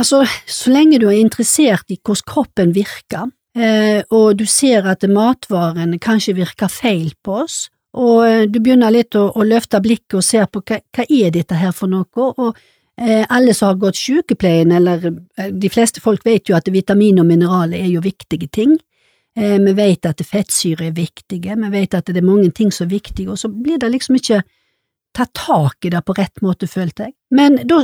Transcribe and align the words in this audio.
altså, 0.00 0.24
så 0.46 0.72
lenge 0.72 1.00
du 1.00 1.08
er 1.10 1.20
interessert 1.20 1.92
i 1.92 1.98
hvordan 1.98 2.26
kroppen 2.28 2.72
virker, 2.76 3.28
eh, 3.56 4.00
og 4.10 4.40
du 4.40 4.46
ser 4.48 4.88
at 4.90 5.06
matvarene 5.08 6.00
kanskje 6.02 6.38
virker 6.38 6.72
feil 6.72 7.12
på 7.24 7.42
oss, 7.44 7.62
og 7.98 8.26
eh, 8.26 8.44
du 8.48 8.60
begynner 8.60 8.92
litt 8.94 9.16
å, 9.18 9.28
å 9.34 9.46
løfte 9.46 9.80
blikket 9.82 10.20
og 10.20 10.26
ser 10.26 10.46
på 10.50 10.62
hva, 10.62 10.80
hva 10.94 11.06
er 11.06 11.32
dette 11.34 11.58
her 11.58 11.74
for 11.76 11.90
noe, 11.90 12.28
og 12.30 12.54
eh, 13.00 13.24
alle 13.28 13.54
som 13.56 13.72
har 13.72 13.80
gått 13.82 14.00
sykepleien, 14.00 14.72
eller 14.78 15.10
eh, 15.10 15.50
de 15.50 15.72
fleste 15.72 16.02
folk 16.04 16.24
vet 16.26 16.50
jo 16.50 16.58
at 16.58 16.70
vitamin 16.72 17.20
og 17.22 17.28
mineraler 17.28 17.80
er 17.80 17.90
jo 17.90 18.04
viktige 18.04 18.50
ting. 18.52 18.78
Eh, 19.38 19.58
vi 19.62 19.74
vet 19.76 20.06
at 20.06 20.22
fettsyre 20.26 20.88
er 20.88 20.96
viktige, 20.96 21.58
vi 21.58 21.74
vet 21.74 21.98
at 21.98 22.10
det 22.10 22.22
er 22.22 22.26
mange 22.26 22.50
ting 22.54 22.72
som 22.74 22.88
er 22.88 22.96
viktige, 22.96 23.30
og 23.30 23.38
så 23.40 23.50
blir 23.52 23.78
det 23.82 23.92
liksom 23.92 24.18
ikke 24.20 24.42
tatt 25.16 25.32
tak 25.34 25.86
i 25.86 25.90
det 25.90 26.04
på 26.06 26.14
rett 26.14 26.42
måte, 26.44 26.68
følte 26.70 27.08
jeg. 27.08 27.16
Men 27.34 27.58
da 27.66 27.82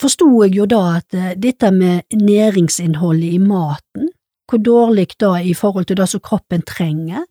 forsto 0.00 0.28
jeg 0.44 0.56
jo 0.56 0.66
da 0.70 0.82
at 0.98 1.14
eh, 1.16 1.34
dette 1.38 1.70
med 1.74 2.02
næringsinnholdet 2.14 3.36
i 3.36 3.38
maten, 3.38 4.10
hvor 4.48 4.60
dårlig 4.60 5.08
da 5.20 5.36
i 5.40 5.54
forhold 5.54 5.88
til 5.88 5.96
det 5.96 6.08
som 6.10 6.20
kroppen 6.20 6.62
trenger, 6.66 7.24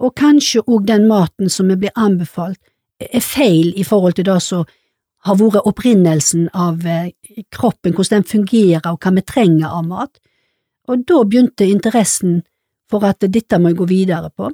og 0.00 0.14
kanskje 0.16 0.64
òg 0.66 0.86
den 0.88 1.06
maten 1.08 1.50
som 1.52 1.68
vi 1.68 1.76
blir 1.76 1.96
anbefalt, 1.96 2.58
er 3.00 3.24
feil 3.24 3.72
i 3.76 3.84
forhold 3.84 4.18
til 4.18 4.28
det 4.28 4.40
som 4.44 4.64
har 5.24 5.36
vært 5.36 5.66
opprinnelsen 5.68 6.48
av 6.56 6.86
eh, 6.86 7.12
kroppen, 7.52 7.94
hvordan 7.94 8.20
den 8.20 8.28
fungerer 8.28 8.92
og 8.92 9.00
hva 9.00 9.14
vi 9.16 9.24
trenger 9.26 9.68
av 9.68 9.88
mat. 9.88 10.20
Og 10.88 11.04
da 11.06 11.22
begynte 11.24 11.68
interessen 11.68 12.40
for 12.90 13.04
at 13.06 13.22
dette 13.22 13.58
må 13.60 13.70
jeg 13.70 13.80
gå 13.80 13.90
videre 13.90 14.32
på. 14.34 14.50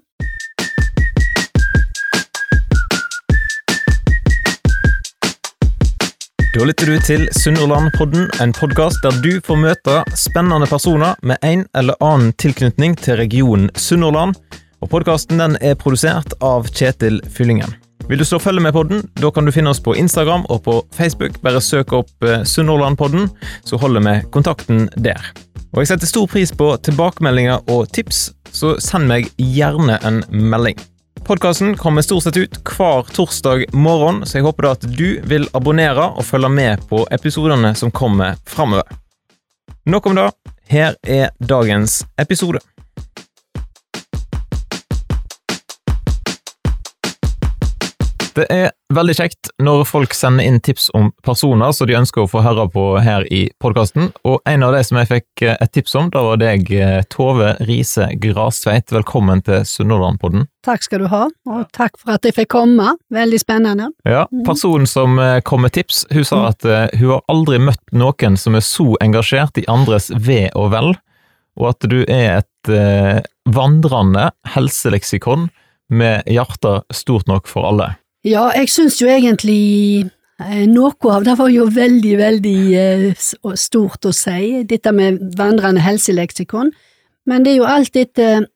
Da 6.57 6.65
lytter 6.65 6.89
du 6.89 7.01
til 7.05 7.27
Sunnhordlandpodden, 7.37 8.31
en 8.41 8.53
podkast 8.57 9.03
der 9.05 9.19
du 9.21 9.43
får 9.45 9.59
møte 9.61 9.97
spennende 10.17 10.65
personer 10.71 11.19
med 11.21 11.37
en 11.45 11.67
eller 11.77 11.99
annen 12.01 12.31
tilknytning 12.41 12.95
til 12.97 13.19
regionen 13.21 13.67
Sunnhordland. 13.77 14.33
Og 14.81 14.89
Podkasten 14.89 15.43
er 15.45 15.77
produsert 15.77 16.33
av 16.41 16.71
Kjetil 16.73 17.21
Fyllingen. 17.29 17.77
Vil 18.09 18.23
du 18.23 18.25
slå 18.25 18.41
følge 18.41 18.65
med 18.65 18.73
podden, 18.73 19.05
da 19.21 19.29
kan 19.29 19.45
du 19.45 19.53
finne 19.53 19.75
oss 19.75 19.85
på 19.85 19.99
Instagram 20.01 20.49
og 20.49 20.65
på 20.65 20.79
Facebook. 20.97 21.37
Bare 21.45 21.61
søk 21.61 21.93
opp 21.93 22.25
eh, 22.25 22.41
Sunnhordlandpodden, 22.49 23.29
så 23.69 23.77
holder 23.77 24.09
vi 24.09 24.19
kontakten 24.33 24.87
der. 24.97 25.21
Og 25.75 25.85
Jeg 25.85 25.93
setter 25.93 26.09
stor 26.09 26.25
pris 26.25 26.57
på 26.57 26.73
tilbakemeldinger 26.89 27.69
og 27.69 27.93
tips, 27.93 28.31
så 28.49 28.79
send 28.81 29.13
meg 29.13 29.29
gjerne 29.37 30.01
en 30.09 30.25
melding. 30.33 30.81
Podkasten 31.25 31.77
kommer 31.77 32.03
stort 32.03 32.23
sett 32.23 32.37
ut 32.37 32.59
hver 32.77 33.03
torsdag 33.03 33.65
morgen, 33.73 34.27
så 34.27 34.39
jeg 34.39 34.47
håper 34.47 34.67
da 34.67 34.75
at 34.77 34.87
du 34.99 35.21
vil 35.27 35.49
abonnere 35.57 36.11
og 36.13 36.25
følge 36.27 36.51
med 36.53 36.85
på 36.91 37.03
episodene 37.11 37.75
som 37.75 37.91
kommer 37.91 38.37
framover. 38.47 38.87
Nok 39.87 40.07
om 40.07 40.19
det. 40.19 40.31
Her 40.69 40.97
er 41.03 41.31
dagens 41.39 42.05
episode. 42.19 42.63
Det 48.37 48.45
er 48.53 48.67
veldig 48.93 49.15
kjekt 49.17 49.49
når 49.65 49.87
folk 49.89 50.13
sender 50.13 50.45
inn 50.45 50.59
tips 50.61 50.91
om 50.99 51.07
personer 51.25 51.71
som 51.73 51.89
de 51.89 51.95
ønsker 51.97 52.21
å 52.21 52.29
få 52.29 52.43
høre 52.45 52.67
på 52.69 52.83
her 53.01 53.25
i 53.33 53.47
podkasten, 53.65 54.11
og 54.29 54.45
en 54.45 54.67
av 54.67 54.75
de 54.77 54.83
som 54.85 54.99
jeg 55.01 55.09
fikk 55.09 55.45
eh, 55.47 55.57
et 55.57 55.73
tips 55.73 55.97
om, 55.97 56.11
da 56.13 56.21
var 56.27 56.43
deg, 56.43 56.69
eh, 56.69 56.99
Tove 57.09 57.55
Riise 57.65 58.11
Grastveit. 58.21 58.93
Velkommen 58.93 59.41
til 59.47 59.65
Sunnhordlandpodden. 59.65 60.45
Takk 60.69 60.85
skal 60.85 61.07
du 61.07 61.09
ha, 61.15 61.23
og 61.49 61.65
takk 61.77 61.97
for 61.97 62.19
at 62.19 62.29
jeg 62.29 62.37
fikk 62.37 62.53
komme. 62.59 62.93
Veldig 63.09 63.41
spennende. 63.41 63.89
Ja, 64.05 64.27
mhm. 64.29 64.45
Personen 64.45 64.91
som 64.91 65.17
eh, 65.17 65.41
kom 65.41 65.65
med 65.65 65.73
tips, 65.79 66.05
hun 66.13 66.29
sa 66.29 66.45
at 66.53 66.69
hun 66.69 67.09
har 67.17 67.25
aldri 67.33 67.63
møtt 67.63 67.85
noen 67.97 68.37
som 68.37 68.59
er 68.59 68.69
så 68.69 68.93
engasjert 69.01 69.57
i 69.65 69.69
andres 69.73 70.13
ve 70.13 70.51
og 70.53 70.75
vel, 70.77 70.99
og 71.57 71.71
at 71.73 71.89
du 71.89 72.03
er 72.05 72.43
et 72.43 72.75
vandrende 73.49 74.29
helseleksikon 74.53 75.47
med 75.89 76.27
hjerter 76.29 76.83
stort 76.93 77.31
nok 77.31 77.49
for 77.49 77.65
alle. 77.65 77.95
Ja, 78.27 78.49
jeg 78.57 78.67
syns 78.73 78.97
jo 78.99 79.07
egentlig 79.07 80.03
eh, 80.43 80.65
noe 80.67 81.13
av 81.15 81.23
det 81.23 81.37
var 81.39 81.51
jo 81.53 81.69
veldig, 81.71 82.15
veldig 82.19 82.63
eh, 82.75 83.27
stort 83.55 84.09
å 84.09 84.11
si, 84.11 84.65
dette 84.67 84.91
med 84.91 85.21
vandrende 85.39 85.85
helseleksikon, 85.85 86.73
men 87.31 87.45
det 87.47 87.53
er 87.53 87.61
jo 87.61 87.69
alt 87.71 87.99
etter 88.01 88.49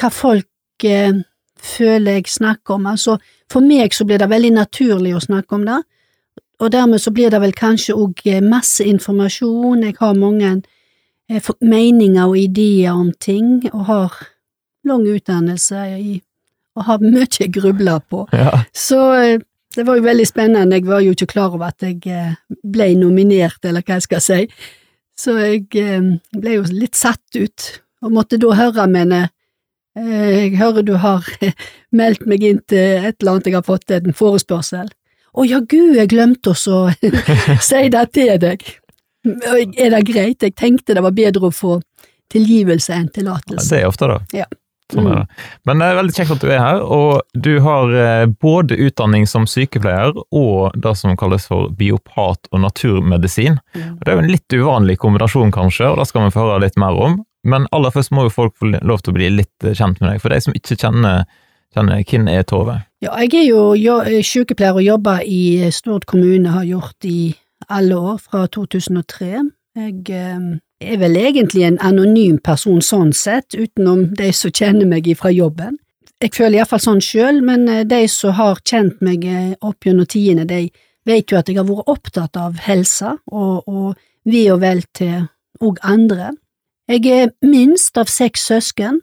hva 0.00 0.10
folk 0.14 0.86
eh, 0.88 1.20
føler 1.60 2.16
jeg 2.16 2.32
snakker 2.32 2.78
om. 2.78 2.88
Altså, 2.94 3.18
for 3.52 3.60
meg 3.60 3.92
så 3.92 4.06
blir 4.08 4.22
det 4.22 4.30
veldig 4.30 4.54
naturlig 4.56 5.12
å 5.18 5.20
snakke 5.26 5.58
om 5.58 5.68
det, 5.68 5.82
og 6.64 6.72
dermed 6.72 7.04
så 7.04 7.12
blir 7.12 7.28
det 7.34 7.42
vel 7.44 7.52
kanskje 7.52 7.98
òg 8.00 8.24
masse 8.46 8.88
informasjon, 8.88 9.84
jeg 9.84 9.98
har 10.00 10.16
mange 10.16 10.62
meninger 11.60 12.24
og 12.24 12.40
ideer 12.40 12.96
om 12.96 13.12
ting, 13.20 13.68
og 13.74 13.84
har 13.92 14.18
lang 14.88 15.04
utdannelse 15.12 15.84
i 16.00 16.18
og 16.78 16.86
har 16.86 17.02
mye 17.02 17.48
grubla 17.52 17.98
på. 18.00 18.26
Ja. 18.32 18.62
Så 18.72 19.00
eh, 19.18 19.40
det 19.74 19.86
var 19.86 19.98
jo 19.98 20.06
veldig 20.06 20.26
spennende, 20.26 20.78
jeg 20.78 20.86
var 20.88 21.02
jo 21.04 21.14
ikke 21.14 21.32
klar 21.34 21.54
over 21.54 21.70
at 21.70 21.82
jeg 21.84 22.00
eh, 22.10 22.36
ble 22.66 22.92
nominert, 22.98 23.62
eller 23.64 23.84
hva 23.86 23.98
jeg 23.98 24.06
skal 24.08 24.24
si. 24.24 24.40
Så 25.18 25.36
jeg 25.38 25.66
eh, 25.78 26.14
ble 26.36 26.56
jo 26.58 26.64
litt 26.70 26.98
satt 26.98 27.38
ut, 27.38 27.68
og 28.04 28.16
måtte 28.16 28.40
da 28.40 28.56
høre 28.56 28.86
mine 28.88 29.28
Jeg 30.00 30.54
hører 30.56 30.84
du 30.86 30.94
har 31.02 31.26
meldt 31.98 32.22
meg 32.30 32.44
inn 32.46 32.60
til 32.70 32.78
et 33.04 33.16
eller 33.20 33.32
annet, 33.32 33.46
jeg 33.50 33.56
har 33.58 33.66
fått 33.66 33.90
en 33.90 34.14
forespørsel. 34.14 34.88
Å 35.34 35.44
ja, 35.44 35.58
gud, 35.60 35.96
jeg 35.98 36.10
glemte 36.10 36.54
å 36.54 36.54
si 37.68 37.82
det 37.90 38.04
til 38.14 38.30
deg. 38.40 38.64
Er 39.26 39.90
det 39.92 40.00
greit? 40.08 40.42
Jeg 40.46 40.54
tenkte 40.56 40.94
det 40.96 41.02
var 41.04 41.12
bedre 41.12 41.50
å 41.50 41.54
få 41.54 41.80
tilgivelse 42.30 42.94
enn 42.94 43.10
tillatelse. 43.12 43.66
Ja, 43.66 43.76
det 43.76 43.82
er 43.82 43.90
ofte, 43.90 44.08
da. 44.10 44.18
Ja. 44.42 44.46
Sånn 44.90 45.08
er 45.10 45.22
det. 45.22 45.46
Men 45.68 45.82
det 45.82 45.88
er 45.88 45.98
veldig 45.98 46.14
kjekt 46.16 46.34
at 46.34 46.44
du 46.44 46.50
er 46.50 46.62
her, 46.62 46.82
og 46.82 47.42
du 47.46 47.52
har 47.64 47.94
eh, 47.94 48.26
både 48.42 48.78
utdanning 48.86 49.26
som 49.30 49.46
sykepleier 49.50 50.14
og 50.16 50.76
det 50.76 50.94
som 50.98 51.16
kalles 51.20 51.46
for 51.50 51.70
biopat 51.78 52.50
og 52.50 52.62
naturmedisin. 52.64 53.60
Og 53.76 54.04
det 54.04 54.12
er 54.12 54.18
jo 54.18 54.24
en 54.24 54.32
litt 54.32 54.56
uvanlig 54.56 54.98
kombinasjon, 55.02 55.52
kanskje, 55.54 55.90
og 55.90 56.00
det 56.00 56.08
skal 56.10 56.26
vi 56.26 56.34
få 56.34 56.46
høre 56.48 56.64
litt 56.66 56.78
mer 56.80 56.98
om. 56.98 57.20
Men 57.46 57.68
aller 57.72 57.92
først 57.94 58.12
må 58.12 58.26
jo 58.26 58.34
folk 58.34 58.56
få 58.60 58.72
lov 58.76 59.00
til 59.00 59.14
å 59.14 59.18
bli 59.18 59.30
litt 59.40 59.66
eh, 59.66 59.76
kjent 59.76 60.00
med 60.00 60.12
deg. 60.12 60.22
For 60.22 60.32
de 60.32 60.40
som 60.44 60.56
ikke 60.56 60.78
kjenner, 60.80 61.28
kjenner 61.74 62.02
hvem 62.04 62.32
er 62.32 62.48
Tove? 62.48 62.80
Ja, 63.04 63.14
jeg 63.24 63.46
er 63.46 63.46
jo 63.48 64.00
sykepleier 64.26 64.76
og 64.76 64.84
jobber 64.84 65.22
i 65.24 65.70
Stord 65.72 66.04
kommune, 66.10 66.52
har 66.52 66.68
gjort 66.68 67.08
i 67.08 67.32
alle 67.70 67.96
år, 67.96 68.18
fra 68.24 68.44
2003. 68.50 69.30
Jeg 69.78 70.02
eh, 70.16 70.50
er 70.80 70.98
vel 71.00 71.16
egentlig 71.20 71.66
en 71.66 71.78
anonym 71.84 72.38
person 72.42 72.80
sånn 72.82 73.12
sett, 73.16 73.54
utenom 73.54 74.08
de 74.16 74.32
som 74.32 74.52
kjenner 74.52 74.88
meg 74.88 75.08
fra 75.18 75.32
jobben. 75.32 75.78
Jeg 76.20 76.34
føler 76.36 76.58
iallfall 76.58 76.82
sånn 76.84 77.02
sjøl, 77.04 77.40
men 77.44 77.68
eh, 77.68 77.84
de 77.88 78.04
som 78.08 78.34
har 78.36 78.60
kjent 78.64 79.00
meg 79.04 79.24
eh, 79.24 79.54
opp 79.64 79.86
gjennom 79.86 80.08
tidene, 80.08 80.44
de 80.44 80.68
vet 81.08 81.32
jo 81.32 81.38
at 81.38 81.48
jeg 81.48 81.56
har 81.56 81.68
vært 81.68 81.88
opptatt 81.88 82.36
av 82.36 82.58
helsa 82.60 83.14
og, 83.32 83.68
og 83.68 83.94
ve 84.28 84.44
og 84.52 84.60
vel 84.60 84.82
til 84.96 85.24
òg 85.64 85.80
andre. 85.86 86.34
Jeg 86.90 87.06
er 87.08 87.32
minst 87.46 87.96
av 88.00 88.10
seks 88.12 88.44
søsken, 88.50 89.00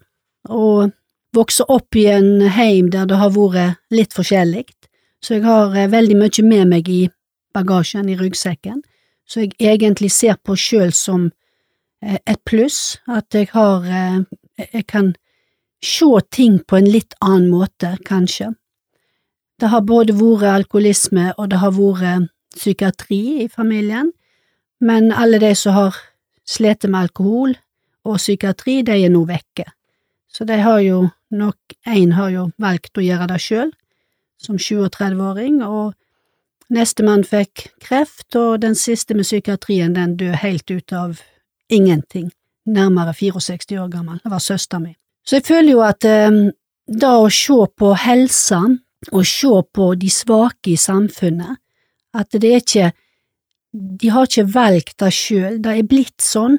og 0.48 0.92
vokser 1.34 1.68
opp 1.70 1.96
i 1.98 2.06
en 2.10 2.46
heim 2.54 2.90
der 2.92 3.08
det 3.08 3.18
har 3.20 3.34
vært 3.34 3.78
litt 3.92 4.14
forskjellig, 4.16 4.66
så 5.24 5.38
jeg 5.38 5.46
har 5.46 5.74
eh, 5.74 5.90
veldig 5.90 6.20
mye 6.20 6.46
med 6.46 6.70
meg 6.70 6.90
i 6.92 7.02
bagasjen, 7.54 8.08
i 8.08 8.16
ryggsekken, 8.18 8.82
så 9.28 9.42
jeg 9.44 9.58
egentlig 9.58 10.12
ser 10.14 10.38
på 10.38 10.54
sjøl 10.56 10.94
som 10.94 11.28
et 12.02 12.40
pluss, 12.46 12.98
at 13.08 13.34
jeg 13.34 13.50
har 13.52 13.84
eh, 13.84 14.22
Jeg 14.74 14.86
kan 14.86 15.14
se 15.82 16.06
ting 16.30 16.58
på 16.66 16.76
en 16.76 16.88
litt 16.90 17.14
annen 17.22 17.50
måte, 17.50 17.96
kanskje. 18.04 18.54
Det 19.60 19.68
har 19.70 19.84
både 19.86 20.16
vært 20.18 20.50
alkoholisme 20.54 21.32
og 21.38 21.50
det 21.50 21.60
har 21.62 21.70
vært 21.76 22.30
psykiatri 22.56 23.44
i 23.44 23.48
familien, 23.48 24.12
men 24.80 25.12
alle 25.12 25.38
de 25.38 25.54
som 25.54 25.74
har 25.74 25.96
slitt 26.46 26.82
med 26.88 27.00
alkohol 27.06 27.54
og 28.04 28.18
psykiatri, 28.18 28.82
de 28.82 28.98
er 29.04 29.14
nå 29.14 29.24
vekke. 29.28 29.66
Så 30.26 30.44
de 30.44 30.58
har 30.58 30.80
jo 30.80 31.08
nok 31.30 31.56
Én 31.86 32.12
har 32.12 32.30
jo 32.30 32.50
valgt 32.58 32.98
å 32.98 33.04
gjøre 33.04 33.28
det 33.28 33.40
sjøl, 33.40 33.72
som 34.38 34.56
37-åring, 34.56 35.62
og 35.62 35.94
nestemann 36.72 37.24
fikk 37.24 37.68
kreft, 37.80 38.34
og 38.36 38.60
den 38.62 38.74
siste 38.74 39.14
med 39.14 39.28
psykiatrien, 39.28 39.94
den 39.94 40.16
døde 40.16 40.40
helt 40.42 40.70
ut 40.70 40.92
av 40.92 41.20
ingenting, 41.68 42.30
nærmere 42.66 43.14
64 43.14 43.78
år 43.80 43.88
gammel, 43.92 44.20
det 44.22 44.30
var 44.30 44.42
søsteren 44.42 44.82
min. 44.82 44.96
Så 45.26 45.36
jeg 45.36 45.46
føler 45.46 45.72
jo 45.72 45.82
at 45.84 46.04
eh, 46.08 46.38
da 46.88 47.14
å 47.20 47.28
se 47.32 47.58
på 47.76 47.92
helsa, 48.04 48.62
og 49.12 49.26
se 49.26 49.60
på 49.74 49.92
de 49.94 50.08
svake 50.10 50.72
i 50.72 50.80
samfunnet, 50.80 51.60
at 52.14 52.32
det 52.34 52.50
er 52.50 52.64
ikke 52.64 52.92
De 54.00 54.08
har 54.08 54.24
ikke 54.24 54.48
valgt 54.48 54.94
det 54.98 55.10
sjøl, 55.12 55.58
det 55.60 55.72
er 55.76 55.84
blitt 55.84 56.24
sånn, 56.24 56.54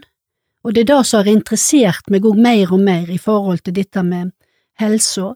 og 0.62 0.76
det 0.76 0.84
er 0.84 0.90
det 0.92 0.98
som 1.10 1.24
har 1.24 1.30
interessert 1.32 2.12
meg 2.14 2.28
òg 2.30 2.38
mer 2.38 2.70
og 2.70 2.84
mer 2.86 3.10
i 3.10 3.18
forhold 3.18 3.64
til 3.66 3.74
dette 3.74 4.04
med 4.06 4.30
helsa, 4.78 5.34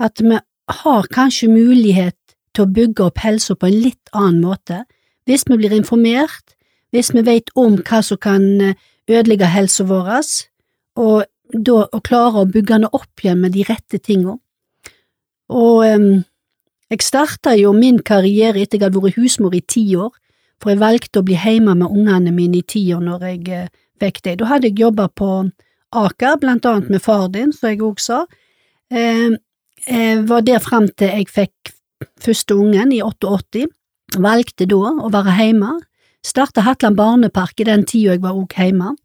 at 0.00 0.22
vi 0.24 0.38
har 0.80 1.08
kanskje 1.12 1.50
mulighet 1.52 2.16
til 2.54 2.64
å 2.64 2.72
bygge 2.78 3.04
opp 3.10 3.20
helsa 3.20 3.54
på 3.54 3.68
en 3.68 3.76
litt 3.76 4.12
annen 4.16 4.40
måte, 4.40 4.86
hvis 5.28 5.44
vi 5.50 5.60
blir 5.60 5.76
informert, 5.76 6.55
hvis 6.96 7.12
vi 7.12 7.24
vet 7.26 7.52
om 7.54 7.76
hva 7.84 8.00
som 8.04 8.20
kan 8.20 8.44
eh, 8.64 8.76
ødelegge 9.06 9.50
helsa 9.52 9.84
vår, 9.86 10.14
og 10.96 11.26
da 11.52 11.82
å 11.84 12.00
klare 12.02 12.42
å 12.42 12.48
bygge 12.48 12.74
den 12.74 12.88
opp 12.88 13.22
igjen 13.22 13.42
med 13.44 13.54
de 13.54 13.64
rette 13.68 14.00
tingene. 14.02 14.38
Og 15.52 15.84
um, 15.86 16.24
jeg 16.90 17.04
starta 17.06 17.54
jo 17.54 17.70
min 17.76 18.00
karriere 18.02 18.62
etter 18.62 18.80
jeg 18.80 18.88
hadde 18.88 19.02
vært 19.02 19.18
husmor 19.20 19.54
i 19.54 19.62
ti 19.62 19.84
år, 19.94 20.10
for 20.62 20.72
jeg 20.72 20.80
valgte 20.80 21.20
å 21.20 21.26
bli 21.26 21.36
hjemme 21.38 21.76
med 21.76 21.92
ungene 21.92 22.32
mine 22.34 22.62
i 22.62 22.66
ti 22.66 22.82
år 22.96 23.04
når 23.04 23.26
jeg 23.28 23.42
uh, 23.52 23.70
fikk 24.02 24.22
det. 24.24 24.38
Da 24.40 24.50
hadde 24.50 24.72
jeg 24.72 24.80
jobba 24.86 25.08
på 25.12 25.30
Aker, 25.96 26.40
blant 26.42 26.66
annet 26.66 26.90
med 26.90 27.02
far 27.04 27.28
din, 27.30 27.52
som 27.54 27.70
jeg 27.70 27.84
også 27.84 28.06
sa. 28.06 28.22
Uh, 28.90 29.36
jeg 29.86 30.24
var 30.26 30.42
der 30.42 30.62
fram 30.64 30.88
til 30.98 31.12
jeg 31.12 31.30
fikk 31.30 31.74
første 32.22 32.56
ungen 32.56 32.90
i 32.92 33.02
88, 33.04 33.68
valgte 34.18 34.66
da 34.66 34.96
å 34.98 35.12
være 35.12 35.36
hjemme. 35.38 35.76
Starta 36.26 36.64
Hatland 36.66 36.96
barnepark 36.98 37.60
i 37.60 37.68
den 37.68 37.84
tida 37.86 38.16
jeg 38.16 38.22
var 38.24 38.34
òg 38.34 38.54
hjemme, 38.58 38.96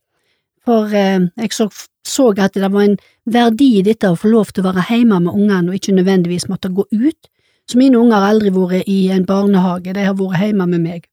for 0.66 0.90
eh, 0.90 1.28
jeg 1.38 1.54
så, 1.54 1.68
så, 2.08 2.32
at 2.34 2.58
det 2.58 2.72
var 2.74 2.88
en 2.88 2.98
verdi 3.30 3.76
i 3.78 3.84
dette 3.86 4.10
å 4.10 4.18
få 4.18 4.32
lov 4.32 4.50
til 4.50 4.66
å 4.66 4.72
være 4.72 4.88
hjemme 4.90 5.20
med 5.22 5.36
ungene 5.36 5.70
og 5.70 5.78
ikke 5.78 5.94
nødvendigvis 6.00 6.50
måtte 6.50 6.74
gå 6.74 6.88
ut. 6.90 7.30
Så 7.70 7.78
mine 7.78 8.00
unger 8.02 8.18
har 8.18 8.34
aldri 8.34 8.50
vært 8.56 8.90
i 8.90 9.00
en 9.14 9.28
barnehage, 9.30 9.94
de 9.94 10.08
har 10.08 10.18
vært 10.18 10.48
hjemme 10.48 10.70
med 10.74 10.82
meg. 10.82 11.06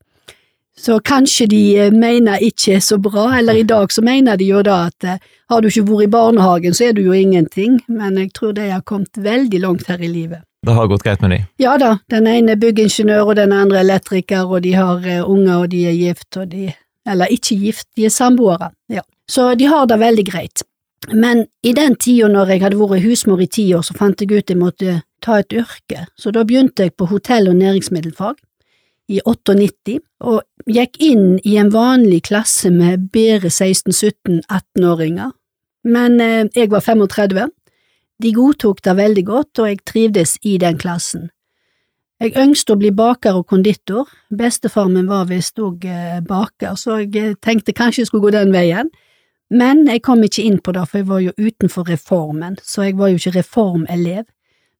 Så 0.79 0.97
kanskje 1.05 1.51
de 1.53 1.63
eh, 1.77 1.93
mener 1.93 2.41
ikke 2.49 2.81
så 2.81 2.97
bra, 3.03 3.29
eller 3.43 3.61
i 3.61 3.69
dag 3.69 3.93
så 3.93 4.01
mener 4.05 4.41
de 4.41 4.49
jo 4.49 4.65
da 4.65 4.87
at 4.89 5.05
eh, 5.05 5.21
har 5.53 5.61
du 5.61 5.69
ikke 5.69 5.89
vært 5.93 6.09
i 6.09 6.13
barnehagen, 6.17 6.77
så 6.77 6.89
er 6.89 6.97
du 6.97 7.05
jo 7.05 7.17
ingenting, 7.17 7.83
men 7.89 8.17
jeg 8.17 8.33
tror 8.33 8.57
de 8.57 8.71
har 8.73 8.87
kommet 8.87 9.21
veldig 9.29 9.61
langt 9.67 9.91
her 9.93 10.01
i 10.01 10.09
livet. 10.09 10.48
Det 10.67 10.75
har 10.75 10.89
gått 10.91 11.05
greit 11.07 11.21
med 11.23 11.31
de? 11.31 11.39
Ja 11.63 11.77
da, 11.79 11.99
den 12.11 12.27
ene 12.27 12.57
er 12.57 12.61
byggingeniør 12.61 13.31
og 13.31 13.37
den 13.39 13.53
andre 13.55 13.83
elektriker, 13.85 14.47
og 14.47 14.65
de 14.67 14.75
har 14.75 15.05
unger 15.25 15.55
og 15.65 15.69
de 15.71 15.85
er 15.87 15.97
gift 15.97 16.37
og 16.37 16.51
de 16.55 16.73
Eller 17.09 17.31
ikke 17.33 17.57
gift, 17.57 17.87
de 17.97 18.05
er 18.05 18.13
samboere, 18.13 18.71
ja. 18.93 19.01
Så 19.31 19.55
de 19.55 19.65
har 19.65 19.87
det 19.87 19.97
veldig 20.01 20.25
greit. 20.29 20.63
Men 21.13 21.47
i 21.63 21.73
den 21.73 21.95
tida 21.97 22.29
når 22.29 22.53
jeg 22.53 22.63
hadde 22.63 22.81
vært 22.81 23.05
husmor 23.07 23.41
i 23.41 23.47
ti 23.47 23.65
år, 23.73 23.85
så 23.87 23.95
fant 23.97 24.21
jeg 24.21 24.33
ut 24.33 24.51
jeg 24.51 24.59
måtte 24.59 24.99
ta 25.25 25.39
et 25.41 25.53
yrke, 25.53 26.07
så 26.19 26.31
da 26.35 26.45
begynte 26.45 26.85
jeg 26.85 26.95
på 26.99 27.09
hotell- 27.09 27.49
og 27.49 27.57
næringsmiddelfag 27.57 28.37
i 29.09 29.21
98, 29.25 29.99
og 30.21 30.43
gikk 30.69 30.99
inn 31.01 31.39
i 31.45 31.57
en 31.57 31.73
vanlig 31.73 32.23
klasse 32.29 32.71
med 32.71 33.09
bedre 33.13 33.49
16–17–18-åringer, 33.49 35.33
men 35.89 36.21
eh, 36.21 36.45
jeg 36.55 36.71
var 36.71 36.85
35. 36.85 37.49
De 38.23 38.33
godtok 38.35 38.83
det 38.85 38.97
veldig 38.99 39.25
godt, 39.27 39.59
og 39.59 39.69
jeg 39.69 39.85
trivdes 39.87 40.39
i 40.43 40.57
den 40.59 40.79
klassen. 40.79 41.29
Jeg 42.19 42.35
ønsket 42.35 42.73
å 42.75 42.79
bli 42.81 42.91
baker 42.91 43.37
og 43.39 43.47
konditor, 43.47 44.09
bestefar 44.35 44.89
min 44.91 45.07
var 45.07 45.29
visst 45.29 45.61
òg 45.63 45.85
eh, 45.87 46.19
baker, 46.27 46.75
så 46.75 46.99
jeg 47.05 47.37
tenkte 47.45 47.75
kanskje 47.77 48.03
jeg 48.03 48.11
skulle 48.11 48.27
gå 48.27 48.33
den 48.35 48.51
veien. 48.51 48.91
Men 49.55 49.87
jeg 49.87 50.03
kom 50.05 50.25
ikke 50.27 50.43
inn 50.45 50.59
på 50.59 50.75
det, 50.75 50.83
for 50.89 50.99
jeg 50.99 51.09
var 51.09 51.23
jo 51.23 51.33
utenfor 51.39 51.87
reformen, 51.89 52.59
så 52.63 52.89
jeg 52.89 52.99
var 52.99 53.13
jo 53.13 53.21
ikke 53.21 53.37
reformelev. 53.39 54.27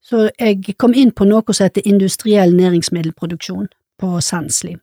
Så 0.03 0.29
jeg 0.35 0.75
kom 0.79 0.95
inn 0.99 1.15
på 1.15 1.27
noe 1.29 1.55
som 1.55 1.69
heter 1.69 1.87
industriell 1.87 2.57
næringsmiddelproduksjon 2.59 3.71
på 4.03 4.21
Sandsli. 4.25 4.75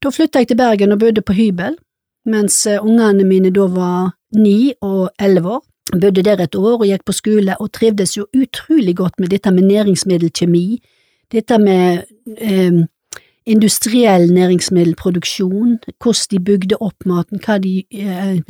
Da 0.00 0.10
flytta 0.14 0.40
jeg 0.40 0.50
til 0.50 0.60
Bergen 0.60 0.94
og 0.94 1.02
bodde 1.02 1.22
på 1.22 1.36
hybel, 1.36 1.76
mens 2.24 2.62
eh, 2.66 2.80
ungene 2.80 3.28
mine 3.28 3.52
da 3.52 3.68
var 3.68 4.14
ni 4.32 4.72
og 4.80 5.10
elleve 5.20 5.58
år. 5.58 5.64
Bodde 5.92 6.22
der 6.22 6.42
et 6.42 6.54
år 6.54 6.82
og 6.82 6.86
gikk 6.86 7.04
på 7.08 7.12
skole, 7.16 7.56
og 7.60 7.72
trivdes 7.72 8.16
jo 8.16 8.26
utrolig 8.36 8.96
godt 8.96 9.20
med 9.20 9.28
dette 9.32 9.50
med 9.50 9.64
næringsmiddelkjemi, 9.70 10.82
dette 11.32 11.58
med 11.58 12.02
eh, 12.36 12.84
industriell 13.48 14.32
næringsmiddelproduksjon, 14.32 15.78
hvordan 16.02 16.28
de 16.30 16.40
bygde 16.44 16.76
opp 16.80 17.06
maten, 17.06 17.40
hva 17.44 17.58
de 17.58 17.84
eh, 17.92 18.40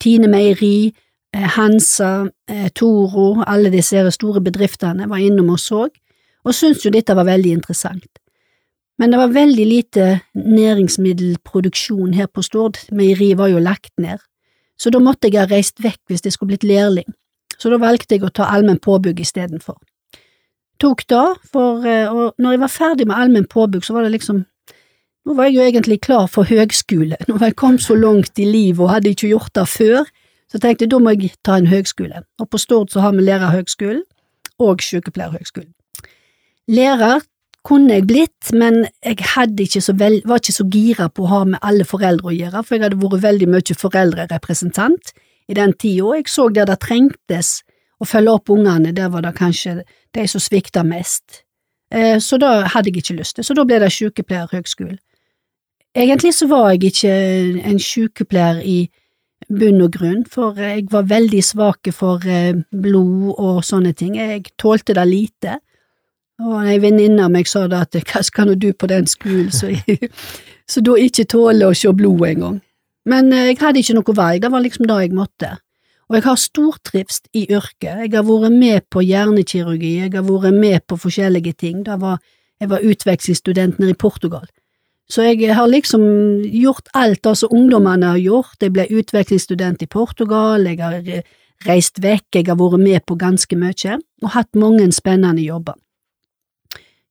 Tine 0.00 0.28
Meieri, 0.28 0.92
eh, 1.34 1.48
Hansa, 1.56 2.26
eh, 2.48 2.68
Toro, 2.68 3.42
alle 3.46 3.72
disse 3.72 4.10
store 4.10 4.40
bedriftene 4.40 5.08
var 5.08 5.20
innom 5.20 5.52
og 5.52 5.60
så, 5.60 5.88
og 6.44 6.54
syntes 6.54 6.84
jo 6.86 6.94
dette 6.94 7.16
var 7.16 7.28
veldig 7.28 7.52
interessant. 7.58 8.22
Men 8.98 9.12
det 9.12 9.18
var 9.20 9.34
veldig 9.34 9.66
lite 9.66 10.20
næringsmiddelproduksjon 10.34 12.14
her 12.14 12.26
på 12.32 12.42
Stord, 12.42 12.80
meieriet 12.92 13.36
var 13.38 13.52
jo 13.52 13.60
lagt 13.60 13.92
ned, 14.00 14.22
så 14.76 14.92
da 14.92 15.00
måtte 15.02 15.30
jeg 15.30 15.40
ha 15.40 15.46
reist 15.50 15.80
vekk 15.82 16.00
hvis 16.10 16.24
jeg 16.24 16.36
skulle 16.36 16.54
blitt 16.54 16.66
lærling, 16.68 17.08
så 17.56 17.72
da 17.72 17.80
valgte 17.80 18.16
jeg 18.16 18.26
å 18.26 18.32
ta 18.32 18.48
allmenn 18.52 18.82
påbygg 18.82 19.22
istedenfor. 19.24 19.78
Tok 20.82 21.06
da, 21.08 21.22
for, 21.52 21.86
eh, 21.88 22.04
og 22.12 22.36
når 22.38 22.52
jeg 22.52 22.60
var 22.60 22.72
ferdig 22.72 23.06
med 23.08 23.16
allmenn 23.16 23.48
påbygg, 23.48 23.84
så 23.84 23.96
var 23.96 24.04
det 24.04 24.12
liksom 24.18 24.44
nå 25.26 25.34
var 25.34 25.48
jeg 25.48 25.56
jo 25.56 25.62
egentlig 25.64 25.96
klar 26.04 26.28
for 26.30 26.46
høgskole, 26.46 27.16
nå 27.26 27.38
var 27.40 27.50
jeg 27.50 27.58
kommet 27.58 27.82
så 27.82 27.96
langt 27.98 28.38
i 28.38 28.44
livet 28.46 28.84
og 28.84 28.92
hadde 28.92 29.10
ikke 29.10 29.32
gjort 29.32 29.54
det 29.58 29.64
før, 29.66 30.04
så 30.46 30.60
tenkte 30.62 30.86
jeg 30.86 30.92
da 30.92 31.00
må 31.02 31.16
jeg 31.16 31.32
ta 31.42 31.56
en 31.58 31.66
høgskole, 31.66 32.22
og 32.38 32.50
på 32.52 32.60
Stord 32.62 32.92
så 32.94 33.02
har 33.02 33.16
vi 33.16 33.24
Lærerhøgskolen 33.26 34.04
og 34.62 34.84
Sykepleierhøgskolen. 34.86 35.72
Lærer 36.70 37.24
kunne 37.66 37.98
jeg 37.98 38.06
blitt, 38.06 38.52
men 38.54 38.84
jeg 39.02 39.18
ikke 39.18 39.94
vel, 39.98 40.20
var 40.24 40.42
ikke 40.42 40.54
så 40.54 40.66
gira 40.70 41.08
på 41.10 41.24
å 41.24 41.30
ha 41.32 41.40
med 41.44 41.62
alle 41.66 41.86
foreldre 41.88 42.30
å 42.30 42.34
gjøre, 42.34 42.62
for 42.62 42.76
jeg 42.76 42.84
hadde 42.84 43.00
vært 43.00 43.24
veldig 43.24 43.48
mye 43.50 43.78
foreldrerepresentant 43.80 45.14
i 45.50 45.56
den 45.58 45.74
tida, 45.74 46.04
og 46.04 46.20
jeg 46.20 46.30
så 46.30 46.48
der 46.50 46.68
det 46.70 46.78
trengtes 46.84 47.62
å 47.98 48.06
følge 48.06 48.36
opp 48.36 48.52
ungene, 48.52 48.92
der 48.94 49.10
var 49.10 49.24
det 49.24 49.34
kanskje 49.38 49.80
de 50.14 50.26
som 50.28 50.42
svikta 50.42 50.84
mest. 50.86 51.42
Eh, 51.90 52.18
så 52.22 52.38
da 52.38 52.66
hadde 52.72 52.90
jeg 52.90 53.02
ikke 53.02 53.18
lyst 53.20 53.38
til, 53.38 53.46
så 53.46 53.56
da 53.56 53.64
ble 53.66 53.80
det 53.82 53.92
sykepleierhøgskolen. 53.94 54.98
Egentlig 55.96 56.34
så 56.36 56.48
var 56.50 56.74
jeg 56.74 56.90
ikke 56.90 57.12
en 57.70 57.78
sykepleier 57.80 58.60
i 58.60 58.78
bunn 59.48 59.80
og 59.84 59.94
grunn, 59.94 60.24
for 60.28 60.58
jeg 60.60 60.88
var 60.92 61.06
veldig 61.08 61.42
svak 61.44 61.88
for 61.94 62.22
eh, 62.28 62.58
blod 62.70 63.32
og 63.38 63.62
sånne 63.64 63.94
ting, 63.96 64.18
jeg 64.18 64.52
tålte 64.60 64.96
det 64.96 65.06
lite. 65.08 65.60
Og 66.44 66.56
ei 66.68 66.76
venninne 66.82 67.24
av 67.24 67.32
meg 67.32 67.48
sa 67.48 67.64
da 67.70 67.84
at 67.86 67.96
hva 67.96 68.20
skal 68.24 68.50
nå 68.50 68.56
du 68.60 68.72
på 68.76 68.88
den 68.90 69.06
skolen? 69.08 69.48
Så, 69.54 69.72
så 70.70 70.82
da 70.84 70.96
ikke 71.00 71.24
tåler 71.32 71.70
å 71.70 71.76
se 71.76 71.92
blod 71.96 72.26
engang. 72.28 72.58
Men 73.08 73.30
eh, 73.32 73.52
jeg 73.52 73.60
hadde 73.62 73.80
ikke 73.80 73.96
noe 73.96 74.16
valg, 74.18 74.42
det 74.42 74.50
var 74.52 74.64
liksom 74.64 74.88
det 74.90 74.98
jeg 75.04 75.16
måtte. 75.16 75.54
Og 76.06 76.18
jeg 76.18 76.26
har 76.26 76.38
stortrivst 76.38 77.30
i 77.34 77.46
yrket, 77.50 78.02
jeg 78.04 78.12
har 78.12 78.26
vært 78.26 78.54
med 78.54 78.84
på 78.94 79.02
hjernekirurgi, 79.02 79.96
jeg 80.04 80.12
har 80.14 80.26
vært 80.26 80.54
med 80.54 80.84
på 80.86 80.98
forskjellige 81.02 81.56
ting, 81.58 81.80
var, 81.86 82.20
jeg 82.62 82.70
var 82.70 82.84
utvekslingsstudent 82.84 83.80
nede 83.82 83.96
i 83.96 83.98
Portugal. 83.98 84.44
Så 85.10 85.22
jeg 85.22 85.54
har 85.54 85.66
liksom 85.70 86.02
gjort 86.50 86.90
alt 86.94 87.22
det 87.22 87.34
som 87.38 87.54
ungdommene 87.54 88.12
har 88.14 88.22
gjort, 88.22 88.58
jeg 88.60 88.74
ble 88.74 88.86
utvekslingsstudent 89.00 89.82
i 89.82 89.90
Portugal, 89.90 90.66
jeg 90.66 90.82
har 90.82 91.02
reist 91.66 91.98
vekk, 92.02 92.28
jeg 92.34 92.46
har 92.50 92.58
vært 92.60 92.82
med 92.82 93.02
på 93.06 93.18
ganske 93.18 93.58
mye, 93.58 93.98
og 94.22 94.34
hatt 94.34 94.58
mange 94.58 94.86
spennende 94.94 95.42
jobber. 95.42 95.78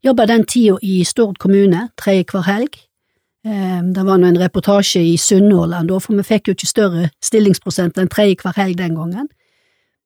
Jobba 0.05 0.27
den 0.29 0.43
tida 0.45 0.75
i 0.85 0.99
Stord 1.03 1.39
kommune, 1.41 1.87
tredje 1.97 2.27
hver 2.29 2.43
helg. 2.45 2.75
Ehm, 3.45 3.89
det 3.93 4.03
var 4.05 4.19
nå 4.21 4.29
en 4.29 4.37
reportasje 4.37 5.01
i 5.01 5.15
Sunnhordland 5.17 5.89
for 5.89 6.13
vi 6.13 6.25
fikk 6.25 6.47
jo 6.47 6.53
ikke 6.53 6.69
større 6.69 7.05
stillingsprosent 7.25 7.97
enn 7.97 8.11
tredje 8.13 8.37
hver 8.43 8.53
helg 8.57 8.77
den 8.77 8.97
gangen. 8.97 9.29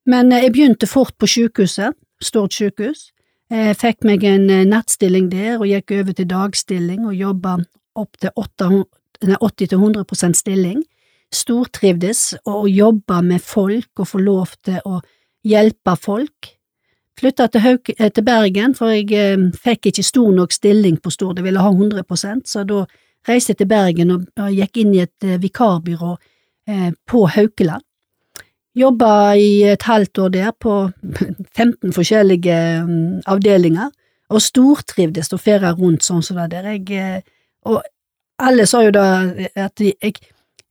Men 0.08 0.32
eh, 0.32 0.46
jeg 0.46 0.53
begynte 0.56 0.88
fort 0.88 1.18
på 1.20 1.27
sykehuset, 1.27 1.98
Stord 2.24 2.56
sykehus. 2.56 3.10
Jeg 3.51 3.75
fikk 3.82 4.08
meg 4.08 4.24
en 4.24 4.48
eh, 4.50 4.68
nattstilling 4.68 5.27
der 5.32 5.58
og 5.58 5.68
gikk 5.68 5.91
over 5.98 6.15
til 6.15 6.29
dagstilling 6.29 7.03
og 7.10 7.20
jobba 7.20 7.58
opp 8.00 8.15
til 8.22 8.32
80–100% 8.39 10.39
stilling, 10.39 10.86
stortrivdes 11.34 12.38
og 12.46 12.70
jobba 12.72 13.20
med 13.25 13.44
folk 13.44 14.00
og 14.00 14.08
få 14.13 14.24
lov 14.24 14.56
til 14.63 14.79
å 14.88 15.01
hjelpe 15.44 15.98
folk. 16.00 16.53
Flytta 17.20 17.50
til, 17.52 17.80
eh, 17.98 18.12
til 18.12 18.24
Bergen, 18.24 18.76
for 18.76 18.94
jeg 18.94 19.12
eh, 19.12 19.50
fikk 19.64 19.92
ikke 19.92 20.06
stor 20.08 20.32
nok 20.32 20.56
stilling 20.56 20.98
på 21.04 21.12
Stord, 21.12 21.40
jeg 21.40 21.48
ville 21.50 21.64
ha 21.64 21.72
100% 21.72 22.48
så 22.48 22.64
da 22.64 22.86
reiste 23.28 23.54
jeg 23.54 23.62
til 23.62 23.70
Bergen 23.70 24.14
og, 24.16 24.26
og 24.40 24.56
gikk 24.56 24.82
inn 24.82 24.96
i 24.96 25.04
et 25.04 25.28
eh, 25.28 25.40
vikarbyrå 25.42 26.16
eh, 26.70 26.90
på 27.08 27.26
Haukeland. 27.36 27.84
Jobba 28.80 29.36
i 29.36 29.64
et 29.68 29.84
halvt 29.84 30.20
år 30.24 30.34
der 30.34 30.52
på 30.56 30.76
15 31.58 31.94
forskjellige 31.94 32.60
um, 32.86 33.20
avdelinger, 33.28 33.90
og 34.30 34.44
stortrivdes 34.46 35.34
og 35.34 35.42
ferde 35.42 35.72
rundt 35.74 36.06
sånn 36.06 36.22
som 36.24 36.38
det 36.38 36.52
der. 36.54 36.76
Jeg 36.78 36.92
eh, 36.94 37.22
og 37.68 37.82
alle 38.40 38.66
sa 38.70 38.84
jo 38.86 38.92
da 38.96 39.06
at 39.60 39.82
jeg, 39.84 40.14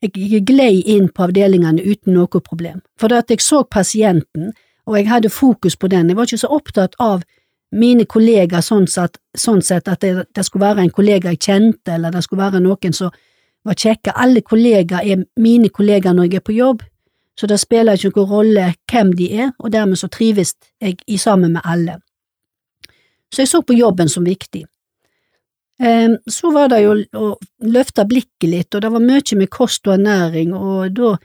jeg 0.00 0.44
glei 0.46 0.78
inn 0.94 1.10
på 1.12 1.26
avdelingene 1.26 1.84
uten 1.84 2.16
noe 2.16 2.40
problem, 2.40 2.80
for 2.96 3.12
at 3.12 3.28
jeg 3.28 3.44
så 3.44 3.64
pasienten, 3.68 4.54
og 4.88 4.96
jeg 4.96 5.08
hadde 5.08 5.30
fokus 5.30 5.76
på 5.76 5.88
den. 5.92 6.08
Jeg 6.08 6.16
var 6.16 6.28
ikke 6.28 6.40
så 6.40 6.48
opptatt 6.56 6.94
av 6.98 7.24
mine 7.76 8.06
kollegaer 8.08 8.64
sånn, 8.64 8.86
sett, 8.88 9.18
sånn 9.36 9.60
sett 9.62 9.88
at 9.92 10.00
det, 10.00 10.24
det, 10.34 10.44
skulle 10.46 10.70
være 10.70 10.86
en 10.86 10.94
kollega 10.94 11.34
jeg 11.34 11.42
kjente, 11.44 11.92
eller 11.98 12.14
det 12.14 12.22
skulle 12.24 12.46
være 12.46 12.62
noen 12.64 12.96
som 12.96 13.12
var 13.68 13.76
kjekke. 13.76 14.14
Alle 14.16 14.40
kollegaer 14.40 15.04
er 15.04 15.26
mine 15.36 15.68
kollegaer 15.68 16.16
når 16.16 16.30
jeg 16.30 16.40
er 16.40 16.46
på 16.46 16.56
jobb, 16.56 16.82
så 17.38 17.46
det 17.46 17.60
spiller 17.60 18.00
ikke 18.00 18.16
noen 18.16 18.32
rolle 18.32 18.66
hvem 18.90 19.12
de 19.18 19.28
er, 19.44 19.52
og 19.58 19.72
dermed 19.76 20.00
så 20.00 20.08
trives 20.10 20.56
jeg 20.80 20.96
i 21.06 21.20
sammen 21.20 21.52
med 21.58 21.62
alle. 21.64 22.00
Så 23.28 23.44
jeg 23.44 23.52
så 23.52 23.60
på 23.62 23.76
jobben 23.76 24.08
som 24.08 24.24
viktig. 24.24 24.64
Eh, 25.78 26.14
så 26.26 26.50
var 26.50 26.72
det 26.72 26.80
jo 26.82 26.96
å 27.14 27.34
løfte 27.68 28.08
blikket 28.08 28.48
litt, 28.48 28.74
og 28.74 28.82
det 28.82 28.90
var 28.96 29.04
mye 29.04 29.38
med 29.38 29.52
kost 29.52 29.86
og 29.86 29.98
ernæring, 29.98 30.56
og 30.56 30.96
da 30.96 31.18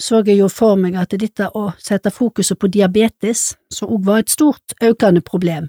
så 0.00 0.22
jeg 0.24 0.38
jo 0.38 0.48
for 0.48 0.78
meg 0.80 0.96
at 0.96 1.12
dette 1.20 1.50
å 1.54 1.70
sette 1.78 2.12
fokuset 2.14 2.58
på 2.58 2.70
diabetes, 2.72 3.54
som 3.72 3.92
òg 3.92 4.06
var 4.06 4.22
et 4.22 4.32
stort 4.32 4.74
økende 4.82 5.20
problem, 5.20 5.68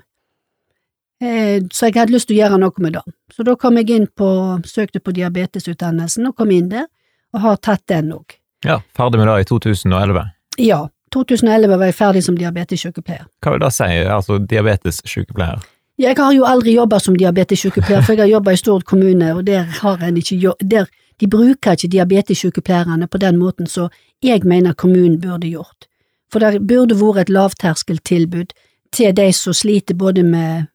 eh, 1.22 1.60
så 1.72 1.90
jeg 1.90 2.00
hadde 2.00 2.16
lyst 2.16 2.30
til 2.30 2.40
å 2.40 2.44
gjøre 2.46 2.62
noe 2.62 2.86
med 2.86 2.96
det. 2.98 3.04
Så 3.36 3.44
da 3.48 3.56
kom 3.60 3.78
jeg 3.78 3.92
inn 3.92 4.08
på, 4.08 4.30
søkte 4.66 5.04
på 5.04 5.14
diabetesutdannelsen 5.18 6.32
og 6.32 6.38
kom 6.40 6.52
inn 6.56 6.72
der, 6.72 6.88
og 7.36 7.44
har 7.44 7.60
tatt 7.60 7.84
den 7.92 8.14
òg. 8.16 8.38
Ja, 8.66 8.82
ferdig 8.96 9.20
med 9.20 9.28
det 9.28 9.42
i 9.42 9.50
2011. 9.50 10.26
Ja, 10.62 10.88
2011 11.12 11.78
var 11.78 11.90
jeg 11.90 11.98
ferdig 11.98 12.24
som 12.24 12.38
diabetessykepleier. 12.40 13.28
Hva 13.44 13.56
vil 13.56 13.64
det 13.64 13.72
si, 13.76 13.92
altså 14.08 14.40
diabetessykepleier? 14.40 15.64
Jeg 16.02 16.18
har 16.18 16.34
jo 16.34 16.46
aldri 16.48 16.74
jobba 16.78 17.00
som 17.04 17.18
diabetessykepleier, 17.20 18.02
for 18.06 18.16
jeg 18.16 18.24
har 18.24 18.32
jobba 18.38 18.56
i 18.56 18.60
Stord 18.60 18.86
kommune, 18.90 19.34
og 19.36 19.44
der 19.46 19.68
har 19.82 20.02
en 20.06 20.18
ikke 20.18 20.38
jobb, 20.40 20.64
der, 20.72 20.88
De 21.22 21.30
bruker 21.30 21.78
ikke 21.78 21.92
diabetessykepleierne 21.94 23.08
på 23.08 23.22
den 23.22 23.38
måten 23.38 23.70
som 23.70 23.92
jeg 24.26 24.42
mener 24.44 24.74
kommunen 24.74 25.20
burde 25.22 25.52
gjort. 25.52 25.86
For 26.32 26.42
det 26.42 26.64
burde 26.66 26.98
vært 26.98 27.28
et 27.28 27.34
lavterskeltilbud 27.36 28.56
til 28.96 29.14
de 29.16 29.28
som 29.36 29.56
sliter 29.56 29.96
både 29.96 30.24
med 30.24 30.66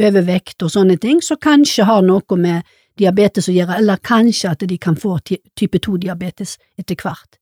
overvekt 0.00 0.64
og 0.64 0.72
sånne 0.74 0.96
ting, 1.00 1.22
som 1.22 1.40
kanskje 1.40 1.86
har 1.88 2.02
noe 2.04 2.40
med 2.40 2.66
diabetes 2.98 3.48
å 3.48 3.54
gjøre, 3.54 3.78
eller 3.78 4.02
kanskje 4.02 4.50
at 4.50 4.66
de 4.68 4.78
kan 4.78 4.96
få 4.96 5.16
type 5.24 5.80
2-diabetes 5.86 6.58
etter 6.78 6.98
hvert. 7.00 7.38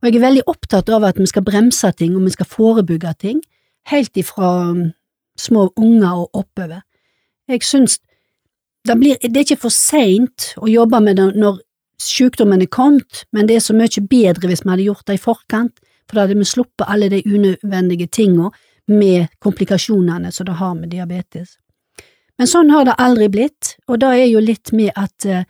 Og 0.00 0.08
jeg 0.08 0.18
er 0.18 0.26
veldig 0.26 0.46
opptatt 0.50 0.90
av 0.92 1.04
at 1.08 1.18
vi 1.18 1.26
skal 1.26 1.44
bremse 1.46 1.90
ting, 1.98 2.16
og 2.16 2.26
vi 2.26 2.34
skal 2.34 2.48
forebygge 2.50 3.12
ting, 3.20 3.42
helt 3.90 4.18
ifra 4.18 4.72
mm, 4.74 4.90
små 5.38 5.70
unger 5.76 6.24
og 6.24 6.42
oppover. 6.42 6.82
Jeg 7.48 7.62
synes 7.62 8.00
det, 8.86 8.96
blir, 8.98 9.16
det 9.22 9.36
er 9.36 9.46
ikke 9.46 9.64
for 9.66 9.74
seint 9.74 10.52
å 10.58 10.68
jobbe 10.70 11.00
med 11.02 11.18
det 11.18 11.30
når 11.38 11.62
sykdommen 12.02 12.62
er 12.62 12.70
kommet, 12.70 13.24
men 13.32 13.48
det 13.48 13.56
er 13.56 13.64
så 13.64 13.74
mye 13.76 14.02
bedre 14.10 14.50
hvis 14.50 14.64
vi 14.64 14.72
hadde 14.72 14.88
gjort 14.88 15.06
det 15.06 15.18
i 15.18 15.22
forkant, 15.22 15.78
for 16.06 16.16
da 16.16 16.26
hadde 16.26 16.38
vi 16.38 16.46
sluppet 16.46 16.86
alle 16.86 17.08
de 17.10 17.22
unødvendige 17.26 18.06
tingene 18.12 18.50
med 18.86 19.26
komplikasjonene 19.42 20.30
som 20.32 20.46
det 20.46 20.58
har 20.60 20.74
med 20.74 20.92
diabetes. 20.94 21.56
Men 22.38 22.50
sånn 22.50 22.70
har 22.70 22.84
det 22.86 22.96
aldri 23.00 23.28
blitt, 23.32 23.74
og 23.88 24.00
da 24.02 24.12
er 24.14 24.28
jo 24.28 24.42
litt 24.44 24.72
med 24.76 24.92
at 24.94 25.26
uh, 25.26 25.42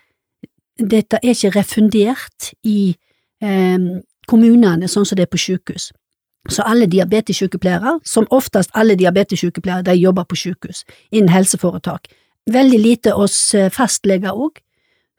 dette 0.79 1.19
er 1.23 1.35
ikke 1.35 1.55
refundert 1.57 2.51
i 2.69 2.95
eh, 3.41 3.87
kommunene 4.29 4.89
sånn 4.93 5.07
som 5.09 5.17
det 5.17 5.25
er 5.25 5.33
på 5.33 5.41
sykehus. 5.41 5.89
Så 6.53 6.63
alle 6.69 6.87
diabetessykepleiere, 6.87 7.97
som 8.05 8.29
oftest 8.31 8.71
alle 8.77 8.95
diabetessykepleiere, 9.01 9.87
de 9.89 9.97
jobber 9.97 10.27
på 10.29 10.37
sykehus, 10.37 10.85
innen 11.11 11.33
helseforetak. 11.33 12.11
Veldig 12.53 12.79
lite 12.79 13.15
oss 13.17 13.39
fastleger 13.73 14.37
òg, 14.37 14.61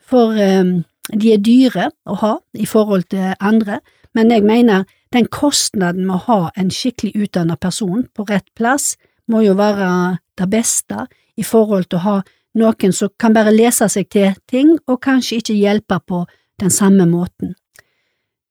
for 0.08 0.38
eh, 0.38 0.78
de 1.14 1.34
er 1.34 1.42
dyre 1.44 1.90
å 2.06 2.18
ha 2.22 2.34
i 2.54 2.66
forhold 2.68 3.08
til 3.12 3.36
andre, 3.40 3.80
men 4.14 4.32
jeg 4.32 4.44
mener 4.44 4.88
den 5.14 5.28
kostnaden 5.32 6.08
med 6.08 6.18
å 6.18 6.26
ha 6.26 6.40
en 6.60 6.72
skikkelig 6.74 7.16
utdannet 7.28 7.60
person 7.64 8.06
på 8.16 8.26
rett 8.28 8.48
plass 8.58 8.96
må 9.32 9.44
jo 9.46 9.56
være 9.60 10.18
det 10.40 10.48
beste 10.52 11.06
i 11.38 11.46
forhold 11.46 11.88
til 11.88 12.00
å 12.00 12.06
ha 12.06 12.18
noen 12.58 12.94
som 12.96 13.12
kan 13.20 13.36
bare 13.36 13.54
lese 13.54 13.88
seg 13.92 14.10
til 14.12 14.36
ting 14.50 14.74
og 14.88 15.02
kanskje 15.04 15.40
ikke 15.42 15.58
hjelpe 15.58 16.00
på 16.08 16.24
den 16.60 16.74
samme 16.74 17.06
måten. 17.06 17.54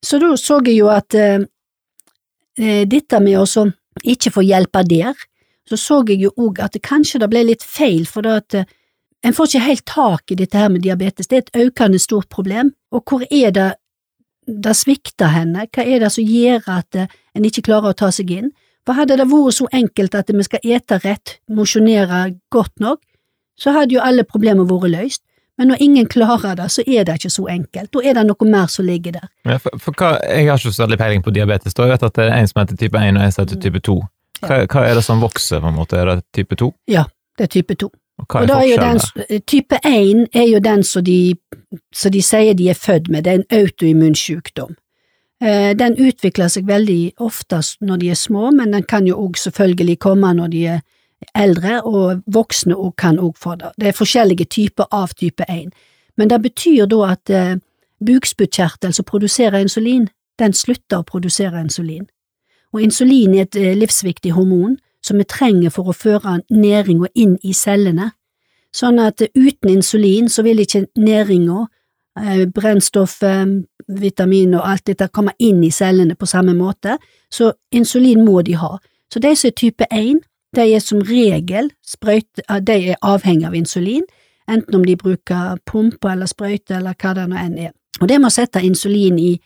Så 0.04 0.20
da 0.22 0.32
så 0.38 0.60
jeg 0.64 0.78
jo 0.78 0.90
at 0.92 1.14
eh, 1.18 1.42
eh, 2.58 2.84
dette 2.86 3.20
med 3.20 3.40
å 3.40 3.66
ikke 4.04 4.30
få 4.30 4.44
hjelpe 4.46 4.84
der, 4.86 5.16
så 5.66 5.76
så 5.76 6.02
jeg 6.06 6.20
jo 6.22 6.30
òg 6.38 6.60
at 6.62 6.76
det 6.76 6.84
kanskje 6.86 7.18
det 7.18 7.30
ble 7.32 7.42
litt 7.48 7.64
feil, 7.64 8.06
for 8.06 8.22
det 8.22 8.36
at 8.42 8.54
eh, 8.60 8.68
en 9.26 9.34
får 9.34 9.50
ikke 9.50 9.66
helt 9.66 9.84
tak 9.90 10.30
i 10.30 10.38
dette 10.38 10.58
her 10.58 10.70
med 10.70 10.84
diabetes, 10.84 11.26
det 11.26 11.36
er 11.36 11.44
et 11.44 11.66
økende 11.66 11.98
stort 11.98 12.28
problem, 12.32 12.72
og 12.94 13.02
hvor 13.08 13.26
er 13.30 13.50
det 13.50 13.72
det 14.46 14.76
svikter 14.78 15.32
henne, 15.34 15.66
hva 15.74 15.82
er 15.82 16.04
det 16.04 16.12
som 16.14 16.24
gjør 16.24 16.68
at 16.70 16.94
eh, 16.94 17.10
en 17.34 17.46
ikke 17.48 17.64
klarer 17.66 17.90
å 17.90 17.98
ta 17.98 18.12
seg 18.14 18.30
inn? 18.30 18.52
For 18.86 18.94
hadde 18.94 19.16
det 19.18 19.26
vært 19.26 19.56
så 19.56 19.66
enkelt 19.74 20.14
at 20.14 20.30
vi 20.30 20.46
skal 20.46 20.62
ete 20.62 21.00
rett, 21.02 21.38
mosjonere 21.50 22.36
godt 22.54 22.76
nok, 22.78 23.00
så 23.58 23.74
hadde 23.74 23.96
jo 23.96 24.04
alle 24.04 24.22
problemer 24.22 24.68
vært 24.68 24.92
løst. 24.92 25.22
Men 25.58 25.72
når 25.72 25.82
ingen 25.82 26.06
klarer 26.06 26.54
det, 26.54 26.68
så 26.70 26.84
er 26.86 27.06
det 27.08 27.16
ikke 27.16 27.32
så 27.32 27.46
enkelt. 27.48 27.90
Da 27.90 28.02
er 28.04 28.14
det 28.18 28.26
noe 28.28 28.46
mer 28.46 28.70
som 28.70 28.84
ligger 28.86 29.16
der. 29.16 29.28
Ja, 29.48 29.56
for, 29.58 29.78
for 29.80 29.96
hva, 29.96 30.10
jeg 30.28 30.50
har 30.50 30.60
ikke 30.60 30.74
så 30.76 30.84
veldig 30.84 30.98
peiling 31.00 31.24
på 31.24 31.32
diabetes. 31.32 31.74
Da. 31.74 31.88
Jeg 31.88 31.96
vet 31.96 32.04
at 32.06 32.18
det 32.18 32.26
er 32.26 32.34
en 32.36 32.50
som 32.50 32.60
heter 32.60 32.78
type 32.82 33.00
1 33.00 33.16
og 33.16 33.24
en 33.24 33.32
som 33.32 33.46
heter 33.46 33.62
type 33.64 33.80
2. 33.88 33.96
Hva, 34.44 34.58
hva 34.68 34.82
er 34.84 35.00
det 35.00 35.04
som 35.06 35.24
vokser, 35.24 35.62
på 35.64 35.72
en 35.72 35.78
måte? 35.78 35.96
Er 35.98 36.10
det 36.12 36.18
type 36.36 36.60
2? 36.60 36.68
Ja, 36.92 37.06
det 37.40 37.48
er 37.48 37.54
type 37.56 37.78
2. 37.80 37.88
Og 38.18 38.26
hva 38.26 38.40
Og 38.40 38.42
er 38.42 38.46
da 38.46 38.58
er 38.60 38.68
jo 38.70 38.76
den, 38.80 39.40
type 39.46 39.78
1 39.84 40.26
er 40.32 40.48
jo 40.48 40.58
den 40.58 40.82
som 40.84 41.04
de, 41.04 41.36
som 41.92 42.12
de 42.12 42.22
sier 42.22 42.54
de 42.54 42.70
er 42.70 42.74
født 42.74 43.08
med, 43.08 43.24
det 43.24 43.32
er 43.32 43.42
en 43.42 43.62
autoimmun 43.62 44.14
sykdom. 44.14 44.76
Eh, 45.42 45.76
Den 45.76 45.98
utvikler 46.00 46.48
seg 46.48 46.66
veldig 46.66 47.12
oftest 47.20 47.80
når 47.80 47.96
de 47.96 48.10
er 48.10 48.14
små, 48.14 48.50
men 48.50 48.72
den 48.72 48.82
kan 48.82 49.06
jo 49.06 49.18
òg 49.26 49.36
selvfølgelig 49.36 49.98
komme 49.98 50.32
når 50.34 50.48
de 50.48 50.64
er 50.66 50.80
eldre, 51.34 51.82
og 51.82 52.22
voksne 52.26 52.74
òg 52.74 52.96
kan 52.96 53.18
òg 53.18 53.36
få 53.36 53.56
det. 53.60 53.72
Det 53.76 53.88
er 53.88 53.92
forskjellige 53.92 54.44
typer 54.44 54.88
av 54.92 55.12
type 55.16 55.44
1. 55.48 55.72
Men 56.16 56.30
det 56.30 56.42
betyr 56.42 56.86
da 56.86 57.12
at 57.12 57.30
eh, 57.30 57.56
bukspyttkjertel 58.00 58.92
som 58.92 59.04
produserer 59.04 59.60
insulin, 59.60 60.08
den 60.38 60.52
slutter 60.52 61.00
å 61.00 61.08
produsere 61.08 61.60
insulin. 61.60 62.06
Og 62.72 62.82
insulin 62.82 63.34
er 63.34 63.46
et 63.46 63.56
eh, 63.56 63.76
livsviktig 63.76 64.32
hormon 64.32 64.78
som 65.06 65.20
vi 65.20 65.26
trenger 65.28 65.70
for 65.70 65.90
å 65.90 65.96
føre 65.96 66.40
næringa 66.50 67.12
inn 67.14 67.36
i 67.46 67.54
cellene, 67.54 68.10
sånn 68.74 68.98
at 69.02 69.22
eh, 69.22 69.32
uten 69.34 69.70
insulin 69.76 70.30
så 70.32 70.44
vil 70.46 70.64
ikke 70.64 70.86
næringa, 70.98 71.66
brennstoff, 72.16 73.18
brennstoffet, 73.20 73.66
vitamin 73.86 74.54
og 74.56 74.64
alt 74.66 74.86
dette 74.88 75.08
komme 75.12 75.34
inn 75.38 75.62
i 75.64 75.70
cellene 75.70 76.16
på 76.16 76.26
samme 76.26 76.54
måte, 76.56 76.96
så 77.30 77.52
insulin 77.70 78.24
må 78.24 78.42
de 78.42 78.56
ha. 78.58 78.76
Så 79.12 79.20
de 79.22 79.34
som 79.36 79.48
er 79.48 79.56
type 79.56 79.86
1, 79.90 80.22
de 80.56 80.64
er 80.74 80.82
som 80.82 81.02
regel 81.04 81.70
sprøyte, 81.86 82.42
eh, 82.48 82.60
de 82.60 82.78
er 82.92 83.02
avhengig 83.02 83.46
av 83.46 83.54
insulin, 83.54 84.04
enten 84.48 84.74
om 84.74 84.84
de 84.84 84.96
bruker 84.96 85.58
pumpe 85.66 86.10
eller 86.10 86.26
sprøyte 86.26 86.78
eller 86.78 86.94
hva 86.94 87.14
det 87.14 87.28
nå 87.28 87.36
enn 87.36 87.58
er. 87.58 87.72
Og 88.00 88.08
det 88.08 88.20
må 88.20 88.30
sette 88.30 88.62
insulin 88.62 89.18
i 89.18 89.36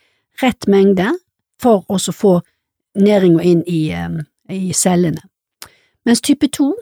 rett 0.42 0.66
mengde 0.68 1.12
for 1.60 1.84
å 1.88 1.98
få 1.98 2.40
næringa 2.98 3.42
inn 3.42 3.64
i, 3.66 3.90
eh, 3.90 4.08
i 4.48 4.72
cellene. 4.72 5.29
Mens 6.06 6.20
type 6.20 6.48
2, 6.48 6.74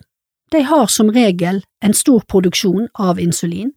de 0.53 0.63
har 0.63 0.87
som 0.87 1.11
regel 1.13 1.63
en 1.85 1.95
stor 1.95 2.21
produksjon 2.29 2.89
av 2.95 3.21
insulin. 3.21 3.73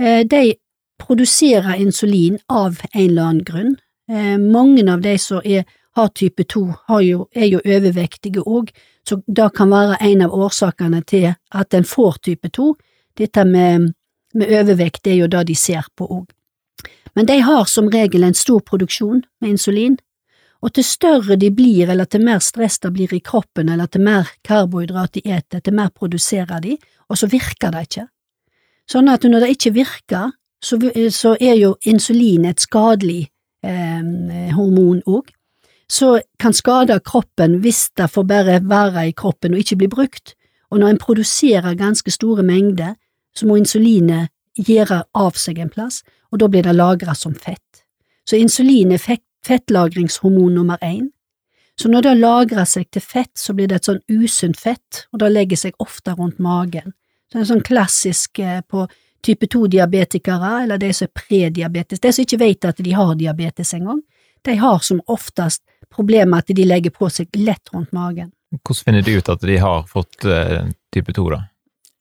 Eh, 0.00 0.26
De 0.26 0.54
produserer 0.98 1.74
insulin 1.74 2.38
av 2.48 2.80
en 2.92 3.00
eller 3.10 3.22
annen 3.22 3.44
grunn. 3.44 3.76
Eh, 4.10 4.38
Mange 4.38 4.92
av 4.92 5.00
de 5.00 5.18
som 5.18 5.40
er, 5.44 5.64
har 5.96 6.08
type 6.08 6.44
2, 6.44 6.74
har 6.88 7.00
jo, 7.00 7.28
er 7.34 7.46
jo 7.46 7.60
overvektige 7.64 8.42
òg, 8.46 8.70
så 9.08 9.22
det 9.26 9.50
kan 9.54 9.70
være 9.70 9.96
en 10.00 10.22
av 10.22 10.30
årsakene 10.32 11.02
til 11.06 11.34
at 11.52 11.74
en 11.74 11.84
får 11.84 12.18
type 12.22 12.48
2. 12.48 12.74
Dette 13.18 13.44
med, 13.44 13.92
med 14.34 14.48
overvekt 14.60 15.04
det 15.04 15.12
er 15.12 15.16
jo 15.16 15.26
det 15.26 15.46
de 15.48 15.54
ser 15.54 15.84
på 15.96 16.06
òg. 16.06 16.30
Men 17.14 17.26
de 17.26 17.40
har 17.40 17.64
som 17.68 17.90
regel 17.92 18.24
en 18.24 18.34
stor 18.34 18.60
produksjon 18.60 19.22
med 19.40 19.50
insulin, 19.50 19.98
og 20.62 20.72
til 20.76 20.84
større 20.86 21.36
de 21.36 21.50
blir, 21.50 21.90
eller 21.90 22.06
til 22.06 22.22
mer 22.22 22.38
stress 22.38 22.78
det 22.82 22.92
blir 22.94 23.12
i 23.14 23.22
kroppen, 23.24 23.68
eller 23.68 23.90
til 23.90 24.04
mer 24.06 24.30
karbohydrat 24.46 25.14
de 25.14 25.22
eter, 25.26 25.60
til 25.60 25.74
mer 25.74 25.90
produserer 25.90 26.62
de, 26.62 26.76
og 27.10 27.18
så 27.18 27.26
virker 27.26 27.74
det 27.74 27.86
ikke. 27.88 28.06
Sånn 28.90 29.10
at 29.10 29.26
når 29.26 29.44
det 29.44 29.52
ikke 29.56 29.74
virker, 29.74 30.30
så, 30.62 30.78
så 31.10 31.34
er 31.40 31.56
jo 31.58 31.74
insulin 31.90 32.46
et 32.46 32.62
skadelig 32.62 33.24
eh, 33.66 34.52
hormon 34.54 35.02
òg, 35.10 35.32
så 35.90 36.14
kan 36.40 36.54
skade 36.56 36.96
kroppen 37.04 37.58
hvis 37.64 37.90
det 37.98 38.08
får 38.10 38.24
bare 38.24 38.60
være 38.64 39.08
i 39.10 39.16
kroppen 39.16 39.52
og 39.52 39.64
ikke 39.64 39.80
bli 39.82 39.90
brukt, 39.92 40.36
og 40.70 40.80
når 40.80 40.94
en 40.94 41.02
produserer 41.02 41.74
ganske 41.76 42.10
store 42.10 42.46
mengder, 42.46 42.94
så 43.34 43.46
må 43.46 43.58
insulinet 43.60 44.30
gjøre 44.56 45.02
av 45.14 45.36
seg 45.40 45.58
en 45.60 45.72
plass, 45.72 46.00
og 46.32 46.40
da 46.40 46.48
blir 46.48 46.64
det 46.64 46.76
lagret 46.76 47.18
som 47.18 47.34
fett. 47.34 47.84
Så 48.24 48.38
insulin 48.38 48.92
er 48.94 49.02
fett, 49.02 49.24
fettlagringshormon 49.46 50.54
nummer 50.54 50.78
én. 50.82 51.10
Så 51.80 51.88
når 51.88 52.02
det 52.02 52.14
lagrer 52.20 52.66
seg 52.68 52.90
til 52.92 53.02
fett, 53.02 53.32
så 53.38 53.54
blir 53.56 53.70
det 53.70 53.80
et 53.80 53.88
sånn 53.88 54.02
usunt 54.12 54.60
fett, 54.60 55.06
og 55.12 55.22
det 55.22 55.30
legger 55.32 55.60
seg 55.64 55.78
ofte 55.82 56.14
rundt 56.18 56.42
magen. 56.42 56.92
Så 57.30 57.38
det 57.38 57.44
er 57.44 57.48
sånn 57.48 57.64
klassisk 57.64 58.42
eh, 58.44 58.60
på 58.60 58.84
type 59.24 59.46
2-diabetikere, 59.46 60.52
eller 60.64 60.80
de 60.82 60.90
som 60.92 61.08
er 61.08 61.14
prediabetes, 61.16 62.02
de 62.02 62.12
som 62.12 62.26
ikke 62.26 62.40
vet 62.42 62.68
at 62.68 62.82
de 62.82 62.92
har 62.92 63.14
diabetes 63.16 63.72
engang, 63.78 64.02
de 64.42 64.56
har 64.58 64.82
som 64.84 65.00
oftest 65.06 65.62
problemer 65.92 66.42
at 66.42 66.50
de 66.50 66.66
legger 66.66 66.92
på 66.94 67.08
seg 67.12 67.30
lett 67.38 67.72
rundt 67.72 67.92
magen. 67.96 68.32
Hvordan 68.52 68.84
finner 68.84 69.06
de 69.06 69.16
ut 69.16 69.30
at 69.32 69.46
de 69.48 69.56
har 69.62 69.86
fått 69.88 70.26
eh, 70.28 70.68
type 70.92 71.14
2, 71.16 71.28
da? 71.32 71.44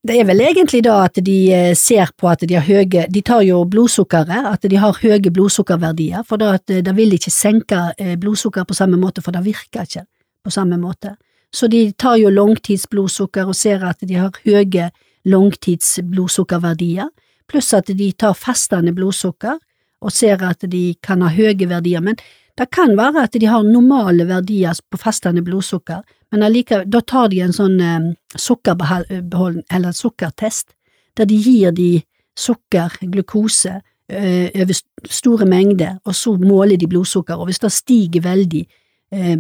Det 0.02 0.16
er 0.18 0.26
vel 0.26 0.40
egentlig 0.42 0.80
da 0.82 0.96
at 1.06 1.20
de 1.22 1.36
eh, 1.54 1.74
ser 1.78 2.10
på 2.18 2.26
at 2.32 2.42
de 2.50 2.56
har 2.58 2.66
høye 2.66 3.06
De 3.06 3.22
tar 3.22 3.44
jo 3.46 3.60
blodsukkeret, 3.70 4.48
at 4.50 4.64
de 4.66 4.80
har 4.82 4.98
høye 4.98 5.30
blodsukkerverdier, 5.30 6.24
for 6.26 6.42
da 6.42 6.56
at 6.58 6.66
de 6.68 6.82
det 6.82 6.96
vil 6.98 7.14
ikke 7.14 7.30
senke 7.30 7.82
eh, 8.00 8.16
blodsukker 8.18 8.66
på 8.66 8.74
samme 8.74 8.98
måte, 8.98 9.22
for 9.22 9.32
det 9.32 9.46
virker 9.46 9.86
ikke 9.86 10.08
på 10.44 10.50
samme 10.50 10.80
måte. 10.82 11.16
Så 11.54 11.68
de 11.68 11.92
tar 11.92 12.18
jo 12.18 12.32
langtidsblodsukker 12.34 13.46
og 13.46 13.56
ser 13.56 13.84
at 13.86 14.02
de 14.02 14.18
har 14.18 14.32
høye 14.42 14.90
langtidsblodsukkerverdier, 15.30 17.12
pluss 17.48 17.74
at 17.78 17.92
de 17.94 18.12
tar 18.12 18.34
festende 18.34 18.96
blodsukker 18.98 19.60
og 20.02 20.12
ser 20.12 20.42
at 20.42 20.66
de 20.66 20.96
kan 21.04 21.22
ha 21.22 21.30
høye 21.30 21.68
verdier, 21.70 22.02
men 22.02 22.18
det 22.58 22.72
kan 22.74 22.98
være 22.98 23.28
at 23.28 23.38
de 23.38 23.46
har 23.46 23.62
normale 23.64 24.26
verdier 24.26 24.74
på 24.90 24.98
festende 24.98 25.44
blodsukker, 25.46 26.02
men 26.32 26.44
allikevel, 26.44 26.90
da 26.90 27.02
tar 27.02 27.30
de 27.32 27.42
en 27.44 27.56
sånn 27.56 27.80
eh, 27.84 28.12
sukkerbehold, 28.40 29.64
eller 29.72 29.96
sukkertest, 29.96 30.72
der 31.18 31.28
de 31.28 31.36
gir 31.36 31.76
de 31.76 31.92
sukker, 32.40 32.96
glukose, 33.12 33.82
eh, 34.08 34.48
over 34.62 34.78
store 35.10 35.48
mengder, 35.50 36.00
og 36.06 36.16
så 36.16 36.38
måler 36.40 36.80
de 36.80 36.88
blodsukker, 36.88 37.36
og 37.36 37.50
hvis 37.50 37.60
det 37.60 37.74
stiger 37.76 38.24
veldig 38.24 38.64
eh, 39.12 39.38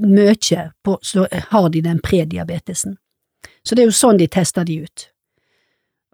mye, 0.00 0.66
så 1.02 1.28
har 1.52 1.70
de 1.70 1.84
den 1.84 2.00
prediabetesen. 2.00 2.96
Så 3.62 3.76
det 3.76 3.84
er 3.84 3.90
jo 3.90 3.96
sånn 3.96 4.20
de 4.20 4.28
tester 4.32 4.64
de 4.64 4.80
ut. 4.84 5.08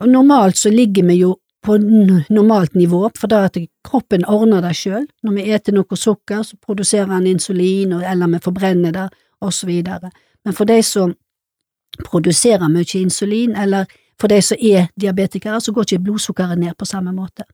Og 0.02 0.10
normalt 0.10 0.58
så 0.58 0.70
ligger 0.74 1.06
vi 1.08 1.20
jo 1.22 1.36
på 1.66 1.78
normalt 1.78 2.74
nivå, 2.74 3.08
for 3.18 3.30
da 3.30 3.46
at 3.48 3.56
kroppen 3.86 4.26
ordner 4.30 4.62
det 4.62 4.74
sjøl. 4.78 5.06
Når 5.26 5.34
vi 5.34 5.46
eter 5.54 5.74
noe 5.74 5.98
sukker, 5.98 6.44
så 6.46 6.58
produserer 6.62 7.10
han 7.10 7.26
insulin, 7.26 7.96
eller 8.02 8.30
vi 8.36 8.42
forbrenner 8.44 8.94
det, 8.94 9.06
videre. 9.66 10.10
Men 10.44 10.54
for 10.54 10.64
de 10.64 10.82
som 10.82 11.14
produserer 12.04 12.68
mye 12.68 13.00
insulin, 13.00 13.56
eller 13.56 13.84
for 14.20 14.28
de 14.28 14.42
som 14.42 14.56
er 14.60 14.86
diabetikere, 15.00 15.60
så 15.60 15.72
går 15.72 15.82
ikke 15.82 16.04
blodsukkeret 16.04 16.58
ned 16.58 16.74
på 16.78 16.84
samme 16.84 17.12
måte. 17.12 17.44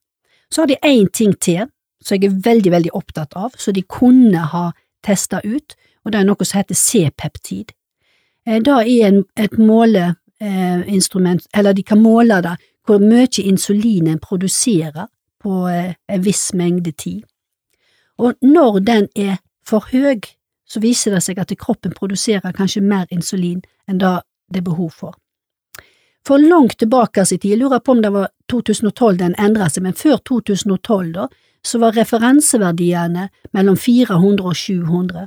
Så 0.51 0.63
har 0.63 0.67
de 0.67 0.77
én 0.85 1.09
ting 1.13 1.41
til 1.41 1.67
som 2.03 2.19
jeg 2.19 2.31
er 2.31 2.41
veldig, 2.45 2.71
veldig 2.73 2.91
opptatt 2.99 3.35
av, 3.39 3.53
som 3.59 3.75
de 3.75 3.83
kunne 3.83 4.39
ha 4.53 4.71
testa 5.05 5.41
ut, 5.45 5.77
og 6.05 6.13
det 6.13 6.21
er 6.21 6.27
noe 6.27 6.45
som 6.45 6.59
heter 6.59 6.75
C-peptid. 6.75 7.73
Eh, 8.47 8.59
det 8.63 8.73
er 8.73 9.23
et 9.37 9.59
måleinstrument, 9.59 11.47
eller 11.55 11.73
de 11.73 11.83
kan 11.83 12.03
måle 12.03 12.41
det, 12.43 12.57
hvor 12.87 12.99
mye 12.99 13.43
insulin 13.45 14.09
en 14.11 14.19
produserer 14.19 15.07
på 15.43 15.69
eh, 15.69 15.95
en 16.09 16.25
viss 16.25 16.51
mengde 16.55 16.93
tid. 16.93 17.23
Og 18.19 18.35
når 18.43 18.79
den 18.79 19.09
er 19.17 19.39
for 19.67 19.87
høy, 19.93 20.21
så 20.73 20.81
viser 20.81 21.13
det 21.13 21.23
seg 21.25 21.41
at 21.43 21.53
kroppen 21.61 21.93
produserer 21.93 22.55
kanskje 22.57 22.81
mer 22.81 23.05
insulin 23.13 23.61
enn 23.89 24.01
det 24.01 24.21
det 24.53 24.61
er 24.61 24.69
behov 24.69 24.91
for. 24.91 25.15
For 26.27 26.39
langt 26.39 26.79
tilbake 26.79 27.25
i 27.25 27.39
tid, 27.39 27.51
jeg 27.51 27.59
lurer 27.59 27.81
på 27.81 27.97
om 27.97 28.03
det 28.03 28.13
var 28.15 28.29
2012 28.53 29.19
den 29.19 29.35
endra 29.41 29.69
seg, 29.73 29.83
men 29.83 29.97
før 29.97 30.21
2012 30.29 31.13
da, 31.17 31.27
så 31.65 31.79
var 31.83 31.97
referanseverdiene 31.97 33.29
mellom 33.55 33.77
400 33.77 34.45
og 34.47 34.57
700. 34.57 35.27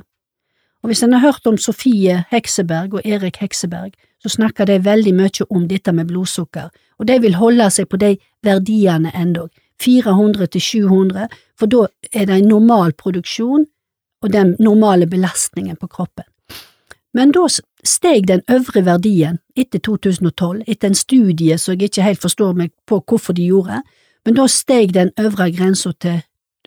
Og 0.82 0.90
hvis 0.90 1.02
en 1.02 1.12
har 1.16 1.24
hørt 1.24 1.46
om 1.48 1.58
Sofie 1.58 2.24
Hekseberg 2.30 2.94
og 2.94 3.04
Erik 3.04 3.40
Hekseberg, 3.42 3.92
så 4.22 4.32
snakker 4.32 4.68
de 4.68 4.78
veldig 4.84 5.12
mye 5.16 5.46
om 5.50 5.68
dette 5.68 5.92
med 5.92 6.08
blodsukker, 6.08 6.70
og 6.98 7.08
de 7.08 7.18
vil 7.20 7.36
holde 7.36 7.68
seg 7.70 7.88
på 7.90 8.00
de 8.00 8.14
verdiene 8.44 9.12
endog, 9.14 9.50
400 9.82 10.46
til 10.54 10.62
700, 10.62 11.28
for 11.58 11.68
da 11.68 11.86
er 12.12 12.28
det 12.28 12.38
en 12.38 12.48
normal 12.48 12.94
produksjon 12.96 13.66
og 14.22 14.32
den 14.32 14.56
normale 14.58 15.06
belastningen 15.06 15.76
på 15.76 15.86
kroppen. 15.86 16.24
Men 17.16 17.32
da 17.32 17.46
steg 17.84 18.26
den 18.28 18.42
øvre 18.50 18.84
verdien 18.84 19.38
etter 19.56 19.80
2012, 19.80 20.64
etter 20.66 20.88
en 20.88 20.98
studie 20.98 21.58
som 21.58 21.72
jeg 21.72 21.90
ikke 21.90 22.04
helt 22.04 22.20
forstår 22.20 22.56
meg 22.58 22.72
på 22.86 23.00
hvorfor 23.00 23.36
de 23.36 23.46
gjorde, 23.48 23.80
men 24.26 24.36
da 24.36 24.46
steg 24.50 24.92
den 24.94 25.12
øvre 25.20 25.50
grensa 25.52 25.92
til 26.00 26.20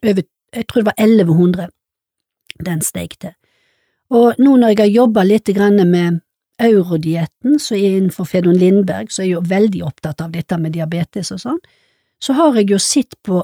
over, 0.04 0.24
jeg 0.56 0.68
tror 0.68 0.82
det 0.82 0.86
var 0.86 0.98
1100, 0.98 1.68
den 2.66 2.82
steg 2.82 3.14
til. 3.20 3.36
Og 4.10 4.40
nå 4.40 4.56
når 4.58 4.74
jeg 4.74 4.80
har 4.80 4.96
jobba 4.96 5.24
litt 5.24 5.50
med 5.86 6.22
eurodietten, 6.60 7.56
er 7.56 7.78
innenfor 7.78 8.26
Fedon 8.26 8.56
Lindberg, 8.56 9.12
så 9.12 9.22
er 9.22 9.26
jeg 9.26 9.34
jo 9.34 9.44
veldig 9.46 9.84
opptatt 9.84 10.22
av 10.22 10.32
dette 10.32 10.58
med 10.58 10.74
diabetes 10.74 11.32
og 11.32 11.40
sånn, 11.40 11.60
så 12.20 12.34
har 12.34 12.56
jeg 12.56 12.72
jo 12.72 12.80
sett 12.80 13.16
på 13.24 13.44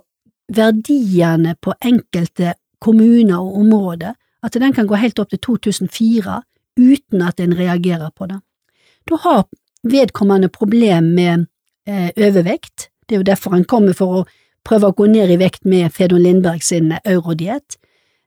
verdiene 0.52 1.56
på 1.62 1.74
enkelte 1.82 2.56
kommuner 2.80 3.38
og 3.40 3.60
områder, 3.62 4.16
at 4.44 4.54
den 4.54 4.74
kan 4.74 4.88
gå 4.88 4.96
helt 4.96 5.20
opp 5.20 5.30
til 5.30 5.42
2004 5.42 6.42
uten 6.78 7.22
at 7.22 7.40
en 7.40 7.56
reagerer 7.58 8.12
på 8.16 8.28
det. 8.30 8.40
Da 9.10 9.18
har 9.24 9.46
vedkommende 9.84 10.50
problem 10.50 11.14
med 11.16 11.46
eh, 11.88 12.10
overvekt, 12.18 12.90
det 13.08 13.16
er 13.16 13.22
jo 13.22 13.30
derfor 13.32 13.54
han 13.54 13.66
kommer 13.66 13.94
for 13.94 14.22
å 14.22 14.26
prøve 14.66 14.90
å 14.90 14.98
gå 14.98 15.08
ned 15.12 15.32
i 15.32 15.40
vekt 15.40 15.66
med 15.70 15.94
Fedon 15.94 16.24
Lindberg 16.24 16.64
sin 16.66 16.94
eurodiett. 17.04 17.78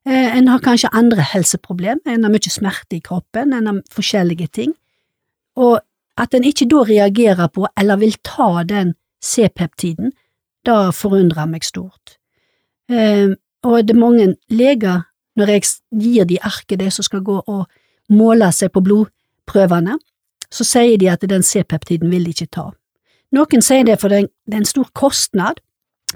Eh, 0.06 0.36
en 0.38 0.48
har 0.48 0.62
kanskje 0.62 0.92
andre 0.94 1.24
helseproblem, 1.32 2.00
en 2.06 2.24
har 2.24 2.32
mye 2.32 2.52
smerte 2.52 2.98
i 2.98 3.02
kroppen, 3.04 3.52
en 3.52 3.66
har 3.66 3.82
forskjellige 3.94 4.48
ting, 4.60 4.74
og 5.58 5.80
at 6.18 6.34
en 6.34 6.46
ikke 6.46 6.68
da 6.70 6.84
reagerer 6.86 7.50
på 7.54 7.66
eller 7.78 7.98
vil 8.00 8.14
ta 8.26 8.62
den 8.66 8.94
C-peptiden, 9.22 10.12
da 10.66 10.90
forundrer 10.94 11.46
meg 11.50 11.66
stort. 11.66 12.18
Eh, 12.90 13.34
og 13.64 13.88
det 13.88 13.94
er 13.94 14.00
mange 14.00 14.34
leger, 14.48 15.04
når 15.36 15.52
jeg 15.54 15.62
gir 16.02 16.24
de 16.24 16.38
arket, 16.42 16.80
de 16.80 16.90
som 16.90 17.06
skal 17.06 17.22
gå 17.22 17.38
og 17.46 17.66
måle 18.08 18.50
seg 18.52 18.72
på 18.72 18.82
blodprøvene, 18.82 19.98
så 20.50 20.64
sier 20.64 20.98
de 20.98 21.10
at 21.12 21.24
den 21.28 21.42
C-peptiden 21.42 22.10
vil 22.10 22.24
de 22.24 22.34
ikke 22.34 22.52
ta. 22.56 22.70
Noen 23.32 23.62
sier 23.62 23.84
det 23.84 23.98
for 24.00 24.08
det 24.08 24.24
er 24.24 24.56
en 24.56 24.68
stor 24.68 24.88
kostnad, 24.96 25.60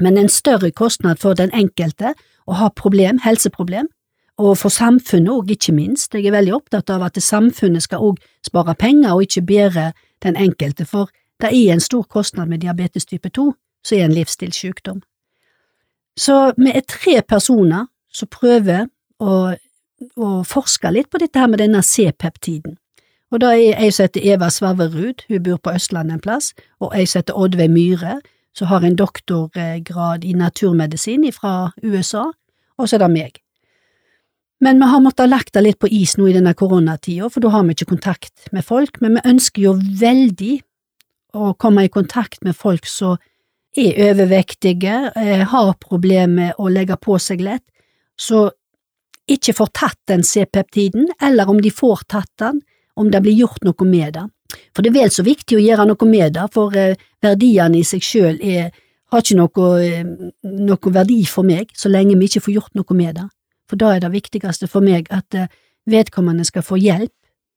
men 0.00 0.16
en 0.16 0.30
større 0.32 0.70
kostnad 0.70 1.20
for 1.20 1.36
den 1.36 1.52
enkelte 1.52 2.14
å 2.48 2.56
ha 2.56 2.70
problem, 2.72 3.20
helseproblem, 3.24 3.90
og 4.40 4.56
for 4.58 4.72
samfunnet 4.72 5.30
òg, 5.30 5.50
ikke 5.52 5.74
minst. 5.76 6.14
Jeg 6.14 6.26
er 6.26 6.38
veldig 6.38 6.54
opptatt 6.56 6.90
av 6.90 7.04
at 7.04 7.20
samfunnet 7.20 7.84
skal 7.84 8.00
òg 8.02 8.22
spare 8.46 8.74
penger 8.74 9.12
og 9.12 9.26
ikke 9.26 9.44
bære 9.46 9.90
den 10.24 10.38
enkelte, 10.40 10.88
for 10.88 11.12
det 11.42 11.52
er 11.52 11.74
en 11.74 11.84
stor 11.84 12.06
kostnad 12.08 12.48
med 12.48 12.64
diabetes 12.64 13.04
type 13.04 13.28
2, 13.28 13.50
som 13.84 13.98
er 13.98 14.08
en 14.08 14.16
livsstilssykdom. 14.16 15.02
Så 16.18 16.52
vi 16.58 16.72
er 16.74 16.84
tre 16.88 17.22
personer 17.22 17.88
som 18.12 18.28
prøver 18.28 18.86
å, 19.22 19.54
å 20.16 20.30
forske 20.44 20.90
litt 20.92 21.10
på 21.10 21.20
dette 21.22 21.40
her 21.40 21.48
med 21.48 21.62
denne 21.62 21.82
C-peptiden. 21.82 22.76
Og 23.32 23.40
da 23.40 23.54
er 23.56 23.78
ei 23.80 23.88
som 23.94 24.04
heter 24.04 24.26
Eva 24.34 24.50
Svarverud, 24.52 25.24
hun 25.28 25.44
bor 25.44 25.60
på 25.64 25.72
Østlandet 25.72 26.18
en 26.18 26.24
plass, 26.24 26.50
og 26.84 26.92
ei 26.92 27.06
som 27.08 27.22
heter 27.22 27.38
Oddveig 27.38 27.72
Myhre, 27.72 28.18
som 28.52 28.68
har 28.68 28.84
en 28.84 28.98
doktorgrad 28.98 30.26
i 30.28 30.34
naturmedisin 30.36 31.24
fra 31.32 31.72
USA, 31.82 32.26
og 32.76 32.88
så 32.88 32.98
er 32.98 33.06
det 33.06 33.14
meg. 33.14 33.40
Men 34.62 34.78
vi 34.78 34.90
har 34.92 35.00
måttet 35.02 35.30
lagt 35.32 35.54
det 35.56 35.64
litt 35.64 35.80
på 35.82 35.88
is 35.90 36.14
nå 36.18 36.28
i 36.28 36.36
denne 36.36 36.52
koronatida, 36.54 37.30
for 37.32 37.42
da 37.42 37.50
har 37.54 37.64
vi 37.64 37.74
ikke 37.74 37.94
kontakt 37.96 38.52
med 38.52 38.66
folk, 38.68 39.00
men 39.00 39.16
vi 39.16 39.24
ønsker 39.32 39.64
jo 39.64 39.72
veldig 39.80 40.60
å 41.32 41.54
komme 41.56 41.86
i 41.86 41.90
kontakt 41.92 42.44
med 42.44 42.54
folk 42.54 42.86
som 42.86 43.16
er 43.76 44.10
overvektige, 44.10 45.12
eh, 45.16 45.46
har 45.48 45.74
problemer 45.80 46.26
med 46.26 46.54
å 46.58 46.68
legge 46.68 46.96
på 46.96 47.18
seg 47.18 47.40
lett, 47.40 47.64
så 48.18 48.50
ikke 49.28 49.54
får 49.56 49.68
tatt 49.72 49.98
den 50.06 50.22
C-peptiden, 50.22 51.08
eller 51.22 51.48
om 51.48 51.60
de 51.60 51.70
får 51.70 52.04
tatt 52.08 52.30
den, 52.38 52.60
om 52.96 53.10
det 53.10 53.22
blir 53.22 53.32
gjort 53.32 53.64
noe 53.64 53.86
med 53.88 54.12
det. 54.12 54.26
For 54.76 54.82
det 54.82 54.90
er 54.90 54.98
vel 55.00 55.10
så 55.10 55.24
viktig 55.24 55.56
å 55.56 55.62
gjøre 55.62 55.86
noe 55.88 56.08
med 56.08 56.34
det, 56.34 56.48
for 56.52 56.76
eh, 56.76 56.96
verdiene 57.22 57.78
i 57.78 57.84
seg 57.84 58.04
sjøl 58.04 58.40
har 59.12 59.20
ikke 59.20 59.38
noe, 59.38 59.70
eh, 59.80 60.04
noe, 60.42 60.92
verdi 60.92 61.24
for 61.24 61.44
meg 61.44 61.72
så 61.76 61.88
lenge 61.88 62.18
vi 62.18 62.28
ikke 62.28 62.44
får 62.44 62.54
gjort 62.54 62.74
noe 62.74 62.96
med 62.96 63.16
det. 63.16 63.28
For 63.68 63.80
da 63.80 63.94
er 63.94 64.00
det 64.00 64.12
viktigste 64.12 64.68
for 64.68 64.84
meg 64.84 65.08
at 65.10 65.32
vedkommende 65.88 66.44
skal 66.44 66.62
få 66.62 66.76
hjelp 66.76 67.12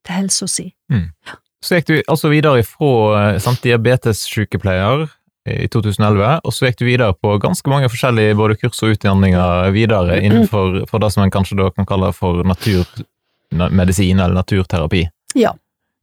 til 0.05 0.15
helsa 0.15 0.47
si. 0.47 0.69
Mm. 0.91 1.11
Så 1.59 1.75
gikk 1.75 1.87
du 1.87 1.95
altså 2.07 2.29
videre 2.31 2.63
fra 2.63 3.35
samt 3.41 3.63
diabetessykepleier 3.65 5.09
i 5.45 5.67
2011, 5.69 6.39
og 6.41 6.53
så 6.53 6.67
gikk 6.67 6.79
du 6.79 6.87
videre 6.87 7.13
på 7.13 7.35
ganske 7.41 7.69
mange 7.69 7.89
forskjellige 7.91 8.37
både 8.37 8.57
kurs 8.57 8.81
og 8.81 8.95
utdanninger 8.95 9.69
videre 9.75 10.17
innenfor 10.25 10.81
for 10.89 11.03
det 11.03 11.11
som 11.13 11.25
en 11.25 11.33
kanskje 11.33 11.59
da 11.59 11.69
kan 11.73 11.87
kalle 11.89 12.09
for 12.17 12.41
naturmedisin 12.49 14.19
eller 14.19 14.33
naturterapi. 14.39 15.03
Ja. 15.37 15.53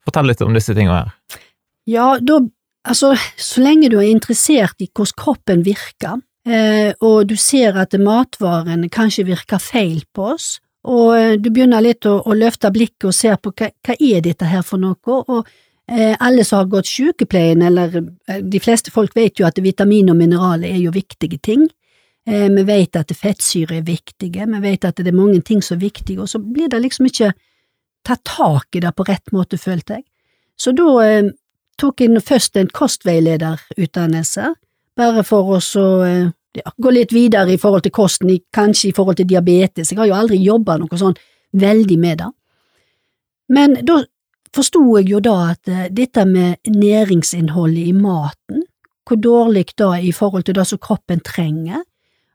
Fortell 0.06 0.30
litt 0.30 0.42
om 0.46 0.54
disse 0.54 0.74
tingene 0.76 1.00
her. 1.00 1.40
Ja, 1.90 2.06
da, 2.22 2.38
altså, 2.86 3.16
så 3.36 3.64
lenge 3.64 3.90
du 3.90 3.98
er 3.98 4.10
interessert 4.12 4.82
i 4.82 4.90
hvordan 4.90 5.18
kroppen 5.18 5.64
virker, 5.66 6.22
eh, 6.46 6.94
og 7.02 7.26
du 7.30 7.34
ser 7.40 7.78
at 7.82 7.98
matvarene 7.98 8.90
kanskje 8.92 9.26
virker 9.32 9.62
feil 9.62 10.04
på 10.14 10.32
oss, 10.36 10.54
og 10.86 11.16
eh, 11.18 11.34
du 11.38 11.50
begynner 11.50 11.82
litt 11.82 12.06
å, 12.06 12.20
å 12.22 12.38
løfte 12.38 12.70
blikket 12.74 13.10
og 13.10 13.18
ser 13.18 13.42
på 13.42 13.54
hva, 13.58 13.72
hva 13.86 13.98
er 13.98 14.22
dette 14.22 14.46
her 14.50 14.62
for 14.66 14.82
noe, 14.82 15.18
og 15.26 15.50
alle 15.88 16.44
som 16.44 16.60
har 16.60 16.68
gått 16.70 16.86
sykepleien, 16.86 17.62
eller 17.62 17.96
eh, 18.28 18.38
de 18.38 18.60
fleste 18.60 18.90
folk 18.94 19.16
vet 19.16 19.40
jo 19.40 19.46
at 19.48 19.58
vitamin 19.58 20.10
og 20.12 20.16
mineraler 20.16 20.70
er 20.70 20.78
jo 20.80 20.92
viktige 20.94 21.38
ting. 21.42 21.66
Eh, 22.26 22.48
vi 22.50 22.62
vet 22.62 22.96
at 22.96 23.10
fettsyre 23.18 23.80
er 23.80 23.86
viktige, 23.86 24.46
vi 24.46 24.60
vet 24.62 24.84
at 24.84 25.00
det 25.00 25.10
er 25.10 25.16
mange 25.16 25.40
ting 25.42 25.62
som 25.62 25.76
er 25.76 25.88
viktige, 25.88 26.20
og 26.22 26.28
så 26.30 26.38
blir 26.38 26.70
det 26.70 26.82
liksom 26.84 27.08
ikke 27.10 27.32
tatt 28.06 28.22
tak 28.24 28.76
i 28.76 28.82
det 28.82 28.92
på 28.94 29.06
rett 29.08 29.32
måte, 29.34 29.58
følte 29.58 29.98
jeg. 29.98 30.04
Så 30.56 30.74
da 30.76 30.92
eh, 31.02 31.32
tok 31.82 32.00
jeg 32.00 32.22
først 32.22 32.60
en 32.60 32.70
kostveilederutdannelse, 32.70 34.52
bare 34.96 35.24
for 35.26 35.56
å 35.56 35.58
så 35.64 35.86
eh, 36.06 36.30
ja, 36.54 36.70
gå 36.78 36.94
litt 36.94 37.14
videre 37.16 37.54
i 37.54 37.58
forhold 37.58 37.82
til 37.88 37.96
kosten, 37.96 38.30
kanskje 38.54 38.92
i 38.92 38.94
forhold 38.94 39.18
til 39.18 39.26
diabetes, 39.26 39.90
jeg 39.90 39.98
har 39.98 40.10
jo 40.12 40.18
aldri 40.20 40.38
jobba 40.44 40.78
noe 40.78 41.00
sånn 41.00 41.18
veldig 41.58 41.98
med 41.98 42.22
det. 42.22 42.30
Men 43.52 43.80
da 43.82 43.98
forsto 44.56 44.82
jeg 44.98 45.08
jo 45.10 45.20
da 45.24 45.36
at 45.52 45.70
eh, 45.70 45.88
dette 45.90 46.24
med 46.28 46.60
næringsinnholdet 46.68 47.88
i 47.88 47.94
maten, 47.96 48.66
hvor 49.08 49.18
dårlig 49.18 49.72
da 49.78 49.94
i 49.98 50.12
forhold 50.12 50.46
til 50.46 50.54
det 50.54 50.66
som 50.68 50.78
kroppen 50.78 51.20
trenger, 51.24 51.82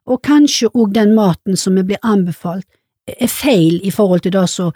og 0.07 0.21
kanskje 0.23 0.71
òg 0.73 0.93
den 0.95 1.13
maten 1.15 1.57
som 1.59 1.75
vi 1.75 1.83
blir 1.83 2.03
anbefalt, 2.03 2.65
er 3.07 3.31
feil 3.31 3.79
i 3.83 3.91
forhold 3.91 4.25
til 4.25 4.33
det 4.35 4.47
som 4.51 4.73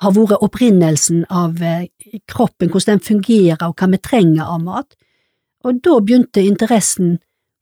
har 0.00 0.12
vært 0.12 0.42
opprinnelsen 0.44 1.24
av 1.32 1.62
eh, 1.62 1.88
kroppen, 2.28 2.70
hvordan 2.70 2.96
den 2.96 3.04
fungerer 3.04 3.68
og 3.68 3.76
hva 3.76 3.90
vi 3.92 4.02
trenger 4.02 4.44
av 4.44 4.62
mat, 4.64 4.96
og 5.64 5.80
da 5.82 5.98
begynte 6.00 6.44
interessen 6.44 7.16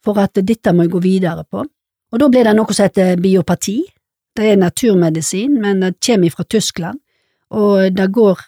for 0.04 0.18
at 0.20 0.36
dette 0.36 0.72
må 0.74 0.84
jeg 0.84 0.92
gå 0.92 1.00
videre 1.04 1.44
på, 1.48 1.64
og 1.64 2.20
da 2.20 2.28
ble 2.30 2.44
det 2.46 2.54
noe 2.54 2.74
som 2.74 2.86
heter 2.86 3.18
biopati, 3.22 3.80
det 4.34 4.50
er 4.50 4.58
naturmedisin, 4.58 5.54
men 5.62 5.80
det 5.82 5.96
kommer 6.02 6.34
fra 6.34 6.44
Tyskland, 6.44 6.98
og 7.54 7.94
det 7.94 8.10
går 8.12 8.42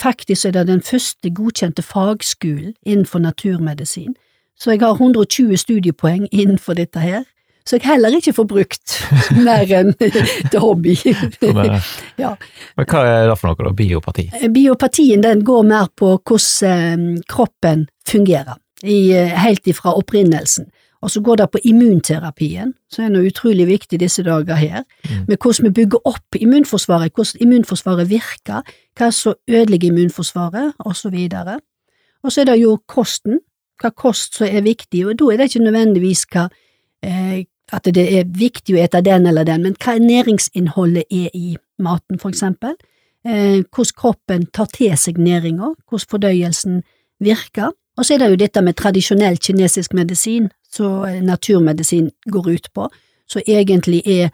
faktisk 0.00 0.46
er 0.46 0.56
det 0.56 0.66
den 0.68 0.82
første 0.82 1.30
godkjente 1.30 1.82
fagskolen 1.82 2.74
innenfor 2.86 3.18
naturmedisin, 3.18 4.14
så 4.58 4.72
jeg 4.72 4.80
har 4.80 4.94
120 4.96 5.56
studiepoeng 5.56 6.28
innenfor 6.32 6.78
dette 6.78 7.00
her, 7.00 7.24
så 7.66 7.76
jeg 7.76 7.88
heller 7.88 8.14
ikke 8.14 8.32
får 8.32 8.46
brukt 8.46 8.94
mer 9.46 9.72
enn 9.74 9.90
til 9.98 10.60
hobby. 10.62 10.94
ja. 12.22 12.32
Men 12.78 12.86
hva 12.86 13.02
er 13.02 13.26
det 13.26 13.38
for 13.40 13.50
noe, 13.50 13.58
da? 13.58 13.72
Biopati? 13.74 14.28
Biopatien 14.54 15.24
den 15.24 15.42
går 15.46 15.66
mer 15.66 15.90
på 15.98 16.14
hvordan 16.14 17.08
eh, 17.18 17.24
kroppen 17.28 17.88
fungerer, 18.06 18.54
i, 18.84 19.10
eh, 19.18 19.34
helt 19.42 19.66
ifra 19.66 19.96
opprinnelsen. 19.98 20.70
Og 21.06 21.10
så 21.10 21.20
går 21.22 21.36
det 21.38 21.50
på 21.54 21.60
immunterapien, 21.62 22.72
som 22.90 23.04
er 23.04 23.12
noe 23.14 23.28
utrolig 23.30 23.68
viktig 23.68 24.00
disse 24.02 24.24
dager 24.26 24.58
her, 24.58 24.82
mm. 25.06 25.28
med 25.28 25.36
hvordan 25.38 25.68
vi 25.68 25.74
bygger 25.78 26.00
opp 26.10 26.38
immunforsvaret, 26.40 27.12
hvordan 27.14 27.44
immunforsvaret 27.46 28.10
virker, 28.10 28.66
hva 28.98 29.10
som 29.14 29.36
ødelegger 29.46 29.92
immunforsvaret, 29.92 30.72
og 30.82 30.96
så 30.98 31.12
videre. 31.14 31.60
Og 32.26 32.34
så 32.34 32.42
er 32.42 32.50
det 32.50 32.58
jo 32.58 32.74
kosten, 32.90 33.38
hva 33.78 33.92
kost 33.94 34.40
som 34.40 34.50
er 34.50 34.66
viktig, 34.66 35.04
og 35.06 35.14
da 35.20 35.30
er 35.30 35.38
det 35.38 35.48
ikke 35.52 35.64
nødvendigvis 35.68 36.26
hva, 36.32 36.48
eh, 37.06 37.44
at 37.72 37.86
det 37.94 38.08
er 38.18 38.26
viktig 38.26 38.74
å 38.74 38.82
ete 38.82 39.04
den 39.06 39.30
eller 39.30 39.46
den, 39.46 39.62
men 39.62 39.78
hva 39.78 39.94
næringsinnholdet 40.02 41.06
er 41.06 41.30
i 41.34 41.54
maten, 41.78 42.18
for 42.18 42.34
eksempel, 42.34 42.74
eh, 43.22 43.62
hvordan 43.62 43.96
kroppen 44.02 44.50
tar 44.50 44.74
til 44.74 44.98
seg 44.98 45.22
næringa, 45.22 45.76
hvordan 45.86 46.10
fordøyelsen 46.10 46.82
virker, 47.22 47.70
og 47.96 48.04
så 48.04 48.14
er 48.14 48.18
det 48.18 48.30
jo 48.30 48.42
dette 48.42 48.62
med 48.62 48.76
tradisjonell 48.76 49.38
kinesisk 49.40 49.94
medisin, 49.96 50.50
som 50.72 51.06
naturmedisin 51.24 52.10
går 52.32 52.50
ut 52.50 52.72
på, 52.74 52.88
som 53.26 53.42
egentlig 53.46 54.02
er 54.06 54.30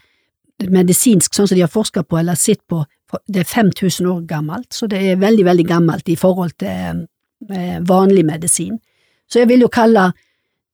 medisinsk, 0.71 1.35
sånn 1.35 1.49
som 1.49 1.57
de 1.57 1.65
har 1.65 1.73
forska 1.73 2.05
på 2.05 2.19
eller 2.19 2.39
sett 2.39 2.61
på, 2.69 2.85
det 3.29 3.43
er 3.43 3.49
5000 3.49 4.07
år 4.09 4.21
gammelt, 4.29 4.73
så 4.73 4.87
det 4.89 5.01
er 5.01 5.21
veldig, 5.21 5.45
veldig 5.45 5.67
gammelt 5.69 6.09
i 6.09 6.17
forhold 6.17 6.55
til 6.61 7.03
eh, 7.51 7.79
vanlig 7.89 8.25
medisin. 8.25 8.79
Så 9.29 9.43
jeg 9.43 9.51
vil 9.51 9.65
jo 9.65 9.71
kalle 9.73 10.11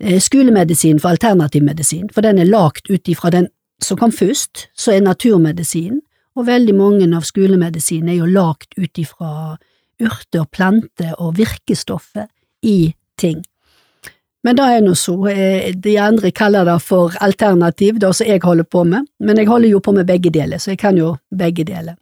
eh, 0.01 0.21
skolemedisin 0.23 1.01
for 1.03 1.17
alternativmedisin, 1.17 2.11
for 2.15 2.27
den 2.27 2.39
er 2.39 2.51
lagt 2.51 2.91
ut 2.91 3.09
ifra 3.09 3.33
den 3.35 3.49
som 3.83 3.99
kom 3.99 4.13
først, 4.13 4.69
så 4.77 4.95
er 4.95 5.05
naturmedisin, 5.07 6.01
og 6.39 6.47
veldig 6.47 6.75
mange 6.79 7.09
av 7.17 7.27
skolemedisinene 7.27 8.15
er 8.15 8.21
jo 8.21 8.31
lagt 8.31 8.75
ut 8.79 8.99
ifra 8.99 9.57
urter 9.99 10.45
og 10.45 10.51
planter 10.55 11.15
og 11.19 11.39
virkestoffer 11.39 12.29
i 12.63 12.95
ting. 13.19 13.43
Men 14.45 14.57
det 14.57 14.65
er 14.65 14.83
nå 14.85 14.95
så, 14.95 15.15
eh, 15.29 15.73
de 15.75 15.97
andre 15.99 16.31
kaller 16.31 16.65
det 16.65 16.77
for 16.83 17.15
alternativ, 17.21 17.99
det 17.99 18.15
som 18.15 18.27
jeg 18.27 18.41
holder 18.45 18.65
på 18.65 18.85
med, 18.85 19.09
men 19.21 19.37
jeg 19.37 19.49
holder 19.49 19.69
jo 19.69 19.81
på 19.81 19.93
med 19.93 20.07
begge 20.07 20.31
deler, 20.31 20.59
så 20.59 20.71
jeg 20.71 20.79
kan 20.79 20.97
jo 20.97 21.17
begge 21.35 21.65
deler. 21.65 21.97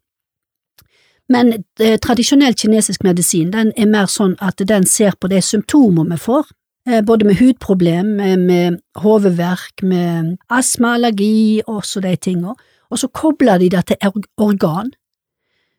Men 1.29 1.53
eh, 1.81 1.97
tradisjonell 1.99 2.55
kinesisk 2.55 3.03
medisin 3.03 3.51
den 3.55 3.73
er 3.77 3.89
mer 3.91 4.07
sånn 4.11 4.37
at 4.43 4.63
den 4.69 4.87
ser 4.87 5.17
på 5.19 5.31
de 5.33 5.41
symptomer 5.43 6.07
vi 6.13 6.19
får, 6.23 6.53
eh, 6.89 7.03
både 7.03 7.27
med 7.27 7.41
hudproblem, 7.41 8.13
med, 8.21 8.45
med 8.47 8.79
hodeverk, 9.03 9.83
med 9.83 10.37
astma, 10.51 10.95
allergi 10.95 11.63
og 11.67 11.83
så 11.85 12.05
de 12.05 12.15
tinga, 12.17 12.55
og 12.91 13.01
så 13.01 13.09
kobler 13.09 13.59
de 13.59 13.73
det 13.75 13.87
til 13.89 14.13
organ. 14.37 14.93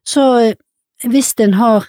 Så 0.07 0.25
eh, 0.41 0.57
hvis 1.05 1.33
en 1.39 1.53
har 1.53 1.87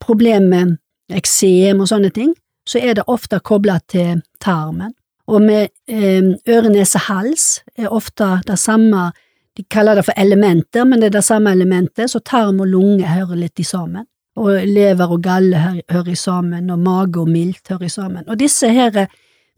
problemer 0.00 0.48
med 0.50 0.76
eksem 1.14 1.80
og 1.80 1.88
sånne 1.92 2.10
ting, 2.10 2.34
så 2.66 2.78
er 2.82 2.96
det 2.98 3.06
ofte 3.06 3.40
koblet 3.40 3.86
til 3.88 4.22
tarmen. 4.42 4.94
Og 5.26 5.42
med 5.42 5.68
eh, 5.88 6.34
øre, 6.48 6.70
nese, 6.70 7.00
hals 7.08 7.60
er 7.78 7.92
ofte 7.92 8.36
det 8.46 8.58
samme, 8.62 9.10
de 9.56 9.64
kaller 9.70 9.98
det 9.98 10.04
for 10.06 10.18
elementer, 10.20 10.84
men 10.84 11.00
det 11.00 11.10
er 11.10 11.16
det 11.18 11.24
samme 11.26 11.52
elementet, 11.54 12.10
så 12.10 12.20
tarm 12.20 12.60
og 12.60 12.70
lunge 12.70 13.08
hører 13.08 13.38
litt 13.40 13.60
i 13.60 13.66
sammen. 13.66 14.06
Og 14.36 14.66
lever 14.68 15.12
og 15.12 15.22
galle 15.24 15.62
hører 15.88 16.12
i 16.12 16.18
sammen, 16.18 16.70
og 16.70 16.82
mage 16.84 17.22
og 17.22 17.30
milt 17.32 17.72
hører 17.72 17.88
i 17.88 17.92
sammen. 17.92 18.26
Og 18.28 18.38
disse 18.38 18.68
her 18.68 19.06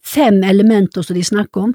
fem 0.05 0.42
elementer 0.47 1.03
som 1.03 1.16
de 1.18 1.25
snakker 1.25 1.68
om, 1.68 1.75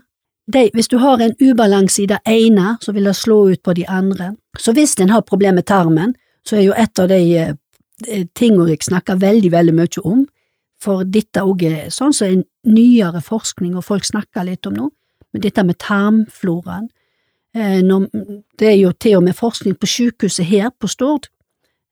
de, 0.53 0.69
hvis 0.73 0.87
du 0.91 0.97
har 0.99 1.21
en 1.21 1.35
ubalanse 1.39 2.03
i 2.03 2.07
det 2.07 2.19
ene, 2.27 2.77
så 2.81 2.91
vil 2.91 3.07
det 3.07 3.15
slå 3.15 3.37
ut 3.51 3.61
på 3.63 3.73
de 3.73 3.85
andre. 3.87 4.33
Så 4.59 4.73
hvis 4.75 4.95
en 4.99 5.09
har 5.09 5.21
problemer 5.21 5.61
med 5.61 5.67
tarmen, 5.67 6.15
så 6.47 6.57
er 6.57 6.65
jo 6.65 6.73
et 6.77 6.99
av 6.99 7.07
de 7.07 7.19
eh, 7.39 8.25
tingene 8.35 8.69
jeg 8.73 8.83
snakker 8.83 9.21
veldig, 9.21 9.51
veldig 9.51 9.75
mye 9.77 10.03
om, 10.03 10.25
for 10.83 11.05
dette 11.07 11.43
òg 11.43 11.63
er 11.67 11.93
sånn 11.93 12.13
som 12.15 12.29
en 12.29 12.43
nyere 12.67 13.21
forskning, 13.23 13.77
og 13.77 13.87
folk 13.87 14.07
snakker 14.07 14.47
litt 14.47 14.67
om 14.67 14.75
nå, 14.77 14.89
men 15.33 15.43
dette 15.45 15.63
med 15.65 15.79
tarmfloraen. 15.81 16.89
Eh, 17.55 17.79
det 18.59 18.67
er 18.69 18.79
jo 18.79 18.91
til 18.91 19.19
og 19.19 19.27
med 19.27 19.37
forskning 19.37 19.77
på 19.79 19.89
sykehuset 19.89 20.45
her 20.49 20.73
på 20.79 20.89
Stord, 20.91 21.29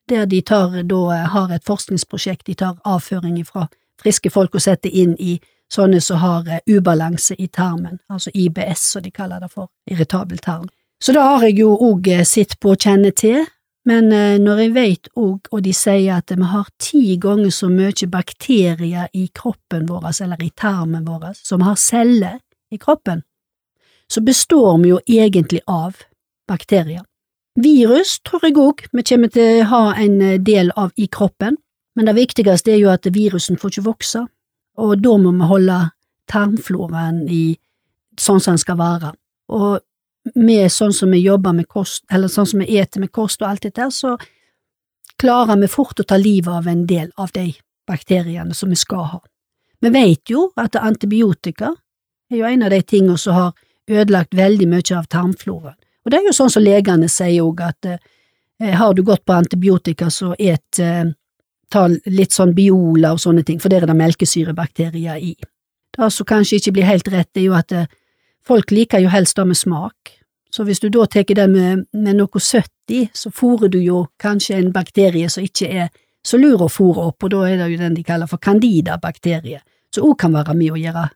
der 0.09 0.25
de 0.25 0.41
tar, 0.41 0.81
da, 0.83 1.01
har 1.31 1.53
et 1.53 1.65
forskningsprosjekt, 1.65 2.47
de 2.47 2.57
tar 2.57 2.79
avføring 2.85 3.39
fra 3.47 3.67
friske 4.01 4.31
folk 4.33 4.55
og 4.57 4.63
setter 4.65 4.89
inn 4.89 5.15
i 5.19 5.37
sånne 5.71 6.01
som 6.03 6.19
har 6.21 6.47
eh, 6.49 6.63
ubalanse 6.67 7.37
i 7.39 7.47
tarmen, 7.47 7.99
altså 8.09 8.31
IBS, 8.33 8.91
som 8.93 9.03
de 9.05 9.11
kaller 9.11 9.39
det 9.39 9.51
for, 9.53 9.71
irritabel 9.89 10.41
tarm. 10.43 10.67
Så 11.01 11.15
da 11.15 11.23
har 11.33 11.47
jeg 11.47 11.61
jo 11.61 11.73
òg 11.79 12.11
eh, 12.11 12.25
sett 12.27 12.59
på 12.59 12.73
å 12.73 12.79
kjenne 12.79 13.13
til, 13.15 13.45
men 13.89 14.11
eh, 14.13 14.37
når 14.41 14.61
jeg 14.61 14.73
vet 14.75 15.09
òg, 15.17 15.49
og 15.49 15.63
de 15.65 15.73
sier 15.73 16.19
at 16.19 16.33
vi 16.35 16.49
har 16.51 16.69
ti 16.81 17.17
ganger 17.21 17.53
så 17.53 17.69
mye 17.71 18.09
bakterier 18.11 19.09
i 19.17 19.27
kroppen 19.33 19.87
vår, 19.89 20.11
eller 20.21 20.43
i 20.43 20.51
tarmen 20.55 21.07
vår, 21.07 21.31
som 21.37 21.65
har 21.65 21.79
celler 21.81 22.39
i 22.71 22.77
kroppen, 22.77 23.23
så 24.11 24.21
består 24.21 24.77
vi 24.83 24.91
jo 24.91 24.99
egentlig 25.07 25.63
av 25.67 26.03
bakterier. 26.47 27.05
Virus 27.59 28.19
tror 28.23 28.45
jeg 28.45 28.55
òg 28.59 28.85
vi 28.91 29.03
kommer 29.03 29.31
til 29.31 29.63
å 29.63 29.69
ha 29.71 29.83
en 29.99 30.21
eh, 30.21 30.37
del 30.39 30.71
av 30.77 30.93
i 30.95 31.07
kroppen, 31.07 31.57
men 31.95 32.07
det 32.07 32.15
viktigste 32.15 32.71
er 32.71 32.83
jo 32.83 32.91
at 32.93 33.09
virusen 33.11 33.57
får 33.59 33.73
ikke 33.73 33.89
vokse, 33.89 34.25
og 34.79 35.01
da 35.03 35.17
må 35.19 35.33
vi 35.35 35.49
holde 35.49 35.79
tarmfloraen 36.31 37.25
i 37.27 37.57
sånn 38.19 38.39
som 38.39 38.55
den 38.55 38.61
skal 38.61 38.77
være. 38.79 39.11
Og 39.51 39.81
med 40.35 40.71
sånn 40.71 40.93
som 40.93 41.11
vi 41.11 41.23
jobber 41.23 41.53
med 41.57 41.67
kost, 41.67 42.03
eller 42.11 42.29
sånn 42.31 42.47
som 42.47 42.61
vi 42.61 42.77
eter 42.77 43.01
med 43.01 43.11
kost 43.11 43.41
og 43.41 43.49
alt 43.49 43.65
dette, 43.65 43.87
så 43.91 44.17
klarer 45.21 45.59
vi 45.61 45.69
fort 45.69 45.99
å 45.99 46.07
ta 46.07 46.17
livet 46.17 46.53
av 46.53 46.67
en 46.67 46.85
del 46.89 47.11
av 47.17 47.33
de 47.33 47.51
bakteriene 47.87 48.53
som 48.53 48.69
vi 48.69 48.77
skal 48.79 49.05
ha. 49.15 49.21
Vi 49.81 49.89
vet 49.89 50.29
jo 50.29 50.51
at 50.61 50.77
antibiotika 50.77 51.73
er 52.31 52.37
jo 52.37 52.47
en 52.47 52.63
av 52.63 52.73
de 52.73 52.81
tingene 52.81 53.17
som 53.17 53.37
har 53.37 53.53
ødelagt 53.89 54.37
veldig 54.37 54.67
mye 54.69 54.97
av 54.97 55.09
tarmfloraen. 55.09 55.77
Og 56.05 56.11
det 56.11 56.17
er 56.17 56.29
jo 56.29 56.33
sånn 56.33 56.53
som 56.53 56.63
legene 56.65 57.09
sier 57.09 57.43
òg, 57.45 57.61
at 57.61 57.89
eh, 57.89 58.77
har 58.77 58.93
du 58.93 59.03
gått 59.05 59.25
på 59.25 59.35
antibiotika, 59.37 60.09
så 60.09 60.33
et 60.37 60.79
eh, 60.81 61.09
ta 61.71 61.87
litt 61.89 62.35
sånn 62.35 62.53
biola 62.57 63.13
og 63.15 63.21
sånne 63.23 63.45
ting, 63.47 63.59
for 63.61 63.71
der 63.71 63.85
er 63.85 63.91
det 63.91 63.97
melkesyrebakterier 63.99 65.21
i. 65.21 65.35
Det 65.91 66.09
som 66.13 66.27
kanskje 66.27 66.59
ikke 66.59 66.75
blir 66.77 66.89
helt 66.89 67.11
rett, 67.11 67.29
er 67.37 67.45
jo 67.45 67.57
at 67.57 67.73
eh, 67.75 67.89
Folk 68.47 68.71
liker 68.71 69.03
jo 69.03 69.11
helst 69.13 69.37
det 69.37 69.45
med 69.47 69.57
smak, 69.57 70.15
så 70.51 70.65
hvis 70.67 70.81
du 70.83 70.89
da 70.91 71.05
tar 71.07 71.23
det 71.23 71.47
med, 71.49 71.85
med 71.93 72.17
noe 72.19 72.39
søtt 72.43 72.91
i, 72.91 73.05
så 73.13 73.31
fôrer 73.31 73.71
du 73.71 73.79
jo 73.79 74.05
kanskje 74.19 74.57
en 74.57 74.71
bakterie 74.75 75.29
som 75.29 75.45
ikke 75.45 75.69
er 75.69 75.91
så 76.25 76.37
lur 76.37 76.61
å 76.61 76.69
fôre 76.69 77.07
opp, 77.09 77.23
og 77.23 77.31
da 77.33 77.45
er 77.47 77.61
det 77.61 77.69
jo 77.71 77.79
den 77.79 77.95
de 77.97 78.03
kaller 78.05 78.29
for 78.29 78.41
candida-bakterie, 78.43 79.61
som 79.93 80.09
òg 80.09 80.17
kan 80.21 80.35
være 80.35 80.55
med 80.57 80.75
å 80.75 80.81
gjøre 80.81 81.07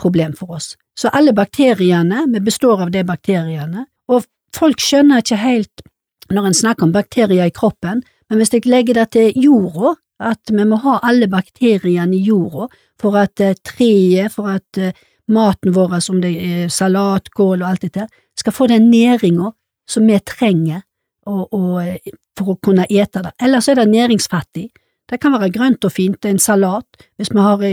problem 0.00 0.36
for 0.38 0.56
oss. 0.56 0.74
Så 0.98 1.10
alle 1.12 1.34
bakteriene, 1.34 2.24
vi 2.30 2.40
består 2.44 2.86
av 2.86 2.94
de 2.94 3.02
bakteriene, 3.06 3.86
og 4.08 4.24
folk 4.54 4.80
skjønner 4.80 5.24
ikke 5.24 5.40
helt 5.42 5.84
når 6.32 6.48
en 6.48 6.56
snakker 6.56 6.86
om 6.86 6.94
bakterier 6.94 7.50
i 7.50 7.54
kroppen, 7.54 8.02
men 8.30 8.40
hvis 8.40 8.54
jeg 8.54 8.68
legger 8.70 9.02
det 9.02 9.10
til 9.16 9.42
jorda, 9.44 9.96
at 10.24 10.52
vi 10.54 10.64
må 10.64 10.78
ha 10.84 11.00
alle 11.04 11.26
bakteriene 11.28 12.14
i 12.16 12.22
jorda 12.24 12.68
for 13.00 13.18
at 13.18 13.42
eh, 13.42 13.56
treet, 13.66 14.32
for 14.32 14.52
at 14.54 14.78
eh, 14.80 14.94
maten 15.32 15.72
vår, 15.72 15.98
som 16.04 16.20
det 16.20 16.34
er 16.36 16.68
salat, 16.72 17.30
kål 17.30 17.62
og 17.62 17.68
alt 17.68 17.86
dette, 17.86 18.08
skal 18.38 18.52
få 18.52 18.68
den 18.70 18.90
næringa 18.90 19.52
som 19.88 20.06
vi 20.08 20.18
trenger 20.20 20.82
og, 21.26 21.54
og, 21.54 22.12
for 22.36 22.54
å 22.54 22.58
kunne 22.62 22.86
ete 22.90 23.22
det. 23.24 23.32
Ellers 23.42 23.68
er 23.68 23.78
det 23.80 23.88
næringsfattig. 23.92 24.68
Det 25.08 25.20
kan 25.20 25.34
være 25.36 25.52
grønt 25.52 25.84
og 25.84 25.92
fint, 25.92 26.20
det 26.20 26.30
er 26.30 26.36
en 26.36 26.42
salat, 26.42 27.04
hvis 27.20 27.32
vi 27.32 27.42
har 27.44 27.64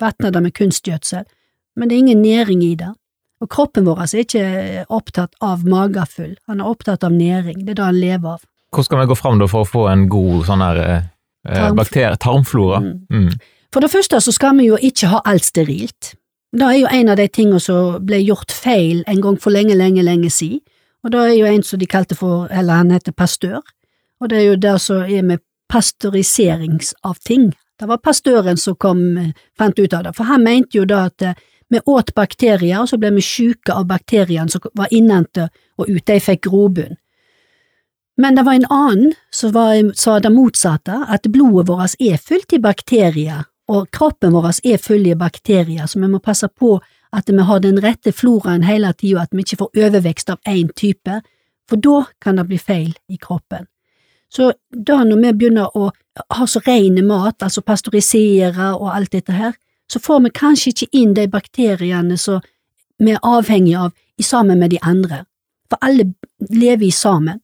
vatna 0.00 0.30
det 0.34 0.42
med 0.42 0.54
kunstgjødsel, 0.56 1.26
men 1.78 1.88
det 1.88 1.96
er 1.96 2.02
ingen 2.04 2.22
næring 2.22 2.64
i 2.66 2.74
det. 2.78 2.90
Og 3.40 3.48
kroppen 3.48 3.86
vår 3.86 4.02
er 4.04 4.24
ikke 4.24 4.84
opptatt 4.92 5.38
av 5.40 5.62
magefull, 5.64 6.34
han 6.50 6.60
er 6.60 6.68
opptatt 6.68 7.06
av 7.06 7.14
næring, 7.14 7.62
det 7.64 7.76
er 7.76 7.80
det 7.80 7.86
han 7.86 8.00
lever 8.00 8.34
av. 8.34 8.42
Hvordan 8.70 8.86
skal 8.86 9.00
vi 9.00 9.10
gå 9.10 9.18
fram 9.18 9.40
for 9.48 9.64
å 9.64 9.70
få 9.70 9.86
en 9.90 10.04
god 10.10 10.44
sånn 10.46 10.62
her 10.62 10.82
eh, 10.82 11.06
eh, 11.48 11.70
Tarm- 11.70 12.18
tarmflora. 12.22 12.82
Mm. 12.84 12.98
Mm. 13.10 13.30
For 13.74 13.82
det 13.82 13.90
første 13.90 14.20
så 14.20 14.34
skal 14.34 14.58
vi 14.58 14.68
jo 14.68 14.78
ikke 14.78 15.10
ha 15.10 15.22
alt 15.24 15.46
sterilt. 15.46 16.14
Det 16.52 16.66
er 16.66 16.78
jo 16.80 16.88
en 16.90 17.08
av 17.12 17.16
de 17.16 17.28
tingene 17.30 17.60
som 17.62 18.00
ble 18.02 18.18
gjort 18.24 18.50
feil 18.50 19.04
en 19.06 19.20
gang 19.22 19.36
for 19.38 19.54
lenge, 19.54 19.76
lenge, 19.78 20.02
lenge 20.02 20.30
siden. 20.34 20.60
Og 21.04 21.12
det 21.14 21.20
er 21.20 21.36
jo 21.38 21.46
en 21.48 21.62
som 21.64 21.78
de 21.80 21.86
kalte 21.88 22.16
for, 22.18 22.48
eller 22.50 22.82
han 22.82 22.90
heter 22.92 23.14
pastør, 23.16 23.62
og 24.20 24.28
det 24.28 24.36
er 24.36 24.42
jo 24.50 24.56
det 24.60 24.74
som 24.84 25.06
er 25.06 25.22
med 25.24 25.40
pasteurisering 25.72 26.80
av 27.08 27.16
ting. 27.24 27.54
Det 27.80 27.88
var 27.88 28.02
pastøren 28.04 28.58
som 28.60 28.76
kom, 28.76 29.16
eh, 29.16 29.30
fant 29.56 29.78
ut 29.78 29.94
av 29.94 30.04
det, 30.04 30.12
for 30.16 30.24
han 30.24 30.44
mente 30.44 30.76
jo 30.76 30.84
da 30.84 31.06
at 31.06 31.22
eh, 31.22 31.34
vi 31.70 31.80
åt 31.86 32.14
bakterier, 32.14 32.82
og 32.82 32.88
så 32.88 32.98
ble 32.98 33.14
vi 33.14 33.22
syke 33.22 33.72
av 33.72 33.86
bakteriene 33.86 34.50
som 34.50 34.60
var 34.74 34.90
innente 34.90 35.48
og 35.78 35.88
ute, 35.88 36.12
de 36.12 36.20
fikk 36.20 36.42
grobunn. 36.50 36.98
Men 38.18 38.36
det 38.36 38.44
var 38.44 38.58
en 38.58 38.68
annen 38.68 39.12
som 39.32 39.54
sa 39.94 40.18
det 40.20 40.32
motsatte, 40.34 41.06
at 41.08 41.30
blodet 41.32 41.68
vårt 41.68 41.94
er 41.98 42.18
fylt 42.18 42.52
i 42.52 42.58
bakterier, 42.58 43.46
og 43.70 43.90
kroppen 43.94 44.34
vår 44.34 44.50
er 44.66 44.80
full 44.82 45.06
i 45.06 45.14
bakterier, 45.14 45.86
så 45.86 46.00
vi 46.00 46.08
må 46.10 46.18
passe 46.18 46.48
på 46.48 46.78
at 47.14 47.30
vi 47.30 47.42
har 47.46 47.60
den 47.62 47.78
rette 47.82 48.12
floraen 48.12 48.64
hele 48.66 48.92
tida, 48.94 49.22
at 49.22 49.34
vi 49.34 49.44
ikke 49.44 49.60
får 49.62 49.84
overvekst 49.86 50.30
av 50.34 50.38
én 50.48 50.70
type, 50.74 51.20
for 51.70 51.78
da 51.78 52.04
kan 52.22 52.38
det 52.38 52.48
bli 52.50 52.58
feil 52.58 52.94
i 53.08 53.18
kroppen. 53.18 53.66
Så 54.30 54.52
da 54.70 55.00
når 55.04 55.22
vi 55.22 55.32
begynner 55.38 55.76
å 55.76 55.90
ha 56.34 56.46
så 56.46 56.62
ren 56.66 56.98
mat, 57.06 57.42
altså 57.42 57.62
pasteurisere 57.66 58.72
og 58.76 58.90
alt 58.94 59.14
dette 59.14 59.34
her, 59.34 59.54
så 59.90 59.98
får 59.98 60.20
vi 60.26 60.30
kanskje 60.34 60.70
ikke 60.70 60.90
inn 60.92 61.14
de 61.14 61.26
bakteriene 61.30 62.18
som 62.18 62.42
vi 62.98 63.14
er 63.14 63.22
avhengige 63.26 63.86
av 63.86 63.94
i 64.20 64.26
sammen 64.26 64.58
med 64.58 64.70
de 64.70 64.78
andre, 64.82 65.24
for 65.70 65.82
alle 65.82 66.12
lever 66.50 66.86
i 66.86 66.94
sammen. 66.94 67.40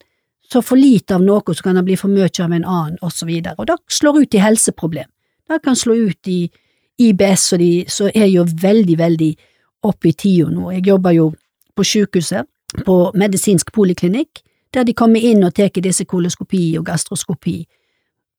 Så 0.47 0.61
for 0.63 0.79
lite 0.79 1.15
av 1.15 1.23
noe, 1.23 1.55
så 1.55 1.63
kan 1.63 1.75
det 1.75 1.83
bli 1.83 1.97
for 1.99 2.11
mye 2.11 2.29
av 2.43 2.53
en 2.53 2.63
annen, 2.63 2.99
og 3.01 3.11
så 3.11 3.27
videre, 3.27 3.55
og 3.57 3.67
det 3.67 3.79
slår 3.91 4.21
ut 4.23 4.35
i 4.35 4.43
helseproblem. 4.43 5.09
Det 5.47 5.61
kan 5.63 5.75
slå 5.75 5.95
ut 5.95 6.27
i 6.27 6.49
IBS, 6.97 7.53
og 7.53 7.59
de, 7.59 7.71
så 7.87 8.09
er 8.13 8.27
jo 8.31 8.45
veldig, 8.61 8.97
veldig 8.97 9.31
oppe 9.87 10.09
i 10.09 10.13
tida 10.13 10.49
nå. 10.51 10.71
Jeg 10.75 10.87
jobber 10.87 11.15
jo 11.15 11.31
på 11.77 11.85
sykehuset, 11.85 12.47
på 12.85 12.95
medisinsk 13.15 13.71
poliklinikk, 13.73 14.41
der 14.73 14.83
de 14.83 14.93
kommer 14.93 15.23
inn 15.23 15.45
og 15.45 15.53
tar 15.55 15.71
disse 15.71 16.05
koloskopi 16.05 16.77
og 16.79 16.87
gastroskopi, 16.89 17.61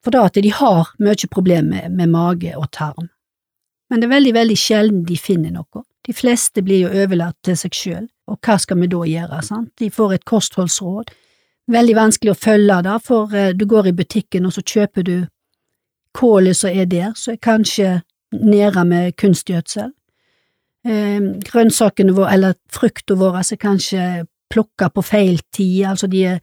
for 0.05 0.15
da 0.15 0.27
at 0.29 0.37
de 0.43 0.51
har 0.53 0.93
mye 1.03 1.31
problemer 1.31 1.89
med, 1.89 1.95
med 1.97 2.13
mage 2.13 2.53
og 2.57 2.69
tarm. 2.73 3.09
Men 3.89 4.01
det 4.01 4.09
er 4.09 4.17
veldig, 4.17 4.35
veldig 4.35 4.59
sjelden 4.59 5.07
de 5.09 5.17
finner 5.17 5.55
noe. 5.55 5.85
De 6.05 6.13
fleste 6.13 6.63
blir 6.65 6.87
jo 6.87 7.05
overlatt 7.05 7.39
til 7.45 7.57
seg 7.57 7.75
sjøl, 7.75 8.05
og 8.29 8.39
hva 8.45 8.59
skal 8.61 8.79
vi 8.83 8.91
da 8.93 9.01
gjøre, 9.09 9.41
sant? 9.45 9.73
De 9.81 9.89
får 9.93 10.19
et 10.19 10.29
kostholdsråd. 10.29 11.11
Veldig 11.73 11.97
vanskelig 11.97 12.33
å 12.33 12.39
følge 12.39 12.79
det, 12.85 12.95
for 13.05 13.35
eh, 13.37 13.55
du 13.57 13.65
går 13.69 13.91
i 13.91 13.97
butikken 13.97 14.49
og 14.49 14.55
så 14.57 14.65
kjøper 14.65 15.05
du 15.05 15.17
kålet 16.19 16.57
som 16.57 16.75
er 16.75 16.89
der, 16.91 17.13
så 17.15 17.33
er 17.33 17.43
kanskje 17.43 18.01
næra 18.33 18.85
med 18.85 19.15
kunstgjødsel. 19.21 19.93
Eh, 20.89 21.21
grønnsakene 21.47 22.15
våre, 22.17 22.33
eller 22.35 22.59
frukta 22.73 23.15
våre, 23.19 23.43
er 23.43 23.61
kanskje 23.61 24.27
plukka 24.51 24.89
på 24.89 25.03
feil 25.03 25.41
tid, 25.53 25.85
altså 25.85 26.09
de 26.11 26.25
er 26.25 26.41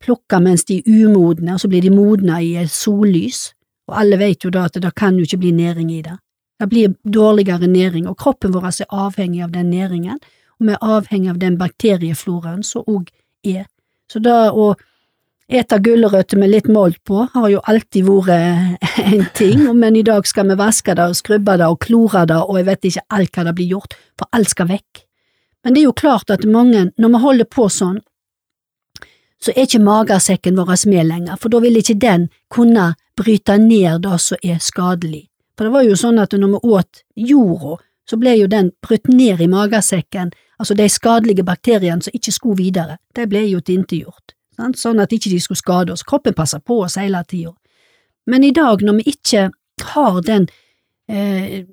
plukka 0.00 0.38
mens 0.40 0.64
de 0.64 0.78
er 0.78 0.88
umodne, 1.04 1.54
og 1.54 1.60
så 1.60 1.68
blir 1.68 1.82
de 1.82 1.90
modna 1.90 2.40
i 2.42 2.66
sollys, 2.70 3.52
og 3.88 4.00
alle 4.00 4.18
vet 4.20 4.44
jo 4.44 4.50
da 4.54 4.66
at 4.68 4.78
det 4.80 4.94
kan 4.94 5.16
jo 5.18 5.26
ikke 5.26 5.40
bli 5.42 5.52
næring 5.52 5.90
i 5.92 6.02
det. 6.02 6.18
Det 6.58 6.68
blir 6.68 6.94
dårligere 7.04 7.66
næring, 7.66 8.08
og 8.08 8.16
kroppen 8.18 8.54
vår 8.54 8.68
er 8.68 8.90
avhengig 8.90 9.42
av 9.42 9.52
den 9.52 9.70
næringen, 9.70 10.18
og 10.58 10.66
vi 10.66 10.74
er 10.74 10.82
avhengig 10.82 11.30
av 11.30 11.38
den 11.38 11.58
bakteriefloraen 11.58 12.62
som 12.62 12.86
òg 12.86 13.10
er. 13.44 13.66
Så 14.10 14.18
da 14.18 14.50
å 14.50 14.74
ete 15.48 15.78
gulrøtter 15.80 16.38
med 16.38 16.52
litt 16.52 16.68
mold 16.68 16.98
på 17.08 17.24
har 17.32 17.48
jo 17.48 17.60
alltid 17.64 18.04
vært 18.04 18.84
en 19.00 19.24
ting, 19.34 19.64
men 19.74 19.96
i 19.96 20.04
dag 20.04 20.26
skal 20.28 20.50
vi 20.50 20.58
vaske 20.60 20.94
det 20.94 21.08
og 21.08 21.16
skrubbe 21.16 21.56
det 21.56 21.68
og 21.68 21.80
klore 21.84 22.26
det, 22.28 22.36
og 22.36 22.60
jeg 22.60 22.68
vet 22.68 22.88
ikke 22.90 23.06
alt 23.16 23.36
hva 23.36 23.46
det 23.48 23.54
blir 23.56 23.72
gjort, 23.76 23.96
for 24.18 24.28
alt 24.36 24.52
skal 24.52 24.68
vekk. 24.68 25.02
Men 25.64 25.74
det 25.74 25.82
er 25.82 25.88
jo 25.88 25.96
klart 25.96 26.30
at 26.30 26.44
mange, 26.44 26.90
når 27.00 27.14
vi 27.14 27.24
holder 27.24 27.50
på 27.50 27.68
sånn, 27.72 27.98
så 29.38 29.54
er 29.54 29.66
ikke 29.68 29.84
magesekken 29.86 30.56
vår 30.58 30.74
med 30.90 31.06
lenger, 31.06 31.36
for 31.40 31.48
da 31.48 31.60
vil 31.62 31.78
ikke 31.78 31.98
den 32.02 32.28
kunne 32.52 32.92
bryte 33.16 33.58
ned 33.58 34.02
det 34.04 34.20
som 34.20 34.38
er 34.42 34.58
skadelig. 34.62 35.28
For 35.56 35.66
det 35.66 35.74
var 35.74 35.86
jo 35.86 35.98
sånn 35.98 36.18
at 36.22 36.34
når 36.34 36.54
vi 36.54 36.74
åt 36.74 37.04
jorda, 37.16 37.78
så 38.08 38.16
ble 38.16 38.34
jo 38.38 38.48
den 38.48 38.70
brutt 38.82 39.08
ned 39.10 39.40
i 39.40 39.48
magesekken, 39.50 40.30
altså 40.58 40.74
de 40.74 40.88
skadelige 40.88 41.44
bakteriene 41.44 42.02
som 42.02 42.14
ikke 42.14 42.32
skulle 42.34 42.58
videre, 42.58 42.98
de 43.14 43.26
ble 43.28 43.44
jo 43.50 43.60
tilintetgjort, 43.60 44.32
sånn 44.58 45.00
at 45.02 45.12
ikke 45.14 45.30
de 45.32 45.40
skulle 45.40 45.60
skade 45.60 45.94
oss. 45.94 46.04
Kroppen 46.06 46.34
passer 46.34 46.60
på 46.60 46.80
oss 46.84 46.98
hele 46.98 47.22
tida. 47.28 47.54
Men 48.28 48.44
i 48.44 48.52
dag, 48.52 48.82
når 48.84 49.00
vi 49.00 49.14
ikke 49.14 49.48
har 49.94 50.20
den 50.26 50.48
eh, 51.08 51.64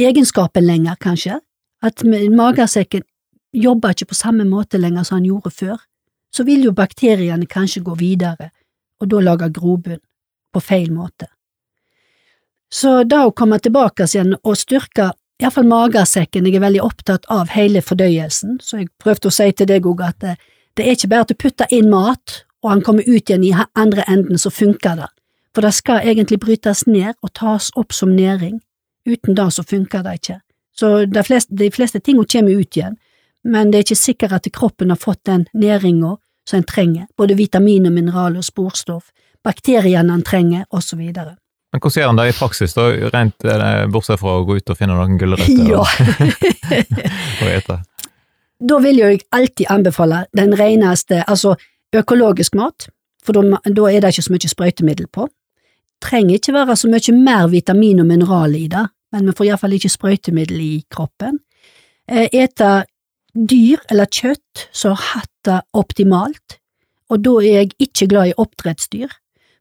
egenskapen 0.00 0.64
lenger, 0.64 0.96
kanskje, 1.00 1.40
at 1.82 2.04
magesekken 2.04 3.04
jobber 3.52 3.92
ikke 3.92 4.12
på 4.12 4.18
samme 4.18 4.46
måte 4.48 4.78
lenger 4.78 5.04
som 5.04 5.18
han 5.18 5.28
gjorde 5.28 5.50
før, 5.50 5.76
så 6.30 6.46
vil 6.46 6.64
jo 6.68 6.72
bakteriene 6.76 7.48
kanskje 7.50 7.82
gå 7.84 7.96
videre, 7.98 8.50
og 9.00 9.10
da 9.10 9.20
lage 9.24 9.50
grobunn 9.52 10.00
på 10.52 10.62
feil 10.62 10.92
måte. 10.94 11.26
Så 12.70 13.02
da 13.04 13.24
å 13.26 13.34
komme 13.34 13.58
tilbake 13.58 14.06
igjen 14.06 14.36
og 14.38 14.58
styrke 14.58 15.10
iallfall 15.40 15.66
magesekken, 15.66 16.46
jeg 16.46 16.60
er 16.60 16.64
veldig 16.66 16.82
opptatt 16.84 17.26
av 17.32 17.50
hele 17.54 17.82
fordøyelsen, 17.82 18.60
så 18.62 18.82
jeg 18.82 18.90
prøvde 19.00 19.30
å 19.30 19.34
si 19.34 19.48
til 19.56 19.68
deg 19.70 19.88
òg 19.88 20.04
at 20.06 20.28
det, 20.74 20.86
er 20.86 20.96
ikke 20.96 21.10
bare 21.12 21.26
at 21.26 21.32
du 21.32 21.38
putter 21.38 21.72
inn 21.74 21.90
mat, 21.90 22.44
og 22.62 22.70
han 22.70 22.82
kommer 22.84 23.06
ut 23.06 23.30
igjen 23.30 23.44
i 23.44 23.54
andre 23.74 24.04
enden, 24.08 24.38
så 24.38 24.52
funker 24.52 24.96
det, 25.00 25.08
for 25.54 25.66
det 25.66 25.72
skal 25.74 26.04
egentlig 26.06 26.40
brytes 26.40 26.86
ned 26.86 27.16
og 27.22 27.32
tas 27.34 27.70
opp 27.80 27.94
som 27.96 28.12
næring, 28.14 28.60
uten 29.08 29.34
det 29.34 29.48
så 29.56 29.64
funker 29.66 30.04
det 30.06 30.20
ikke. 30.20 30.40
Så 30.76 30.90
de 31.06 31.22
fleste, 31.26 31.54
de 31.56 31.70
fleste 31.70 32.00
tingene 32.00 32.28
kommer 32.30 32.60
ut 32.60 32.76
igjen, 32.76 32.96
men 33.44 33.70
det 33.70 33.78
er 33.78 33.86
ikke 33.88 33.96
sikkert 33.96 34.36
at 34.36 34.52
kroppen 34.52 34.92
har 34.92 35.00
fått 35.00 35.24
den 35.26 35.46
næringa 35.54 36.16
som 36.48 36.60
en 36.60 36.68
trenger, 36.68 37.06
både 37.16 37.36
vitamin 37.38 37.88
og 37.88 37.92
mineral 37.96 38.36
og 38.36 38.44
sporstoff, 38.44 39.10
bakteriene 39.44 40.14
en 40.14 40.24
trenger, 40.26 40.64
videre. 40.96 41.36
Men 41.72 41.80
hvordan 41.80 42.00
gjør 42.00 42.08
han 42.10 42.18
det 42.18 42.28
i 42.28 42.34
praksis, 42.34 42.72
da, 42.74 42.86
rent 43.14 43.44
bortsett 43.92 44.18
fra 44.20 44.40
å 44.40 44.44
gå 44.44 44.56
ut 44.58 44.72
og 44.72 44.78
finne 44.78 44.96
noen 44.98 45.18
gulrøtter 45.20 45.68
Ja. 45.70 45.84
og, 45.84 45.86
og 47.42 47.50
ete? 47.50 47.76
Da 48.60 48.78
vil 48.78 49.00
jeg 49.00 49.20
alltid 49.32 49.66
anbefale 49.70 50.24
den 50.36 50.54
reneste, 50.58 51.24
altså 51.28 51.54
økologisk 51.96 52.54
mat, 52.54 52.88
for 53.24 53.36
da, 53.36 53.42
er 53.88 54.00
det 54.00 54.12
ikke 54.12 54.26
så 54.26 54.32
mye 54.32 54.52
sprøytemiddel 54.52 55.08
på. 55.12 55.28
Trenger 56.00 56.38
ikke 56.38 56.54
være 56.56 56.76
så 56.76 56.88
mye 56.88 57.16
mer 57.16 57.48
vitamin 57.52 58.00
og 58.00 58.06
mineral 58.08 58.54
i 58.56 58.66
det, 58.72 58.86
men 59.12 59.26
vi 59.26 59.36
får 59.36 59.48
iallfall 59.48 59.76
ikke 59.76 59.92
sprøytemiddel 59.92 60.60
i 60.60 60.74
kroppen. 60.92 61.40
Eh, 62.08 62.28
ete 62.32 62.84
dyr 63.34 63.82
eller 63.90 64.08
kjøtt 64.10 64.68
som 64.72 64.96
har 64.96 65.20
hatt 65.20 65.34
det 65.46 65.60
optimalt, 65.76 66.58
og 67.10 67.24
da 67.24 67.36
er 67.40 67.56
jeg 67.60 67.74
ikke 67.88 68.08
glad 68.12 68.30
i 68.30 68.38
oppdrettsdyr, 68.38 69.10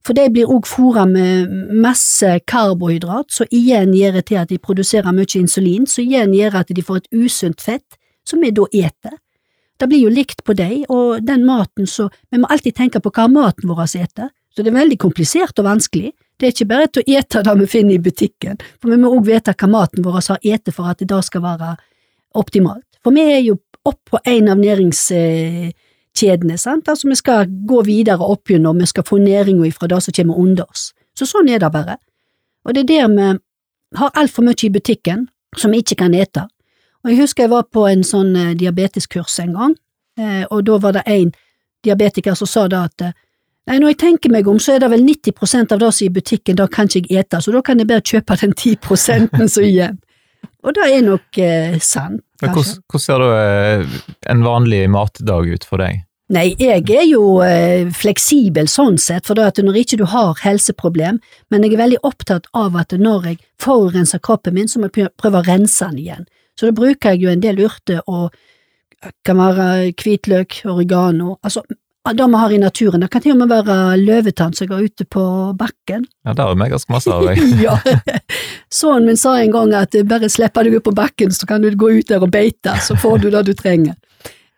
for 0.05 0.15
de 0.15 0.29
blir 0.31 0.49
òg 0.49 0.67
fôra 0.67 1.03
med 1.05 1.51
masse 1.83 2.27
karbohydrat, 2.47 3.31
som 3.35 3.49
igjen 3.51 3.91
gjør 3.93 4.19
det 4.19 4.25
til 4.29 4.39
at 4.39 4.51
de 4.51 4.57
produserer 4.57 5.11
mye 5.15 5.39
insulin, 5.39 5.87
som 5.87 6.05
igjen 6.05 6.33
gjør 6.33 6.61
at 6.61 6.71
de 6.75 6.85
får 6.85 7.01
et 7.01 7.25
usunt 7.25 7.61
fett, 7.61 7.98
som 8.29 8.41
vi 8.43 8.53
da 8.55 8.65
eter. 8.71 9.17
Det 9.79 9.87
blir 9.87 10.03
jo 10.05 10.11
likt 10.11 10.43
på 10.43 10.53
dem, 10.53 10.83
og 10.91 11.23
den 11.23 11.45
maten 11.47 11.87
så 11.87 12.09
Vi 12.31 12.37
må 12.37 12.47
alltid 12.51 12.75
tenke 12.75 12.99
på 12.99 13.11
hva 13.15 13.27
maten 13.31 13.69
vår 13.69 13.85
eter, 13.95 14.29
så 14.55 14.63
det 14.63 14.71
er 14.71 14.79
veldig 14.79 14.97
komplisert 14.99 15.59
og 15.59 15.65
vanskelig. 15.65 16.11
Det 16.39 16.47
er 16.47 16.51
ikke 16.53 16.65
bare 16.67 16.87
til 16.87 17.03
å 17.03 17.17
ete 17.19 17.43
det 17.43 17.55
vi 17.59 17.67
finner 17.67 17.93
i 17.95 18.03
butikken, 18.03 18.57
for 18.79 18.91
vi 18.91 18.97
må 18.99 19.11
òg 19.15 19.25
vite 19.27 19.53
hva 19.55 19.67
maten 19.71 20.03
vår 20.03 20.19
har 20.19 20.39
ete 20.43 20.71
for 20.75 20.89
at 20.91 20.99
det 20.99 21.09
da 21.11 21.21
skal 21.23 21.41
være 21.43 21.75
optimalt. 22.39 22.85
For 23.03 23.15
vi 23.15 23.23
er 23.23 23.41
jo 23.43 23.57
oppå 23.87 24.19
en 24.27 24.49
av 24.51 24.59
næringskjedene, 24.59 26.57
sant, 26.59 26.89
altså 26.91 27.07
vi 27.07 27.15
skal 27.15 27.47
gå 27.47 27.81
videre 27.87 28.23
opp 28.23 28.51
gjennom, 28.51 28.79
vi 28.79 28.87
skal 28.89 29.07
få 29.07 29.17
næringa 29.23 29.67
ifra 29.67 29.87
det 29.87 30.01
som 30.03 30.15
kommer 30.15 30.39
under 30.43 30.67
oss. 30.67 30.91
Så 31.15 31.27
sånn 31.27 31.49
er 31.51 31.59
det 31.63 31.71
bare. 31.71 31.97
Og 32.67 32.75
det 32.75 32.85
er 32.85 32.91
der 32.91 33.07
vi 33.15 33.27
har 33.97 34.11
altfor 34.21 34.45
mye 34.45 34.63
i 34.67 34.69
butikken 34.73 35.27
som 35.57 35.71
vi 35.71 35.81
ikke 35.81 36.03
kan 36.03 36.13
ete. 36.13 36.45
Og 37.03 37.13
jeg 37.13 37.21
husker 37.21 37.45
jeg 37.45 37.53
var 37.53 37.69
på 37.71 37.85
en 37.87 38.03
sånn 38.03 38.35
eh, 38.35 38.55
diabeteskurs 38.59 39.39
en 39.45 39.55
gang, 39.55 39.75
eh, 40.19 40.43
og 40.49 40.65
da 40.67 40.77
var 40.83 40.97
det 40.97 41.05
en 41.07 41.31
diabetiker 41.85 42.35
som 42.35 42.49
sa 42.49 42.67
da 42.71 42.85
at 42.89 43.07
eh, 43.07 43.17
Nei, 43.69 43.75
når 43.77 43.91
jeg 43.91 43.97
tenker 44.01 44.31
meg 44.33 44.47
om, 44.49 44.57
så 44.57 44.73
er 44.73 44.79
det 44.81 44.87
vel 44.89 45.03
90% 45.05 45.75
av 45.75 45.81
det 45.83 45.89
som 45.93 46.01
er 46.01 46.07
i 46.07 46.13
butikken, 46.15 46.55
da 46.57 46.65
kan 46.71 46.87
ikke 46.89 47.13
jeg 47.13 47.21
ete, 47.21 47.37
så 47.37 47.51
da 47.53 47.59
kan 47.61 47.77
jeg 47.77 47.85
bare 47.91 48.01
kjøpe 48.01 48.37
den 48.41 48.55
10 48.57 48.97
som 48.97 49.27
er 49.37 49.67
igjen. 49.67 49.99
Og 50.65 50.73
det 50.73 50.87
er 50.89 51.03
nok 51.05 51.37
eh, 51.37 51.75
sant, 51.77 52.23
hvordan, 52.41 52.79
hvordan 52.89 53.03
ser 53.03 53.21
da 53.21 53.27
eh, 53.37 53.97
en 54.31 54.41
vanlig 54.43 54.81
matdag 54.91 55.51
ut 55.53 55.67
for 55.67 55.83
deg? 55.83 56.01
Nei, 56.33 56.51
jeg 56.61 56.85
er 56.93 57.05
jo 57.09 57.39
eh, 57.41 57.87
fleksibel 57.95 58.67
sånn 58.69 58.99
sett, 59.01 59.25
for 59.25 59.39
at 59.41 59.61
når 59.63 59.79
ikke 59.81 59.97
du 60.01 60.05
har 60.11 60.37
helseproblem, 60.43 61.17
men 61.49 61.65
jeg 61.65 61.73
er 61.73 61.83
veldig 61.83 62.01
opptatt 62.05 62.49
av 62.57 62.77
at 62.77 62.93
når 62.93 63.31
jeg 63.31 63.39
forurenser 63.61 64.21
kroppen 64.21 64.57
min, 64.57 64.69
så 64.69 64.81
må 64.81 64.91
jeg 64.91 65.09
prøve 65.17 65.41
å 65.41 65.47
rense 65.47 65.87
den 65.89 66.03
igjen. 66.03 66.27
Så 66.59 66.67
da 66.67 66.75
bruker 66.75 67.13
jeg 67.15 67.23
jo 67.23 67.31
en 67.31 67.43
del 67.43 67.61
urter 67.63 68.01
og 68.11 68.33
kan 69.23 69.39
være 69.39 69.93
hvitløk, 69.95 70.61
oregano, 70.67 71.37
altså 71.39 71.63
det 72.09 72.25
vi 72.25 72.39
har 72.41 72.51
i 72.51 72.57
naturen. 72.57 73.01
Det 73.01 73.09
kan 73.11 73.21
til 73.21 73.35
og 73.35 73.47
med 73.47 73.51
være 73.67 73.97
løvetann 74.01 74.53
som 74.57 74.67
går 74.67 74.87
ute 74.89 75.05
på 75.05 75.23
bakken. 75.59 76.05
Ja, 76.25 76.33
det 76.33 76.41
har 76.41 76.55
vi 76.55 76.69
ganske 76.71 76.91
masse 76.91 77.11
av. 77.13 77.23
jeg. 77.29 77.59
ja. 77.61 77.77
Sønnen 78.71 79.11
min 79.11 79.19
sa 79.19 79.37
en 79.39 79.51
gang 79.53 79.73
at 79.77 79.95
bare 80.09 80.29
slipper 80.29 80.65
du 80.65 80.77
ut 80.77 80.83
på 80.83 80.95
bakken, 80.95 81.31
så 81.31 81.47
kan 81.47 81.61
du 81.61 81.69
gå 81.75 81.91
ut 81.99 82.09
der 82.09 82.23
og 82.23 82.31
beite, 82.33 82.75
så 82.81 82.97
får 82.97 83.19
du 83.19 83.29
det 83.29 83.43
du 83.45 83.53
trenger. 83.53 83.95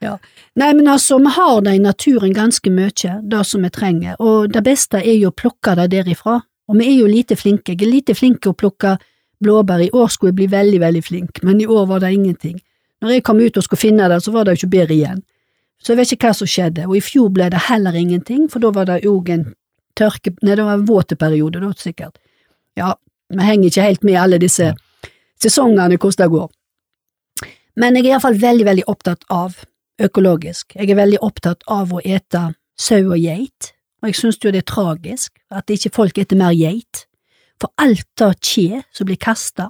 Ja. 0.01 0.15
Nei, 0.55 0.71
men 0.73 0.87
altså, 0.87 1.19
vi 1.21 1.33
har 1.35 1.61
det 1.61 1.75
i 1.75 1.83
naturen 1.83 2.33
ganske 2.33 2.71
mye, 2.71 3.17
det 3.21 3.43
som 3.47 3.61
vi 3.63 3.69
trenger, 3.69 4.15
og 4.19 4.51
det 4.53 4.63
beste 4.65 5.03
er 5.03 5.19
jo 5.19 5.29
å 5.29 5.35
plukke 5.35 5.75
det 5.79 5.91
derifra. 5.93 6.39
Og 6.71 6.79
vi 6.79 6.87
er 6.87 7.01
jo 7.01 7.07
lite 7.09 7.35
flinke. 7.35 7.73
Jeg 7.75 7.83
er 7.83 7.91
lite 7.91 8.15
flink 8.15 8.39
til 8.43 8.53
å 8.53 8.57
plukke 8.57 8.95
blåbær. 9.41 9.82
I 9.84 9.91
år 9.93 10.08
skulle 10.13 10.32
jeg 10.32 10.39
bli 10.39 10.49
veldig, 10.51 10.80
veldig 10.82 11.04
flink, 11.04 11.41
men 11.43 11.62
i 11.62 11.67
år 11.67 11.88
var 11.89 12.04
det 12.04 12.13
ingenting. 12.13 12.60
Når 13.01 13.15
jeg 13.15 13.23
kom 13.25 13.41
ut 13.41 13.58
og 13.58 13.65
skulle 13.65 13.82
finne 13.82 14.10
det, 14.10 14.21
så 14.23 14.32
var 14.32 14.45
det 14.45 14.54
jo 14.54 14.62
ikke 14.62 14.75
bedre 14.77 14.95
igjen. 14.95 15.23
Så 15.82 15.93
jeg 15.93 15.97
vet 15.97 16.13
ikke 16.13 16.30
hva 16.30 16.38
som 16.38 16.49
skjedde, 16.49 16.86
og 16.86 16.95
i 16.97 17.01
fjor 17.01 17.32
ble 17.34 17.49
det 17.49 17.65
heller 17.67 17.97
ingenting, 17.97 18.45
for 18.51 18.62
da 18.62 18.69
var 18.75 18.89
det 18.89 18.99
jo 19.06 19.15
en 19.34 19.47
tørke… 19.97 20.36
Nei, 20.41 20.56
det 20.56 20.65
var 20.65 20.77
en 20.77 20.86
våteperiode 20.86 21.62
da, 21.63 21.71
sikkert. 21.77 22.21
Ja, 22.77 22.93
vi 23.34 23.47
henger 23.47 23.71
ikke 23.71 23.88
helt 23.88 24.06
med 24.06 24.13
i 24.13 24.21
alle 24.21 24.39
disse 24.41 24.73
sesongene 25.41 25.97
hvordan 25.97 26.21
det 26.21 26.32
går. 26.36 26.49
Men 27.82 27.97
jeg 27.97 28.06
er 28.06 28.13
iallfall 28.13 28.38
veldig, 28.38 28.65
veldig 28.67 28.88
opptatt 28.91 29.25
av 29.32 29.62
økologisk. 30.01 30.75
Jeg 30.75 30.91
er 30.91 30.99
veldig 30.99 31.21
opptatt 31.25 31.63
av 31.71 31.93
å 31.93 32.01
ete 32.04 32.51
sau 32.80 33.01
og 33.13 33.17
geit, 33.17 33.71
og 34.01 34.10
jeg 34.10 34.17
synes 34.17 34.39
jo 34.41 34.51
det 34.54 34.63
er 34.63 34.69
tragisk 34.69 35.38
at 35.54 35.69
ikke 35.71 35.93
folk 35.95 36.17
eter 36.21 36.38
mer 36.38 36.54
geit, 36.58 37.06
for 37.62 37.71
alt 37.82 38.26
av 38.26 38.36
kje 38.41 38.82
som 38.93 39.08
blir 39.10 39.19
kasta, 39.21 39.69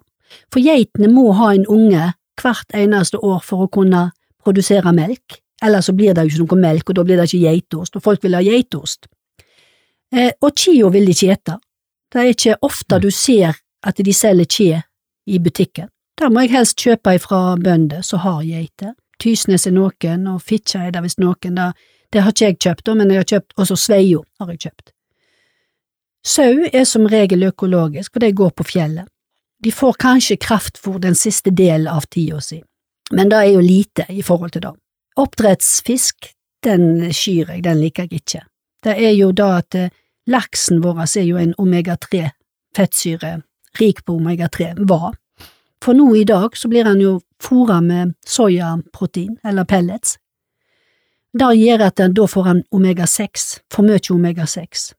for 0.51 0.63
geitene 0.63 1.11
må 1.11 1.31
ha 1.35 1.51
en 1.53 1.67
unge 1.67 2.11
hvert 2.41 2.75
eneste 2.77 3.19
år 3.19 3.41
for 3.45 3.65
å 3.65 3.71
kunne 3.71 4.09
produsere 4.41 4.93
melk, 4.95 5.41
ellers 5.61 5.89
så 5.89 5.95
blir 5.95 6.15
det 6.15 6.25
jo 6.25 6.31
ikke 6.31 6.45
noe 6.45 6.61
melk, 6.61 6.89
og 6.89 6.97
da 6.97 7.05
blir 7.05 7.19
det 7.19 7.27
ikke 7.29 7.43
geitost, 7.45 7.97
og 7.97 8.05
folk 8.05 8.23
vil 8.23 8.37
ha 8.37 8.41
geitost. 8.45 9.09
Eh, 10.11 10.31
og 10.41 10.55
kia 10.57 10.89
vil 10.91 11.07
de 11.07 11.15
ikke 11.15 11.35
ete. 11.35 11.57
Det 12.11 12.21
er 12.21 12.33
ikke 12.33 12.57
ofte 12.67 12.99
du 12.99 13.11
ser 13.15 13.59
at 13.87 14.01
de 14.03 14.13
selger 14.13 14.49
kje 14.49 14.81
i 15.31 15.39
butikken. 15.39 15.91
Da 16.19 16.29
må 16.29 16.43
jeg 16.43 16.55
helst 16.55 16.81
kjøpe 16.81 17.15
ifra 17.15 17.55
bønder 17.57 18.03
som 18.05 18.21
har 18.25 18.41
geiter. 18.43 18.95
Tysnes 19.21 19.67
er 19.69 19.75
noen, 19.75 20.25
og 20.27 20.41
Fitjar 20.41 20.89
er 20.89 20.95
det 20.95 21.03
visst 21.05 21.21
noen. 21.21 21.55
Det, 21.55 21.71
Det 22.11 22.21
har 22.21 22.31
ikke 22.31 22.45
jeg 22.45 22.57
kjøpt, 22.59 22.95
men 22.95 23.09
jeg 23.09 23.17
har 23.17 23.29
kjøpt 23.29 23.53
også 23.57 23.75
Sveio 23.75 24.23
har 24.39 24.49
jeg 24.51 24.59
kjøpt. 24.59 24.91
Sau 26.25 26.67
er 26.73 26.85
som 26.85 27.07
regel 27.09 27.47
økologisk, 27.47 28.13
for 28.13 28.21
de 28.21 28.31
går 28.31 28.51
på 28.57 28.65
fjellet. 28.67 29.07
De 29.63 29.71
får 29.71 29.97
kanskje 30.01 30.37
kraftfôr 30.41 30.99
den 31.01 31.15
siste 31.15 31.51
delen 31.53 31.87
av 31.89 32.05
tida 32.09 32.41
si, 32.41 32.61
men 33.11 33.29
det 33.29 33.37
er 33.37 33.49
jo 33.53 33.61
lite 33.61 34.05
i 34.09 34.21
forhold 34.25 34.53
til 34.55 34.65
det. 34.65 34.73
Oppdrettsfisk, 35.21 36.31
den 36.65 37.11
skyr 37.13 37.51
jeg, 37.53 37.63
den 37.65 37.81
liker 37.81 38.07
jeg 38.07 38.21
ikke. 38.21 38.43
Det 38.81 38.95
er 38.97 39.13
jo 39.13 39.31
da 39.37 39.57
at 39.59 39.77
eh, 39.77 39.89
laksen 40.29 40.81
vår 40.81 41.03
er 41.05 41.25
jo 41.25 41.37
en 41.37 41.53
omega-3 41.57 42.29
fettsyre, 42.75 43.41
rik 43.79 44.05
på 44.05 44.15
omega-3, 44.17 44.73
var. 44.89 45.15
For 45.83 45.97
nå 45.97 46.15
i 46.15 46.25
dag 46.25 46.57
så 46.57 46.69
blir 46.69 46.85
han 46.85 47.01
jo 47.01 47.19
fôra 47.41 47.81
med 47.81 48.13
soyaprotein, 48.25 49.37
eller 49.43 49.65
pellets. 49.65 50.17
Det 51.33 51.53
gjør 51.57 51.85
at 51.87 52.01
da 52.15 52.27
får 52.27 52.43
han 52.43 52.63
omega-6, 52.71 53.61
for 53.71 53.87
mye 53.87 54.01
omega-6. 54.13 54.91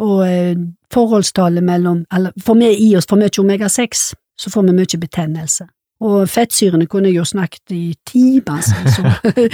Og 0.00 0.22
eh, 0.24 0.56
forholdstallet 0.92 1.64
mellom, 1.64 2.04
eller 2.14 2.32
får 2.40 2.56
vi 2.62 2.70
i 2.88 2.96
oss 2.96 3.08
for 3.08 3.20
mye 3.20 3.42
omega-6, 3.42 4.06
så 4.40 4.52
får 4.52 4.66
vi 4.68 4.78
mye 4.78 5.00
betennelse. 5.02 5.66
Og 6.00 6.24
fettsyrene 6.32 6.86
kunne 6.88 7.10
jeg 7.10 7.18
jo 7.18 7.26
snakket 7.28 7.74
i 7.76 7.84
timer, 8.08 8.62
så 8.94 9.04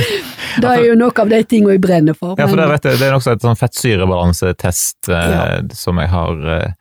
det 0.62 0.70
er 0.70 0.84
jo 0.86 0.94
noe 0.98 1.10
av 1.10 1.32
de 1.32 1.42
tingene 1.42 1.74
jeg 1.74 1.82
brenner 1.82 2.18
for. 2.18 2.36
Ja, 2.38 2.46
for 2.46 2.60
det, 2.60 2.68
vet 2.76 2.90
jeg, 2.90 3.00
det 3.02 3.08
er 3.08 3.18
også 3.18 3.34
et 3.34 3.46
sånn 3.46 3.58
fettsyrebalansetest 3.58 5.10
eh, 5.10 5.32
ja. 5.34 5.46
som 5.74 5.98
jeg 6.02 6.12
har 6.14 6.50
eh, 6.54 6.76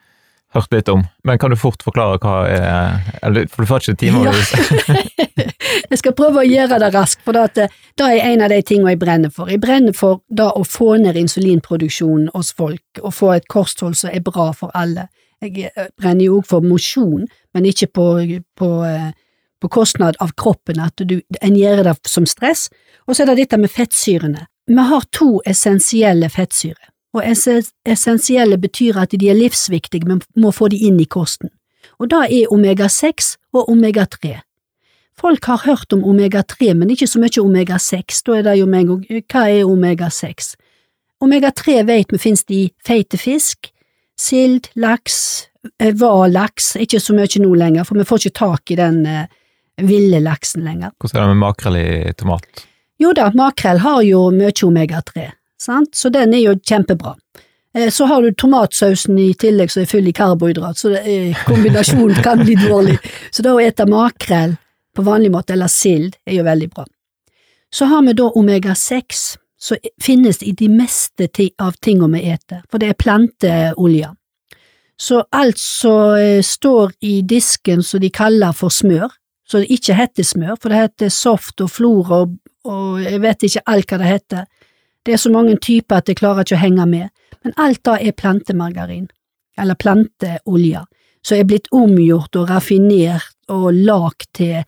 hørt 0.56 0.74
litt 0.74 0.90
om. 0.92 1.04
Men 1.28 1.40
kan 1.42 1.54
du 1.54 1.58
fort 1.60 1.84
forklare 1.86 2.20
hva 2.24 2.36
er 2.50 3.12
eller, 3.26 3.50
For 3.52 3.64
du 3.64 3.70
får 3.70 3.84
ikke 3.86 4.00
timer? 4.06 4.30
Ja. 4.30 4.96
jeg 5.92 6.00
skal 6.02 6.16
prøve 6.18 6.44
å 6.44 6.48
gjøre 6.48 6.80
det 6.84 6.92
raskt, 6.96 7.22
for 7.26 7.38
det, 7.38 7.68
det 7.98 8.08
er 8.08 8.32
en 8.32 8.46
av 8.46 8.54
de 8.54 8.62
tingene 8.66 8.96
jeg 8.96 9.02
brenner 9.04 9.34
for. 9.34 9.52
Jeg 9.52 9.62
brenner 9.64 9.96
for 9.98 10.24
det 10.30 10.48
å 10.48 10.64
få 10.68 10.96
ned 11.04 11.20
insulinproduksjonen 11.20 12.32
hos 12.34 12.54
folk, 12.56 13.04
og 13.04 13.14
få 13.16 13.36
et 13.36 13.48
kosthold 13.52 13.98
som 14.00 14.14
er 14.14 14.26
bra 14.26 14.52
for 14.56 14.74
alle. 14.78 15.10
Jeg 15.44 15.70
eh, 15.70 15.92
brenner 16.00 16.30
jo 16.30 16.40
òg 16.40 16.50
for 16.50 16.66
mosjon, 16.66 17.28
men 17.54 17.70
ikke 17.70 17.92
på, 17.94 18.10
på 18.58 18.72
eh, 18.88 19.14
på 19.66 19.70
kostnad 19.70 20.16
av 20.20 20.34
kroppen, 20.38 20.80
at 20.80 21.02
du, 21.10 21.22
en 21.42 21.56
gjør 21.58 21.84
det 21.88 21.96
som 22.10 22.28
stress, 22.30 22.68
og 23.08 23.16
så 23.16 23.24
er 23.24 23.32
det 23.32 23.46
dette 23.46 23.58
med 23.58 23.72
fettsyrene. 23.74 24.46
Vi 24.70 24.88
har 24.90 25.08
to 25.14 25.40
essensielle 25.46 26.30
fettsyrer, 26.30 26.90
og 27.16 27.24
essensielle 27.24 28.58
betyr 28.60 29.00
at 29.00 29.16
de 29.16 29.30
er 29.32 29.38
livsviktige, 29.40 30.08
men 30.08 30.22
må 30.36 30.52
få 30.52 30.70
de 30.74 30.82
inn 30.88 31.00
i 31.00 31.08
kosten, 31.08 31.54
og 32.00 32.12
da 32.12 32.26
er 32.28 32.52
omega-6 32.52 33.36
og 33.56 33.72
omega-3. 33.72 34.36
Folk 35.16 35.48
har 35.48 35.64
hørt 35.64 35.94
om 35.96 36.04
omega-3, 36.04 36.74
men 36.76 36.92
ikke 36.92 37.08
så 37.08 37.22
mye 37.24 37.40
omega-6, 37.40 38.22
da 38.28 38.36
er 38.36 38.48
det 38.50 38.58
jo 38.60 38.68
med 38.68 38.84
en 38.84 38.90
gang, 38.92 39.24
hva 39.32 39.46
er 39.48 39.64
omega-6? 39.64 40.56
Omega-3 41.24 41.80
vet 41.88 42.12
vi 42.12 42.20
finnes 42.20 42.44
i 42.52 42.66
feite 42.84 43.18
fisk, 43.18 43.72
sild, 44.20 44.68
laks, 44.76 45.48
hval-laks, 45.80 46.76
eh, 46.76 46.84
ikke 46.84 47.00
så 47.00 47.16
mye 47.16 47.42
nå 47.42 47.54
lenger, 47.56 47.88
for 47.88 48.00
vi 48.00 48.08
får 48.08 48.26
ikke 48.26 48.40
tak 48.42 48.72
i 48.72 48.80
den 48.80 49.02
eh, 49.08 49.32
ville 49.82 50.20
laksen 50.24 50.68
lenger. 50.68 50.92
Hvordan 51.00 51.22
er 51.22 51.26
det 51.26 51.34
med 51.34 51.44
makrell 51.44 51.80
i 51.80 52.14
tomat? 52.20 52.66
Jo 53.00 53.12
da, 53.16 53.30
makrell 53.36 53.82
har 53.84 54.04
jo 54.08 54.28
mye 54.36 54.54
omega-3, 54.68 55.30
sant, 55.66 55.96
så 55.98 56.12
den 56.14 56.34
er 56.34 56.44
jo 56.46 56.56
kjempebra. 56.60 57.16
Eh, 57.76 57.90
så 57.94 58.08
har 58.10 58.22
du 58.22 58.34
tomatsausen 58.34 59.20
i 59.20 59.32
tillegg 59.34 59.72
som 59.74 59.84
er 59.84 59.90
full 59.92 60.08
i 60.08 60.16
karbohydrat, 60.16 60.80
så 60.80 60.94
kombinasjonen 61.48 62.22
kan 62.24 62.44
bli 62.44 62.58
dårlig. 62.60 63.00
Så 63.36 63.44
da 63.44 63.56
å 63.56 63.60
ete 63.60 63.88
makrell 63.90 64.56
på 64.96 65.04
vanlig 65.04 65.32
måte, 65.34 65.54
eller 65.54 65.68
sild, 65.68 66.16
er 66.26 66.38
jo 66.38 66.46
veldig 66.48 66.70
bra. 66.72 66.86
Så 67.74 67.90
har 67.92 68.06
vi 68.06 68.14
da 68.16 68.30
omega-6, 68.32 69.24
som 69.60 69.90
finnes 70.04 70.44
i 70.44 70.54
de 70.56 70.70
meste 70.72 71.28
av 71.60 71.76
tingene 71.84 72.20
vi 72.20 72.30
eter, 72.32 72.62
for 72.72 72.80
det 72.80 72.94
er 72.94 73.00
planteolje. 73.00 74.14
Så 74.96 75.24
alt 75.36 75.60
som 75.60 76.16
eh, 76.16 76.42
står 76.44 76.94
i 77.04 77.20
disken 77.28 77.84
som 77.84 78.00
de 78.00 78.10
kaller 78.14 78.56
for 78.56 78.72
smør, 78.72 79.12
så 79.46 79.62
det 79.62 79.74
ikke 79.76 79.98
heter 79.98 80.24
smør, 80.24 80.56
for 80.62 80.72
det 80.72 80.80
heter 80.80 81.12
soft 81.14 81.62
og 81.62 81.70
flora 81.70 82.24
og, 82.24 82.38
og 82.66 83.02
jeg 83.04 83.20
vet 83.22 83.44
ikke 83.46 83.66
alt 83.74 83.92
hva 83.92 84.00
det 84.02 84.14
heter. 84.14 84.46
Det 85.06 85.14
er 85.14 85.22
så 85.22 85.30
mange 85.32 85.58
typer 85.62 86.02
at 86.02 86.10
jeg 86.10 86.18
klarer 86.18 86.46
ikke 86.46 86.58
å 86.58 86.64
henge 86.64 86.86
med, 86.90 87.12
men 87.46 87.54
alt 87.62 87.84
da 87.86 88.00
er 88.02 88.16
plantemargarin, 88.18 89.08
eller 89.62 89.78
planteolje, 89.78 90.82
som 91.26 91.38
er 91.38 91.48
blitt 91.50 91.70
omgjort 91.74 92.36
og 92.40 92.50
raffinert 92.50 93.36
og 93.54 93.70
lagd 93.74 94.26
til 94.34 94.64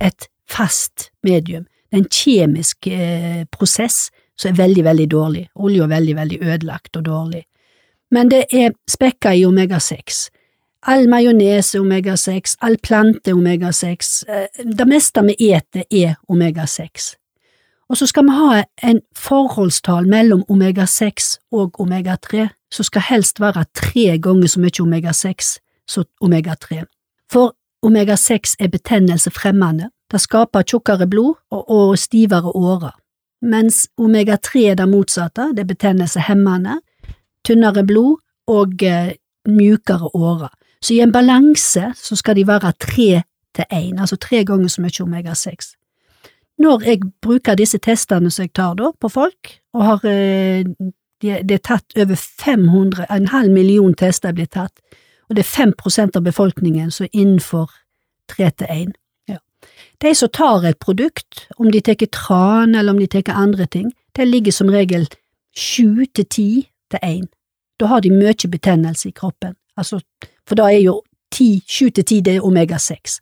et 0.00 0.28
fast 0.50 1.10
medium. 1.26 1.66
Det 1.90 1.98
er 1.98 2.02
en 2.04 2.10
kjemisk 2.14 2.86
eh, 2.86 3.44
prosess 3.50 4.08
som 4.38 4.52
er 4.52 4.60
veldig, 4.62 4.84
veldig 4.86 5.06
dårlig. 5.10 5.46
Olje 5.58 5.82
er 5.84 5.90
veldig, 5.90 6.16
veldig 6.16 6.38
ødelagt 6.42 6.96
og 6.96 7.04
dårlig. 7.04 7.44
Men 8.10 8.30
det 8.30 8.44
er 8.54 8.74
spekka 8.90 9.34
i 9.34 9.44
omega-6. 9.46 10.28
All 10.90 11.10
majones 11.10 11.74
er 11.74 11.82
omega-6, 11.82 12.56
all 12.64 12.78
plante 12.82 13.30
er 13.30 13.36
omega-6, 13.36 14.12
eh, 14.28 14.62
det 14.64 14.86
meste 14.88 15.26
vi 15.26 15.50
eter 15.50 15.84
er 15.90 16.14
omega-6. 16.30 17.16
Og 17.90 17.96
så 17.96 18.06
skal 18.06 18.24
vi 18.24 18.30
ha 18.30 18.62
en 18.86 19.00
forholdstall 19.18 20.06
mellom 20.08 20.44
omega-6 20.48 21.38
og 21.52 21.80
omega-3, 21.80 22.46
som 22.70 22.86
skal 22.86 23.02
helst 23.08 23.40
være 23.40 23.64
tre 23.74 24.18
ganger 24.22 24.46
så 24.46 24.60
mye 24.62 24.82
omega-6 24.82 25.56
som 25.90 26.06
omega-3. 26.22 26.84
For 27.32 27.56
omega-6 27.82 28.54
er 28.60 28.70
betennelsefremmende, 28.70 29.90
det 30.10 30.20
skaper 30.20 30.62
tjukkere 30.62 31.06
blod 31.10 31.34
og, 31.50 31.70
og 31.70 31.98
stivere 31.98 32.54
årer, 32.54 32.94
mens 33.42 33.88
omega-3 33.98 34.70
er 34.70 34.78
det 34.78 34.88
motsatte, 34.88 35.50
det 35.56 35.64
er 35.64 35.72
betennelseshemmende, 35.72 36.78
tynnere 37.44 37.84
blod 37.86 38.20
og 38.46 38.82
eh, 38.82 39.16
mjukere 39.48 40.14
årer. 40.14 40.54
Så 40.82 40.94
i 40.94 41.00
en 41.00 41.12
balanse 41.12 41.92
så 41.96 42.16
skal 42.16 42.36
de 42.36 42.46
være 42.46 42.72
tre 42.72 43.22
til 43.54 43.64
én, 43.72 44.00
altså 44.00 44.16
tre 44.16 44.44
ganger 44.44 44.68
så 44.68 44.82
mye 44.82 45.02
omega-6. 45.02 45.74
Når 46.60 46.82
jeg 46.84 47.00
bruker 47.22 47.56
disse 47.56 47.78
testene 47.78 48.30
som 48.30 48.44
jeg 48.44 48.52
tar 48.54 48.74
da 48.76 48.90
på 49.00 49.08
folk, 49.08 49.54
og 49.72 49.84
har 49.86 50.08
eh, 50.08 50.64
det 51.20 51.52
er 51.52 51.62
tatt 51.64 51.96
over 52.00 52.16
500, 52.16 53.06
en 53.10 53.28
halv 53.28 53.52
million 53.52 53.94
tester 53.94 54.30
er 54.30 54.36
blitt 54.36 54.54
tatt, 54.56 54.80
og 55.28 55.36
det 55.36 55.44
er 55.44 55.50
5 55.50 56.16
av 56.16 56.22
befolkningen 56.24 56.90
som 56.90 57.04
er 57.04 57.12
innenfor 57.12 57.70
tre 58.28 58.50
til 58.50 58.66
én. 58.66 58.92
Ja. 59.28 59.38
De 60.00 60.14
som 60.14 60.28
tar 60.28 60.64
et 60.64 60.78
produkt, 60.78 61.46
om 61.56 61.70
de 61.70 61.80
tar 61.80 61.94
tran 62.12 62.74
eller 62.74 62.92
om 62.92 62.98
de 62.98 63.06
tar 63.06 63.34
andre 63.34 63.66
ting, 63.66 63.92
de 64.16 64.24
ligger 64.24 64.52
som 64.52 64.68
regel 64.68 65.08
sju 65.56 66.06
til 66.14 66.26
ti 66.26 66.70
til 66.90 66.98
én. 67.02 67.26
Da 67.80 67.86
har 67.86 68.00
de 68.00 68.10
mye 68.10 68.48
betennelse 68.50 69.08
i 69.08 69.12
kroppen, 69.12 69.54
altså 69.76 70.00
for 70.46 70.54
da 70.54 70.68
er 70.72 70.82
jo 70.82 71.02
sju 71.68 71.90
til 71.90 72.04
ti 72.04 72.20
det 72.20 72.36
er 72.36 72.40
omega-6. 72.44 73.20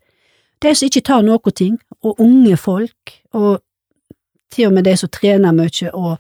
De 0.62 0.74
som 0.74 0.86
ikke 0.86 1.04
tar 1.06 1.22
noe 1.22 1.52
ting, 1.54 1.78
og 2.02 2.20
unge 2.20 2.56
folk, 2.56 3.14
og 3.32 3.60
til 4.50 4.68
og 4.68 4.74
med 4.74 4.84
de 4.84 4.96
som 4.96 5.10
trener 5.12 5.52
mye 5.52 5.90
og 5.92 6.18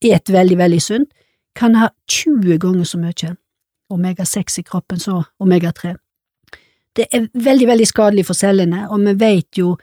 et 0.00 0.32
veldig, 0.32 0.58
veldig 0.58 0.82
sunt, 0.82 1.10
kan 1.54 1.74
ha 1.74 1.90
20 2.08 2.58
ganger 2.58 2.84
så 2.84 2.98
mye 2.98 3.34
omega-6 3.90 4.60
i 4.60 4.62
kroppen 4.62 5.00
som 5.02 5.24
omega-3. 5.42 5.96
Det 6.96 7.06
er 7.12 7.28
veldig, 7.34 7.66
veldig 7.66 7.86
skadelig 7.86 8.26
for 8.26 8.38
cellene, 8.38 8.86
og 8.90 9.02
vi 9.06 9.14
vet 9.18 9.58
jo 9.58 9.76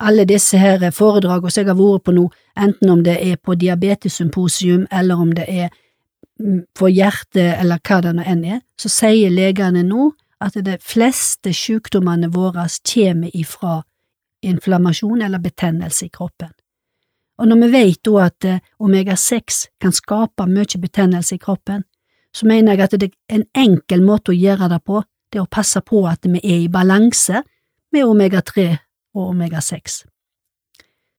alle 0.00 0.26
disse 0.28 0.58
her 0.60 0.90
foredragene 0.92 1.50
som 1.50 1.62
jeg 1.62 1.70
har 1.70 1.78
vært 1.78 2.04
på 2.04 2.14
nå, 2.16 2.26
enten 2.56 2.92
om 2.92 3.02
det 3.04 3.16
er 3.20 3.36
på 3.36 3.56
diabetessymposium 3.56 4.86
eller 4.92 5.20
om 5.20 5.32
det 5.32 5.46
er 5.48 5.68
for 6.76 6.92
hjertet 6.92 7.56
eller 7.56 7.80
hva 7.80 8.02
det 8.04 8.12
nå 8.16 8.24
enn 8.28 8.44
er, 8.44 8.60
så 8.76 8.92
sier 8.92 9.32
legene 9.32 9.82
nå 9.86 10.10
at 10.40 10.56
de 10.64 10.76
fleste 10.82 11.52
sykdommene 11.54 12.28
våre 12.32 12.66
kommer 12.92 13.36
ifra 13.36 13.82
inflammasjon 14.44 15.22
eller 15.22 15.38
betennelse 15.38 16.06
i 16.06 16.08
kroppen. 16.12 16.52
Og 17.38 17.48
når 17.48 17.60
vi 17.64 17.68
vet 17.72 18.00
da 18.04 18.22
at 18.24 18.44
eh, 18.48 18.62
omega-6 18.80 19.66
kan 19.80 19.92
skape 19.92 20.46
mye 20.48 20.80
betennelse 20.80 21.36
i 21.36 21.42
kroppen, 21.42 21.84
så 22.32 22.46
mener 22.48 22.76
jeg 22.76 22.84
at 22.84 22.96
det 23.00 23.10
er 23.10 23.38
en 23.40 23.46
enkel 23.56 24.04
måte 24.04 24.32
å 24.32 24.36
gjøre 24.36 24.68
det 24.72 24.80
på, 24.84 25.02
det 25.32 25.40
er 25.40 25.44
å 25.44 25.52
passe 25.52 25.80
på 25.84 26.04
at 26.08 26.24
vi 26.28 26.40
er 26.40 26.64
i 26.64 26.72
balanse 26.72 27.42
med 27.92 28.04
omega-3 28.04 28.68
og 29.16 29.32
omega-6. 29.32 30.04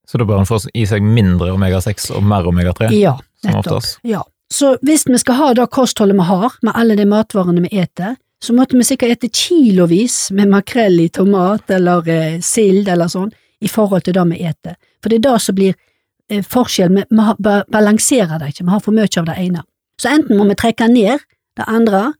Så 0.08 0.18
da 0.18 0.24
bør 0.24 0.40
en 0.40 0.48
få 0.48 0.60
i 0.72 0.86
seg 0.88 1.04
mindre 1.04 1.52
omega-6 1.52 2.12
og 2.16 2.24
mer 2.26 2.46
omega-3? 2.48 2.90
Ja, 2.96 3.18
nettopp. 3.44 3.84
Ja. 4.06 4.22
Så 4.50 4.78
hvis 4.80 5.04
vi 5.06 5.18
skal 5.20 5.36
ha 5.36 5.48
det 5.54 5.66
kostholdet 5.74 6.16
vi 6.16 6.24
har, 6.30 6.54
med 6.64 6.72
alle 6.74 6.96
de 6.96 7.04
matvarene 7.06 7.66
vi 7.66 7.82
eter, 7.82 8.16
så 8.44 8.54
måtte 8.54 8.76
vi 8.76 8.86
sikkert 8.86 9.16
ete 9.16 9.28
kilovis 9.34 10.30
med 10.30 10.50
makrell 10.52 11.00
i 11.00 11.08
tomat 11.08 11.70
eller 11.74 12.08
eh, 12.08 12.40
sild 12.44 12.88
eller 12.88 13.10
sånn, 13.10 13.30
i 13.60 13.68
forhold 13.68 14.06
til 14.06 14.14
det 14.14 14.24
vi 14.30 14.42
eter. 14.46 14.76
For 15.02 15.10
det 15.10 15.18
er 15.18 15.24
det 15.26 15.40
som 15.42 15.56
blir 15.58 15.74
eh, 15.74 16.44
forskjell, 16.46 16.94
vi, 16.94 17.04
vi 17.10 17.56
balanserer 17.74 18.38
det 18.38 18.52
ikke, 18.52 18.68
vi 18.68 18.74
har 18.74 18.84
for 18.84 18.94
mye 18.94 19.10
av 19.10 19.26
det 19.26 19.36
ene. 19.42 19.64
Så 19.98 20.12
enten 20.12 20.38
må 20.38 20.46
vi 20.46 20.58
trekke 20.58 20.86
ned 20.92 21.24
det 21.58 21.66
andre, 21.66 22.12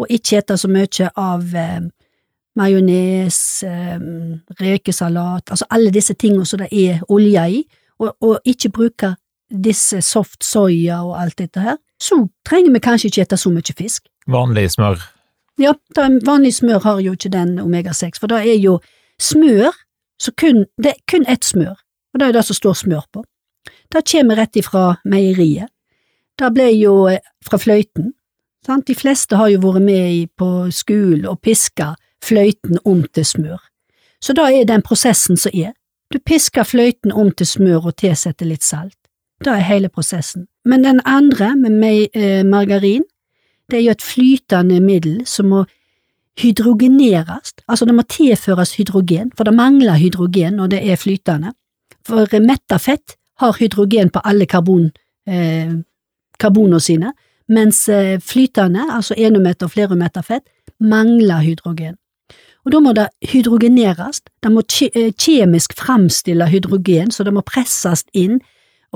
og 0.00 0.12
ikke 0.12 0.40
ete 0.40 0.56
så 0.60 0.70
mye 0.72 1.10
av 1.20 1.56
eh, 1.56 1.82
majones, 2.56 3.40
eh, 3.68 3.98
rekesalat, 4.60 5.52
altså 5.52 5.68
alle 5.68 5.92
disse 5.92 6.16
tingene 6.16 6.48
som 6.48 6.62
det 6.64 6.70
er 6.72 7.02
olje 7.12 7.48
i, 7.58 7.64
og, 8.00 8.14
og 8.24 8.48
ikke 8.48 8.72
bruke 8.72 9.12
disse 9.52 10.00
soft 10.02 10.44
soya 10.44 11.02
og 11.04 11.20
alt 11.20 11.36
dette 11.38 11.60
her, 11.60 11.76
så 12.00 12.18
trenger 12.48 12.72
vi 12.72 12.82
kanskje 12.84 13.12
ikke 13.12 13.26
ete 13.28 13.38
så 13.40 13.52
mye 13.52 13.76
fisk. 13.76 14.08
Vanlig 14.32 14.70
smør 14.72 15.04
ja, 15.58 15.72
vanlig 16.26 16.54
smør 16.58 16.82
har 16.84 17.00
jo 17.00 17.16
ikke 17.16 17.32
den 17.32 17.58
omega-6, 17.62 18.20
for 18.20 18.32
da 18.32 18.42
er 18.44 18.58
jo 18.60 18.78
smør 19.22 19.72
så 20.22 20.32
kun, 20.32 20.64
det 20.80 20.94
er 20.94 21.00
kun 21.10 21.26
ett 21.28 21.44
smør, 21.44 21.76
og 22.14 22.20
det 22.20 22.28
er 22.28 22.36
det 22.36 22.44
som 22.48 22.56
står 22.56 22.76
smør 22.82 23.04
på. 23.12 23.24
Det 23.92 24.04
kommer 24.10 24.36
rett 24.36 24.56
ifra 24.56 24.96
meieriet. 25.04 25.68
Det 26.36 26.50
ble 26.52 26.70
jo 26.76 27.06
eh, 27.08 27.20
fra 27.44 27.58
fløyten. 27.60 28.12
Sant? 28.66 28.86
De 28.88 28.94
fleste 28.94 29.36
har 29.38 29.48
jo 29.52 29.62
vært 29.62 29.84
med 29.84 30.28
på 30.36 30.48
skolen 30.74 31.26
og 31.30 31.40
piska 31.44 31.94
fløyten 32.24 32.80
om 32.84 33.04
til 33.14 33.24
smør. 33.24 33.60
Så 34.20 34.34
da 34.36 34.48
er 34.50 34.66
den 34.68 34.82
prosessen 34.82 35.38
som 35.38 35.54
er. 35.54 35.72
Du 36.12 36.18
pisker 36.18 36.64
fløyten 36.64 37.12
om 37.12 37.30
til 37.30 37.46
smør 37.46 37.90
og 37.90 37.96
tilsetter 38.00 38.48
litt 38.48 38.64
salt. 38.64 38.96
Det 39.44 39.52
er 39.52 39.64
hele 39.68 39.88
prosessen. 39.92 40.46
Men 40.64 40.84
den 40.84 41.00
andre, 41.04 41.54
med 41.56 42.08
eh, 42.16 42.44
margarin, 42.44 43.04
det 43.70 43.78
er 43.78 43.84
jo 43.86 43.96
et 43.96 44.04
flytende 44.04 44.80
middel 44.80 45.20
som 45.26 45.50
må 45.50 45.64
hydrogeneres, 46.40 47.54
altså 47.68 47.86
det 47.88 47.94
må 47.96 48.02
tilføres 48.02 48.74
hydrogen, 48.76 49.30
for 49.36 49.48
det 49.48 49.54
mangler 49.56 49.96
hydrogen 49.96 50.58
når 50.60 50.74
det 50.74 50.82
er 50.84 51.00
flytende. 51.00 51.52
For 52.06 52.28
metta 52.44 52.78
fett 52.78 53.16
har 53.40 53.56
hydrogen 53.58 54.10
på 54.12 54.20
alle 54.24 54.46
karbon, 54.46 54.90
eh, 55.26 55.72
karboner 56.38 56.78
sine, 56.78 57.12
mens 57.48 57.88
eh, 57.88 58.20
flytende, 58.20 58.84
altså 58.92 59.14
enometer 59.16 59.66
og 59.66 59.72
flerometer 59.72 60.22
fett, 60.22 60.44
mangler 60.80 61.40
hydrogen. 61.40 61.96
Og 62.66 62.72
da 62.72 62.80
må 62.82 62.92
det 62.92 63.06
hydrogeneres, 63.30 64.20
det 64.42 64.52
må 64.52 64.64
eh, 64.82 65.12
kjemisk 65.14 65.76
framstille 65.78 66.48
hydrogen, 66.50 67.10
så 67.10 67.24
det 67.24 67.34
må 67.34 67.44
presses 67.46 68.04
inn, 68.12 68.40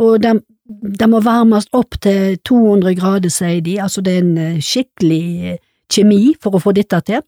og 0.00 0.22
den 0.24 0.40
den 0.70 1.10
må 1.10 1.20
varmes 1.24 1.66
opp 1.74 1.98
til 2.02 2.38
200 2.46 2.94
grader, 2.98 3.32
sier 3.32 3.60
de, 3.64 3.76
altså 3.82 4.02
det 4.06 4.14
er 4.14 4.24
en 4.24 4.36
eh, 4.38 4.60
skikkelig 4.62 5.24
eh, 5.52 5.62
kjemi 5.90 6.34
for 6.40 6.56
å 6.56 6.62
få 6.62 6.74
dette 6.76 7.00
til. 7.08 7.24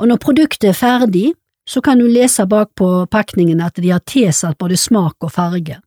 Og 0.00 0.08
når 0.08 0.20
produktet 0.22 0.70
er 0.70 0.78
ferdig, 0.78 1.26
så 1.66 1.82
kan 1.84 1.98
du 2.00 2.06
lese 2.08 2.46
bak 2.48 2.72
på 2.78 2.88
pakningen 3.10 3.60
at 3.64 3.80
de 3.82 3.90
har 3.92 4.04
tilsatt 4.06 4.58
både 4.58 4.78
smak 4.80 5.26
og 5.26 5.32
farge. 5.34 5.80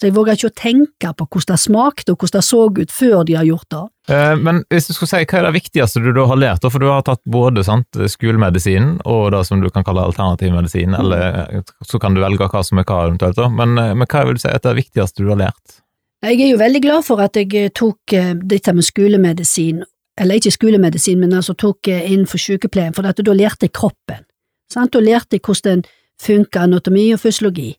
Så 0.00 0.08
jeg 0.08 0.14
våger 0.16 0.38
ikke 0.38 0.48
å 0.48 0.56
tenke 0.56 1.08
på 1.12 1.24
hvordan 1.26 1.52
det 1.52 1.60
smakte 1.60 2.14
og 2.14 2.22
hvordan 2.22 2.40
det 2.40 2.46
så 2.46 2.60
ut 2.72 2.92
før 2.94 3.24
de 3.28 3.34
har 3.36 3.44
gjort 3.44 3.66
det. 3.74 3.80
Eh, 4.14 4.32
men 4.40 4.62
hvis 4.72 4.88
du 4.88 4.94
skulle 4.94 5.10
si, 5.10 5.26
hva 5.28 5.40
er 5.42 5.44
det 5.44 5.58
viktigste 5.58 6.00
du 6.00 6.08
da 6.16 6.24
har 6.30 6.40
lært, 6.40 6.64
for 6.64 6.80
du 6.80 6.88
har 6.88 7.04
tatt 7.04 7.20
både 7.28 7.64
sant, 7.66 8.00
skolemedisin 8.08 8.94
og 9.04 9.28
det 9.34 9.42
som 9.44 9.60
du 9.60 9.68
kan 9.68 9.84
kalle 9.84 10.06
alternativ 10.08 10.54
medisin, 10.56 10.96
eller 10.96 11.42
eh, 11.42 11.74
så 11.84 12.00
kan 12.00 12.16
du 12.16 12.22
velge 12.24 12.48
hva 12.48 12.62
som 12.64 12.80
er 12.80 12.88
hva 12.88 13.02
eventuelt, 13.10 13.42
men, 13.52 13.76
eh, 13.76 13.92
men 13.92 14.08
hva 14.08 14.24
vil 14.24 14.40
du 14.40 14.42
si 14.42 14.48
er 14.48 14.64
det 14.64 14.74
viktigste 14.80 15.20
du 15.20 15.28
har 15.34 15.42
lært? 15.42 15.76
Jeg 16.24 16.40
er 16.40 16.50
jo 16.54 16.62
veldig 16.64 16.82
glad 16.84 17.04
for 17.04 17.20
at 17.24 17.36
jeg 17.36 17.70
tok 17.76 18.16
dette 18.40 18.74
med 18.76 18.84
skolemedisin, 18.84 19.84
eller 20.20 20.40
ikke 20.40 20.52
skolemedisin, 20.56 21.20
men 21.20 21.36
altså 21.36 21.52
tok 21.56 21.92
innenfor 21.92 22.40
sykepleien, 22.40 22.96
for 22.96 23.04
da 23.04 23.36
lærte 23.36 23.68
jeg 23.68 23.76
kroppen. 23.76 24.24
Sant? 24.72 24.92
Da 24.96 25.00
lærte 25.00 25.36
jeg 25.36 25.44
hvordan 25.44 25.80
den 25.80 25.86
funker, 26.20 26.66
anatomi 26.68 27.06
og 27.14 27.22
fysiologi. 27.22 27.70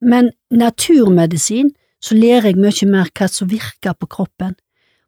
Men 0.00 0.30
naturmedisin, 0.50 1.72
så 2.00 2.14
lærer 2.14 2.52
jeg 2.52 2.56
mye 2.62 2.86
mer 2.90 3.10
hva 3.18 3.28
som 3.28 3.50
virker 3.50 3.96
på 3.98 4.06
kroppen. 4.06 4.54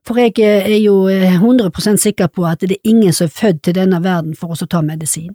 For 0.07 0.19
jeg 0.19 0.39
er 0.43 0.79
jo 0.81 1.09
100 1.09 1.71
eh, 1.71 1.97
sikker 1.97 2.27
på 2.27 2.47
at 2.49 2.61
det 2.61 2.79
er 2.79 2.91
ingen 2.91 3.13
som 3.13 3.29
er 3.29 3.37
født 3.37 3.63
til 3.63 3.75
denne 3.77 4.01
verden 4.03 4.35
for 4.35 4.51
å 4.51 4.67
ta 4.67 4.81
medisin. 4.83 5.35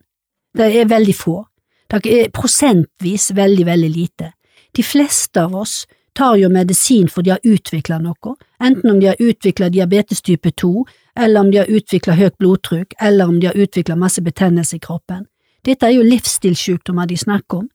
Det 0.57 0.71
er 0.81 0.89
veldig 0.89 1.15
få. 1.15 1.43
Det 1.87 2.01
er 2.05 2.31
prosentvis 2.33 3.31
veldig, 3.35 3.65
veldig 3.65 3.89
lite. 3.89 4.31
De 4.75 4.83
fleste 4.83 5.41
av 5.41 5.55
oss 5.55 5.85
tar 6.15 6.35
jo 6.39 6.49
medisin 6.49 7.07
for 7.11 7.21
de 7.21 7.35
har 7.35 7.43
utvikla 7.43 7.99
noe, 7.99 8.35
enten 8.63 8.91
om 8.91 8.99
de 8.99 9.11
har 9.11 9.19
utvikla 9.19 9.69
diabetes 9.69 10.21
type 10.21 10.51
2, 10.51 10.85
eller 11.19 11.39
om 11.39 11.51
de 11.51 11.59
har 11.59 11.71
utvikla 11.71 12.15
høyt 12.15 12.37
blodtrykk, 12.39 12.95
eller 13.01 13.27
om 13.27 13.39
de 13.39 13.49
har 13.51 13.59
utvikla 13.59 13.95
masse 13.99 14.23
betennelse 14.23 14.77
i 14.77 14.83
kroppen. 14.83 15.25
Dette 15.65 15.87
er 15.87 15.97
jo 15.97 16.07
livsstilssykdommer 16.07 17.07
de 17.09 17.17
snakker 17.19 17.63
om, 17.63 17.69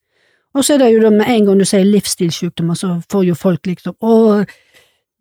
og 0.55 0.65
så 0.65 0.75
er 0.75 0.83
det 0.83 0.89
jo 0.95 1.03
da 1.05 1.13
med 1.15 1.29
en 1.31 1.47
gang 1.47 1.61
du 1.61 1.67
sier 1.69 1.87
livsstilssykdommer, 1.87 2.75
så 2.79 2.97
får 3.13 3.29
jo 3.29 3.37
folk 3.39 3.69
liksom 3.71 3.95
å, 4.03 4.43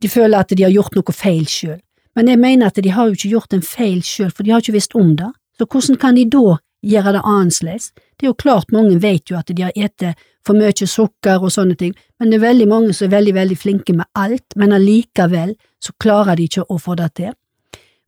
de 0.01 0.09
føler 0.09 0.39
at 0.39 0.55
de 0.55 0.65
har 0.65 0.73
gjort 0.73 0.97
noe 0.97 1.13
feil 1.13 1.45
sjøl. 1.49 1.77
Men 2.17 2.31
jeg 2.31 2.41
mener 2.41 2.71
at 2.71 2.79
de 2.81 2.89
har 2.89 3.07
jo 3.07 3.17
ikke 3.17 3.35
gjort 3.35 3.53
en 3.53 3.65
feil 3.65 4.01
sjøl, 4.03 4.31
for 4.33 4.43
de 4.43 4.55
har 4.55 4.63
ikke 4.63 4.75
visst 4.75 4.95
om 4.97 5.13
det. 5.19 5.29
Så 5.59 5.67
hvordan 5.69 5.99
kan 6.01 6.17
de 6.17 6.25
da 6.33 6.57
gjøre 6.89 7.13
det 7.13 7.21
annerledes? 7.21 7.91
Det 8.17 8.25
er 8.25 8.31
jo 8.31 8.39
klart 8.41 8.73
mange 8.73 8.97
vet 9.03 9.29
jo 9.29 9.37
at 9.37 9.51
de 9.53 9.67
har 9.67 9.75
spist 9.75 10.25
for 10.47 10.57
mye 10.57 10.87
sukker 10.87 11.43
og 11.43 11.53
sånne 11.53 11.75
ting, 11.77 11.93
men 12.17 12.31
det 12.31 12.39
er 12.39 12.47
veldig 12.47 12.67
mange 12.71 12.95
som 12.95 13.05
er 13.05 13.17
veldig, 13.17 13.35
veldig 13.37 13.57
flinke 13.59 13.93
med 13.93 14.09
alt, 14.17 14.55
men 14.55 14.73
allikevel 14.73 15.53
så 15.83 15.93
klarer 16.01 16.39
de 16.39 16.47
ikke 16.49 16.65
å 16.65 16.79
få 16.81 16.95
det 16.97 17.11
til. 17.19 17.35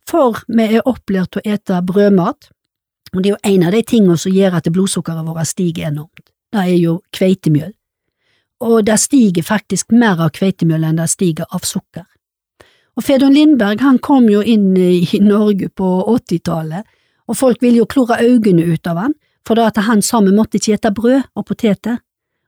For 0.10 0.42
vi 0.50 0.66
er 0.72 0.88
opplært 0.90 1.36
til 1.36 1.44
å 1.44 1.54
ete 1.54 1.84
brødmat, 1.86 2.50
og 3.14 3.22
det 3.22 3.30
er 3.30 3.36
jo 3.36 3.54
en 3.54 3.68
av 3.68 3.76
de 3.76 3.84
tingene 3.86 4.18
som 4.18 4.34
gjør 4.34 4.58
at 4.58 4.72
blodsukkeret 4.74 5.28
vårt 5.28 5.52
stiger 5.52 5.92
enormt 5.92 6.31
det 6.52 6.64
er 6.64 6.78
jo 6.78 6.98
kveitemjøl, 7.16 7.74
og 8.62 8.86
det 8.86 8.98
stiger 9.02 9.46
faktisk 9.48 9.94
mer 9.96 10.22
av 10.22 10.34
kveitemjøl 10.36 10.84
enn 10.90 11.00
det 11.02 11.10
stiger 11.12 11.50
av 11.50 11.66
sukker. 11.68 12.06
Og 13.00 13.06
Fedon 13.08 13.34
Lindberg 13.34 13.82
han 13.82 14.02
kom 14.04 14.28
jo 14.30 14.42
inn 14.44 14.76
i 14.76 15.20
Norge 15.24 15.72
på 15.74 15.90
80-tallet, 16.12 16.88
og 17.32 17.38
folk 17.40 17.62
ville 17.64 17.82
jo 17.82 17.90
klore 17.90 18.20
øynene 18.20 18.68
ut 18.74 18.88
av 18.92 19.00
han, 19.00 19.14
for 19.48 19.58
da 19.58 19.70
at 19.72 19.80
han 19.88 20.04
sammen 20.06 20.36
måtte 20.38 20.60
ikke 20.60 20.76
ete 20.76 20.92
brød 20.94 21.22
og 21.40 21.46
poteter, 21.48 22.02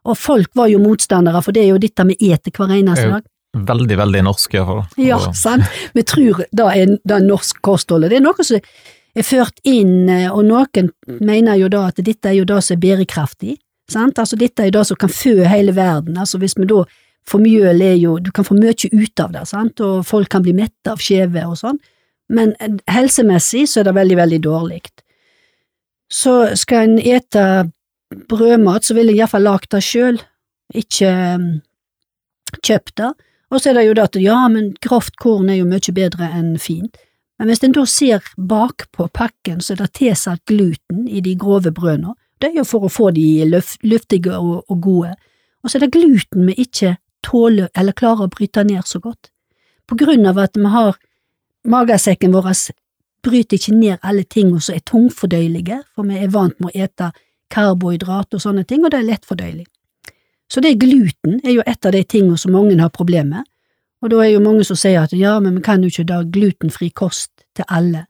og 0.03 0.19
folk 0.19 0.51
var 0.59 0.67
jo 0.67 0.81
motstandere, 0.83 1.39
for 1.41 1.55
det 1.55 1.63
er 1.63 1.71
jo 1.71 1.79
dette 1.81 2.05
vi 2.09 2.17
eter 2.33 2.51
hver 2.51 2.73
eneste 2.75 3.07
dag. 3.07 3.23
Veldig, 3.53 3.97
veldig 4.01 4.23
norsk, 4.25 4.55
iallfall. 4.57 4.81
Ja, 4.97 5.19
sant. 5.37 5.69
Vi 5.93 6.03
tror 6.09 6.43
det 6.49 6.65
er, 6.65 6.95
det 7.05 7.19
norsk 7.23 7.61
kosthold. 7.63 8.09
Det 8.09 8.17
er 8.17 8.25
noe 8.25 8.45
som 8.45 8.59
er 8.59 9.27
ført 9.27 9.61
inn, 9.69 10.09
og 10.33 10.41
noen 10.47 10.89
mener 11.21 11.59
jo 11.61 11.69
da 11.71 11.85
at 11.91 12.01
dette 12.01 12.31
er 12.31 12.39
jo 12.39 12.47
det 12.49 12.59
som 12.65 12.75
er 12.75 12.81
bærekraftig, 12.83 13.59
Sant? 13.91 14.19
Altså, 14.19 14.37
dette 14.39 14.63
er 14.63 14.69
jo 14.69 14.77
det 14.77 14.85
som 14.89 14.99
kan 14.99 15.11
fø 15.11 15.35
hele 15.47 15.75
verden. 15.75 16.17
Altså, 16.17 16.39
hvis 16.41 16.55
vi 16.57 16.67
da 16.69 16.83
får 17.29 17.39
mjøl 17.39 17.81
er 17.81 17.95
jo 17.95 18.17
Du 18.19 18.31
kan 18.31 18.45
få 18.45 18.55
mye 18.57 18.73
ut 18.73 19.19
av 19.19 19.31
det, 19.31 19.47
sant? 19.47 19.79
og 19.81 20.05
folk 20.05 20.29
kan 20.29 20.43
bli 20.43 20.53
mette 20.53 20.91
av 20.91 20.99
skjeve 20.99 21.45
og 21.47 21.57
sånn, 21.57 21.79
men 22.29 22.55
eh, 22.59 22.77
helsemessig 22.91 23.67
så 23.69 23.81
er 23.81 23.89
det 23.89 23.95
veldig, 23.95 24.17
veldig 24.17 24.41
dårlig. 24.43 24.81
Så 26.11 26.55
skal 26.59 26.87
en 26.87 26.99
ete 26.99 27.71
brødmat, 28.29 28.85
så 28.85 28.93
vil 28.93 29.09
jeg 29.11 29.21
iallfall 29.21 29.47
lage 29.47 29.69
det 29.71 29.81
sjøl, 29.83 30.19
ikke 30.73 31.09
um, 31.39 31.47
kjøpt 32.61 32.97
det. 32.99 33.11
Og 33.53 33.61
så 33.61 33.69
er 33.69 33.77
det 33.77 33.87
jo 33.87 33.95
det 33.97 34.05
at 34.07 34.19
ja, 34.21 34.37
men 34.49 34.73
grovt 34.81 35.17
korn 35.21 35.49
er 35.49 35.59
jo 35.59 35.69
mye 35.69 35.95
bedre 35.95 36.29
enn 36.33 36.55
fint. 36.61 36.97
Men 37.39 37.49
hvis 37.49 37.63
en 37.65 37.73
da 37.75 37.85
ser 37.89 38.25
bakpå 38.37 39.09
pakken, 39.13 39.61
så 39.61 39.73
er 39.73 39.83
det 39.83 39.93
tilsatt 39.97 40.43
gluten 40.49 41.07
i 41.09 41.21
de 41.21 41.33
grove 41.39 41.73
brødene, 41.73 42.13
er 42.49 42.67
for 42.67 42.85
å 42.85 42.91
få 42.91 43.11
de 43.15 43.45
luftige 43.47 44.37
og, 44.37 44.63
og 44.67 44.81
gode. 44.81 45.13
Og 45.63 45.69
så 45.69 45.77
er 45.77 45.85
det 45.85 45.95
gluten 45.95 46.47
vi 46.49 46.57
ikke 46.65 46.97
tåler 47.23 47.69
eller 47.75 47.95
klarer 47.95 48.27
å 48.27 48.31
bryte 48.31 48.63
ned 48.67 48.83
så 48.87 48.99
godt. 48.99 49.29
på 49.87 49.95
grunn 49.99 50.25
av 50.25 50.37
at 50.39 50.55
vi 50.57 50.69
har 50.71 50.95
magesekken 51.67 52.31
vår 52.31 52.53
bryter 53.23 53.57
ikke 53.57 53.75
ned 53.75 53.97
alle 54.01 54.23
tingene 54.23 54.61
som 54.61 54.75
er 54.75 54.83
tungfordøyelige, 54.87 55.81
for 55.95 56.07
vi 56.07 56.19
er 56.19 56.31
vant 56.31 56.55
med 56.59 56.71
å 56.71 56.83
ete 56.85 57.11
karbohydrat 57.53 58.33
og 58.33 58.41
sånne 58.41 58.63
ting, 58.63 58.83
og 58.83 58.91
det 58.91 58.99
er 58.99 59.09
lettfordøyelig. 59.11 59.65
Så 60.51 60.61
det 60.61 60.77
gluten 60.79 61.39
er 61.43 61.55
jo 61.55 61.63
et 61.65 61.85
av 61.85 61.91
de 61.95 62.03
tingene 62.03 62.37
som 62.37 62.55
mange 62.55 62.79
har 62.79 62.91
problemer 62.95 63.43
med, 63.43 63.49
og 64.03 64.11
da 64.11 64.19
er 64.19 64.33
jo 64.33 64.43
mange 64.43 64.65
som 64.67 64.75
sier 64.75 65.05
at 65.05 65.13
ja, 65.15 65.37
men 65.39 65.55
vi 65.55 65.61
kan 65.63 65.83
jo 65.83 65.91
ikke 65.91 66.09
da 66.09 66.23
glutenfri 66.27 66.89
kost 66.91 67.31
til 67.55 67.63
alle. 67.71 68.05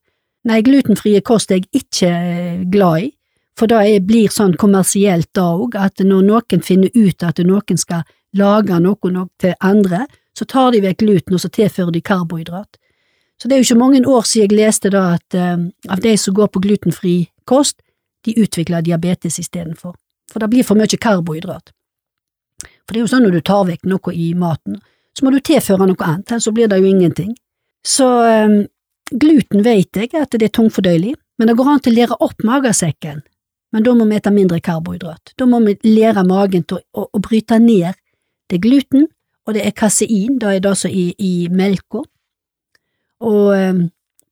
Nei, 0.50 0.64
glutenfrie 0.66 1.22
kost 1.22 1.52
er 1.52 1.62
jeg 1.62 1.84
ikke 1.84 2.10
eh, 2.10 2.64
glad 2.74 3.06
i, 3.06 3.12
for 3.60 3.70
da 3.70 3.84
blir 4.02 4.32
sånn 4.34 4.56
kommersielt 4.58 5.30
da 5.38 5.46
òg, 5.56 5.78
at 5.78 6.02
når 6.02 6.26
noen 6.26 6.66
finner 6.66 6.90
ut 6.96 7.24
at 7.24 7.42
noen 7.46 7.78
skal 7.78 8.04
lage 8.34 8.80
noe 8.82 9.28
til 9.40 9.54
andre, 9.62 10.06
så 10.38 10.46
tar 10.50 10.72
de 10.74 10.82
vekk 10.82 11.04
gluten 11.04 11.38
og 11.38 11.44
så 11.44 11.52
tilfører 11.54 11.94
de 11.94 12.02
karbohydrat. 12.02 12.80
Så 13.42 13.48
det 13.48 13.56
er 13.56 13.62
jo 13.62 13.68
ikke 13.68 13.82
mange 13.82 14.02
år 14.08 14.26
siden 14.26 14.54
jeg 14.54 14.58
leste 14.58 14.90
da 14.94 15.04
at 15.18 15.38
uh, 15.38 15.58
av 15.90 16.02
de 16.02 16.16
som 16.18 16.34
går 16.34 16.50
på 16.54 16.62
glutenfri 16.64 17.16
kost, 17.50 17.82
de 18.26 18.34
utvikler 18.40 18.86
diabetes 18.86 19.40
istedenfor, 19.42 19.96
for 20.32 20.40
det 20.40 20.50
blir 20.50 20.66
for 20.66 20.80
mye 20.80 20.98
karbohydrat. 21.06 21.74
For 22.64 22.96
det 22.96 23.02
er 23.02 23.04
jo 23.04 23.12
sånn 23.12 23.26
når 23.28 23.38
du 23.38 23.42
tar 23.46 23.66
vekk 23.68 23.86
noe 23.90 24.14
i 24.16 24.32
maten, 24.38 24.80
så 25.14 25.26
må 25.26 25.34
du 25.34 25.42
tilføre 25.44 25.86
noe 25.86 26.08
annet, 26.08 26.32
ellers 26.32 26.48
så 26.48 26.54
blir 26.56 26.72
det 26.72 26.80
jo 26.82 26.90
ingenting. 26.90 27.34
Så 27.86 28.08
um, 28.08 28.64
gluten 29.12 29.62
vet 29.66 30.00
jeg 30.00 30.10
at 30.18 30.34
det 30.34 30.48
er 30.48 30.56
tungfordøyelig, 30.56 31.14
men 31.38 31.50
det 31.50 31.58
går 31.60 31.70
an 31.70 31.84
til 31.84 31.94
å 31.94 32.00
lære 32.00 32.20
opp 32.24 32.48
magesekken, 32.48 33.22
men 33.74 33.84
da 33.86 33.96
må 33.98 34.06
vi 34.10 34.18
ete 34.20 34.32
mindre 34.34 34.62
karbohydrat. 34.64 35.34
Da 35.40 35.48
må 35.50 35.60
vi 35.66 35.76
lære 35.88 36.24
magen 36.28 36.64
til 36.70 36.80
å, 36.80 37.04
å, 37.04 37.08
å 37.18 37.22
bryte 37.24 37.60
ned 37.62 37.98
det 38.50 38.60
er 38.60 38.64
gluten, 38.64 39.08
og 39.48 39.56
det 39.56 39.64
er 39.66 39.76
kasein, 39.76 40.38
det 40.40 40.50
er 40.50 40.64
det 40.64 40.76
som 40.78 40.92
i, 40.92 41.08
i 41.18 41.48
melka, 41.50 42.04
og 43.24 43.48
um, 43.56 43.80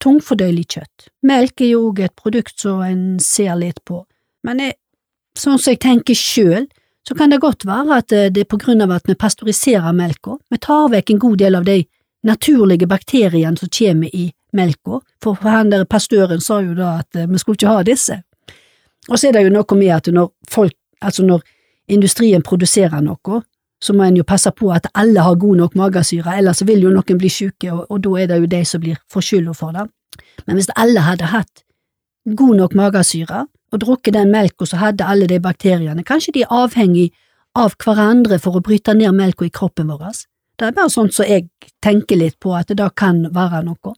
tungfordøyelig 0.04 0.66
kjøtt. 0.76 1.08
Melk 1.26 1.64
er 1.64 1.74
jo 1.74 1.88
òg 1.89 2.04
et 2.06 2.16
produkt 2.20 2.60
som 2.60 2.84
en 2.86 3.18
ser 3.24 3.56
litt 3.60 3.82
på, 3.88 4.04
men 4.46 4.62
jeg, 4.62 4.78
sånn 5.38 5.58
som 5.58 5.74
jeg 5.74 5.82
tenker 5.84 6.18
sjøl, 6.18 6.68
så 7.08 7.18
kan 7.18 7.32
det 7.34 7.42
godt 7.42 7.66
være 7.66 7.98
at 7.98 8.14
eh, 8.14 8.30
det 8.30 8.44
er 8.44 8.50
på 8.52 8.60
grunn 8.62 8.84
av 8.86 8.92
at 8.94 9.08
vi 9.10 9.18
pasteuriserer 9.18 9.96
melka, 9.98 10.38
vi 10.54 10.60
tar 10.62 10.92
vekk 10.94 11.16
en 11.16 11.22
god 11.24 11.39
del 11.42 11.58
av 11.58 11.66
de 11.66 11.80
naturlige 12.28 12.86
bakteriene 12.89 13.58
som 13.58 13.72
kommer 13.74 14.14
i 14.14 14.28
melka, 14.54 15.00
for 15.24 15.39
han 15.48 15.72
der 15.72 15.88
pastøren 15.89 16.44
sa 16.44 16.60
jo 16.62 16.76
da 16.78 17.00
at 17.02 17.18
eh, 17.18 17.30
vi 17.30 17.42
skulle 17.42 17.58
ikke 17.58 17.74
ha 17.74 17.88
disse. 17.88 18.22
Og 19.10 19.18
så 19.18 19.30
er 19.30 19.38
det 19.38 19.45
jo 19.47 19.54
noe 19.54 19.78
med 19.78 19.93
at 19.95 20.12
når 20.14 20.30
folk, 20.49 20.76
altså 21.02 21.26
når 21.26 21.41
industrien 21.91 22.43
produserer 22.45 23.02
noe, 23.02 23.41
så 23.82 23.93
må 23.97 24.06
en 24.06 24.20
jo 24.20 24.28
passe 24.28 24.52
på 24.54 24.70
at 24.74 24.88
alle 24.93 25.24
har 25.26 25.39
god 25.41 25.58
nok 25.58 25.76
magesyre, 25.76 26.38
ellers 26.38 26.62
vil 26.68 26.84
jo 26.86 26.91
noen 26.93 27.18
bli 27.18 27.30
syke, 27.34 27.72
og, 27.74 27.88
og 27.89 28.04
da 28.06 28.12
er 28.22 28.30
det 28.30 28.38
jo 28.43 28.52
de 28.52 28.62
som 28.66 28.84
blir 28.84 28.99
skylda 29.10 29.56
for 29.58 29.74
det. 29.74 29.88
Men 30.45 30.58
hvis 30.58 30.70
alle 30.76 31.02
hadde 31.02 31.32
hatt 31.32 31.64
god 32.38 32.56
nok 32.60 32.76
magesyre 32.78 33.47
og 33.72 33.82
drukket 33.82 34.14
den 34.14 34.32
melka 34.32 34.68
som 34.70 34.82
hadde 34.84 35.08
alle 35.08 35.28
de 35.28 35.39
bakteriene, 35.41 36.06
kanskje 36.06 36.36
de 36.36 36.45
er 36.45 36.54
avhengig 36.54 37.10
av 37.58 37.74
hverandre 37.82 38.38
for 38.39 38.60
å 38.60 38.64
bryte 38.64 38.93
ned 38.95 39.16
melka 39.18 39.47
i 39.47 39.54
kroppen 39.54 39.89
vår. 39.89 40.22
Det 40.60 40.68
er 40.68 40.78
bare 40.78 40.93
sånt 40.93 41.16
som 41.16 41.26
jeg 41.26 41.47
tenker 41.82 42.20
litt 42.20 42.38
på, 42.39 42.54
at 42.56 42.70
det 42.70 42.78
da 42.80 42.91
kan 42.93 43.24
være 43.34 43.64
noe. 43.66 43.95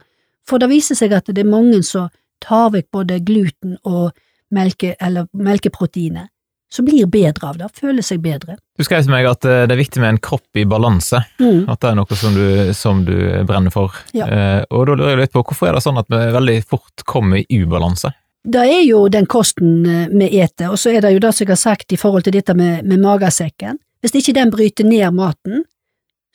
For 0.47 0.61
det 0.61 0.71
viser 0.71 0.95
seg 0.95 1.13
at 1.13 1.27
det 1.27 1.43
er 1.43 1.49
mange 1.49 1.81
som 1.83 2.07
tar 2.43 2.71
vekk 2.73 2.87
både 2.91 3.19
gluten 3.25 3.77
og 3.83 4.13
melke, 4.53 4.95
eller 4.99 5.27
melkeproteinet, 5.33 6.29
som 6.73 6.87
blir 6.87 7.05
bedre 7.05 7.51
av 7.51 7.59
det, 7.59 7.67
føler 7.77 8.01
seg 8.05 8.23
bedre. 8.23 8.55
Du 8.77 8.81
skrev 8.85 9.03
til 9.05 9.13
meg 9.13 9.27
at 9.29 9.45
eh, 9.45 9.65
det 9.69 9.75
er 9.75 9.81
viktig 9.83 10.01
med 10.01 10.15
en 10.15 10.21
kropp 10.25 10.57
i 10.57 10.65
balanse, 10.65 11.21
mm. 11.37 11.67
at 11.69 11.83
det 11.83 11.91
er 11.91 11.99
noe 11.99 12.17
som 12.17 12.37
du, 12.37 12.47
som 12.77 13.03
du 13.05 13.13
brenner 13.45 13.73
for. 13.73 13.93
Ja. 14.17 14.25
Eh, 14.25 14.61
og 14.73 14.87
da 14.89 14.97
lurer 14.97 15.13
jeg 15.13 15.21
litt 15.25 15.35
på, 15.35 15.43
hvorfor 15.45 15.69
er 15.69 15.77
det 15.77 15.83
sånn 15.85 16.01
at 16.01 16.09
vi 16.09 16.21
veldig 16.33 16.57
fort 16.65 17.05
kommer 17.09 17.43
i 17.43 17.61
ubalanse? 17.61 18.13
Det 18.43 18.63
er 18.67 18.81
jo 18.83 19.05
den 19.07 19.29
kosten 19.29 19.85
eh, 19.85 20.07
vi 20.11 20.31
eter, 20.41 20.73
og 20.73 20.81
så 20.81 20.95
er 20.95 21.05
det 21.05 21.13
jo 21.13 21.21
det 21.23 21.31
som 21.35 21.45
jeg 21.45 21.53
har 21.53 21.61
sagt 21.61 21.93
i 21.93 21.99
forhold 21.99 22.25
til 22.25 22.35
dette 22.35 22.57
med, 22.57 22.81
med 22.89 23.03
magesekken. 23.05 23.77
Hvis 24.03 24.17
ikke 24.19 24.35
den 24.35 24.49
bryter 24.51 24.89
ned 24.89 25.13
maten, 25.15 25.61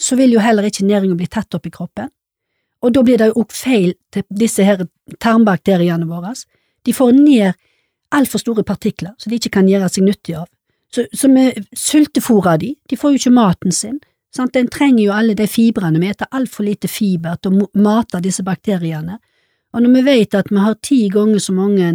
så 0.00 0.16
vil 0.16 0.32
jo 0.32 0.40
heller 0.40 0.64
ikke 0.64 0.86
næringen 0.86 1.18
bli 1.18 1.26
tatt 1.26 1.58
opp 1.58 1.66
i 1.66 1.74
kroppen. 1.74 2.08
Og 2.86 2.94
da 2.94 3.02
blir 3.02 3.18
det 3.18 3.32
jo 3.32 3.42
også 3.42 3.64
feil 3.66 3.92
til 4.14 4.24
disse 4.30 4.64
her 4.64 4.86
tarmbakteriene 5.20 6.06
våre. 6.06 6.32
De 6.86 6.94
får 6.94 7.16
ned 7.16 7.58
altfor 8.14 8.42
store 8.42 8.64
partikler 8.64 9.14
som 9.18 9.30
de 9.30 9.38
ikke 9.38 9.56
kan 9.58 9.68
gjøre 9.68 9.88
seg 9.92 10.06
nyttig 10.06 10.36
av. 10.38 10.46
Så, 10.94 11.04
så 11.12 11.28
vi 11.28 11.50
sultefòrer 11.76 12.60
de, 12.62 12.74
de 12.88 12.96
får 12.96 13.12
jo 13.12 13.20
ikke 13.22 13.34
maten 13.36 13.74
sin. 13.74 13.98
Sant? 14.34 14.54
Den 14.54 14.68
trenger 14.72 15.02
jo 15.04 15.16
alle 15.16 15.34
de 15.36 15.46
fibrene, 15.48 16.00
vi 16.00 16.12
spiser 16.12 16.36
altfor 16.36 16.64
lite 16.64 16.88
fiber 16.88 17.36
til 17.40 17.56
å 17.56 17.68
mate 17.80 18.22
disse 18.24 18.44
bakteriene. 18.44 19.18
Og 19.74 19.84
når 19.84 19.98
vi 19.98 20.04
vet 20.06 20.36
at 20.36 20.48
vi 20.50 20.62
har 20.64 20.78
ti 20.84 21.00
ganger 21.12 21.42
så 21.44 21.52
mange 21.52 21.90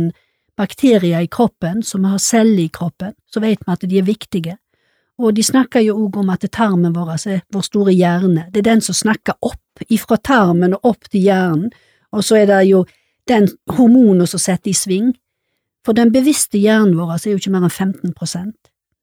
bakterier 0.58 1.24
i 1.24 1.30
kroppen 1.32 1.82
som 1.84 2.04
vi 2.04 2.12
har 2.14 2.22
celler 2.22 2.66
i 2.66 2.70
kroppen, 2.74 3.16
så 3.26 3.42
vet 3.42 3.64
vi 3.66 3.74
at 3.74 3.88
de 3.90 3.98
er 3.98 4.06
viktige. 4.06 4.58
Og 5.18 5.34
de 5.34 5.46
snakker 5.46 5.82
jo 5.86 5.98
òg 6.06 6.18
om 6.22 6.30
at 6.34 6.46
tarmen 6.52 6.94
vår 6.94 7.14
er 7.16 7.42
vår 7.54 7.66
store 7.66 7.94
hjerne, 7.94 8.48
det 8.52 8.62
er 8.62 8.72
den 8.74 8.82
som 8.82 8.98
snakker 8.98 9.38
opp 9.42 9.86
ifra 9.90 10.18
tarmen 10.18 10.74
og 10.78 10.94
opp 10.94 11.10
til 11.10 11.26
hjernen, 11.26 11.74
og 12.14 12.24
så 12.26 12.42
er 12.42 12.50
det 12.50 12.62
jo 12.70 12.84
den 13.30 13.48
hormonen 13.74 14.28
som 14.30 14.42
setter 14.42 14.70
i 14.70 14.78
sving, 14.78 15.14
for 15.86 15.94
den 15.98 16.12
bevisste 16.14 16.58
hjernen 16.58 16.96
vår 16.98 17.16
er 17.18 17.32
jo 17.34 17.42
ikke 17.42 17.54
mer 17.54 17.68
enn 17.68 17.74
15% 17.74 18.54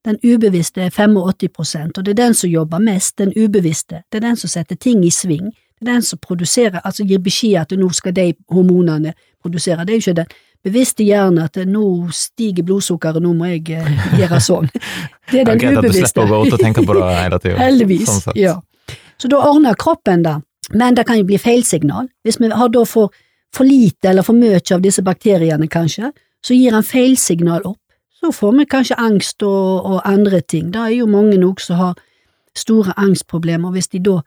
Den 0.05 0.17
ubevisste 0.25 0.81
er 0.81 0.89
85% 0.89 1.97
og 1.97 2.05
det 2.05 2.15
er 2.15 2.21
den 2.23 2.33
som 2.33 2.49
jobber 2.49 2.79
mest, 2.81 3.17
den 3.17 3.33
ubevisste, 3.37 4.03
det 4.09 4.21
er 4.21 4.29
den 4.29 4.39
som 4.39 4.49
setter 4.49 4.75
ting 4.75 5.03
i 5.05 5.11
sving, 5.13 5.51
det 5.77 5.87
er 5.87 5.91
den 5.93 6.01
som 6.01 6.19
produserer, 6.21 6.81
altså 6.83 7.05
gir 7.05 7.21
beskjed 7.21 7.59
at 7.61 7.75
nå 7.77 7.89
skal 7.93 8.15
de 8.17 8.33
hormonene 8.49 9.13
produsere, 9.41 9.85
det 9.85 9.93
er 9.93 9.99
jo 9.99 10.05
ikke 10.05 10.17
den 10.23 10.33
bevisste 10.63 11.05
hjernen 11.05 11.43
at 11.45 11.57
nå 11.67 11.85
stiger 12.13 12.65
blodsukkeret, 12.65 13.21
nå 13.21 13.33
må 13.37 13.49
jeg 13.51 13.77
eh, 13.77 14.03
gjøre 14.19 14.39
sånn. 14.41 14.69
Det 15.31 15.41
er 15.41 15.45
den 15.49 15.57
okay, 15.57 15.77
ubevisste. 15.77 16.01
Du 16.01 16.07
slipper 16.07 16.25
å 16.25 16.29
gå 16.29 16.41
ut 16.45 16.57
og 16.57 16.63
tenke 16.65 16.85
på 16.85 16.97
det 16.97 17.07
hele 17.21 17.41
tida. 17.41 17.57
Heldigvis, 17.61 18.13
sånn 18.27 18.39
ja. 18.39 18.55
Så 19.21 19.29
da 19.29 19.41
ordner 19.45 19.77
kroppen 19.77 20.25
det, 20.25 20.39
men 20.77 20.97
det 20.97 21.05
kan 21.05 21.19
jo 21.19 21.27
bli 21.29 21.37
feilsignal. 21.41 22.09
Hvis 22.25 22.39
vi 22.41 22.49
har 22.49 22.73
da 22.73 22.83
for, 22.89 23.13
for 23.53 23.67
lite 23.67 24.09
eller 24.09 24.25
for 24.25 24.37
mye 24.37 24.61
av 24.61 24.81
disse 24.81 25.03
bakteriene, 25.05 25.69
kanskje, 25.69 26.09
så 26.45 26.57
gir 26.57 26.75
han 26.75 26.83
feilsignal 26.83 27.65
opp. 27.65 27.79
Så 28.21 28.31
får 28.31 28.51
vi 28.57 28.65
kanskje 28.69 28.99
angst 29.01 29.43
og, 29.43 29.85
og 29.85 30.01
andre 30.05 30.41
ting. 30.41 30.69
Det 30.73 30.81
er 30.81 30.95
jo 30.99 31.07
mange 31.09 31.37
nok 31.41 31.61
som 31.61 31.79
har 31.79 32.01
store 32.57 32.93
angstproblemer. 32.97 33.71
Hvis 33.71 33.89
de 33.93 34.01
da 34.05 34.19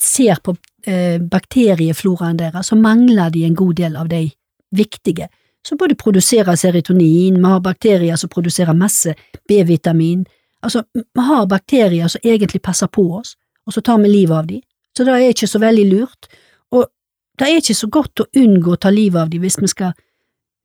ser 0.00 0.40
på 0.44 0.56
eh, 0.86 1.20
bakteriefloraen 1.20 2.38
deres, 2.38 2.68
så 2.68 2.76
mangler 2.76 3.30
de 3.30 3.44
en 3.44 3.56
god 3.56 3.74
del 3.80 3.96
av 3.96 4.08
de 4.08 4.26
viktige, 4.74 5.28
som 5.64 5.78
både 5.80 5.96
produserer 5.96 6.56
serotonin, 6.60 7.38
vi 7.38 7.48
har 7.48 7.60
bakterier 7.60 8.16
som 8.20 8.28
produserer 8.28 8.76
masse 8.76 9.14
B-vitamin, 9.48 10.26
altså 10.62 10.82
vi 10.92 11.24
har 11.24 11.46
bakterier 11.46 12.08
som 12.08 12.20
egentlig 12.24 12.60
passer 12.62 12.86
på 12.86 13.06
oss, 13.16 13.36
og 13.66 13.72
så 13.72 13.80
tar 13.80 14.02
vi 14.02 14.08
livet 14.08 14.36
av 14.36 14.46
dem. 14.46 14.60
Så 14.96 15.04
det 15.04 15.14
er 15.14 15.32
ikke 15.32 15.48
så 15.48 15.58
veldig 15.58 15.86
lurt, 15.92 16.28
og 16.70 16.90
det 17.38 17.48
er 17.48 17.62
ikke 17.62 17.74
så 17.74 17.88
godt 17.88 18.20
å 18.20 18.28
unngå 18.36 18.74
å 18.74 18.80
ta 18.82 18.92
livet 18.92 19.22
av 19.22 19.30
dem 19.30 19.40
hvis 19.40 19.56
vi 19.62 19.70
skal 19.72 19.94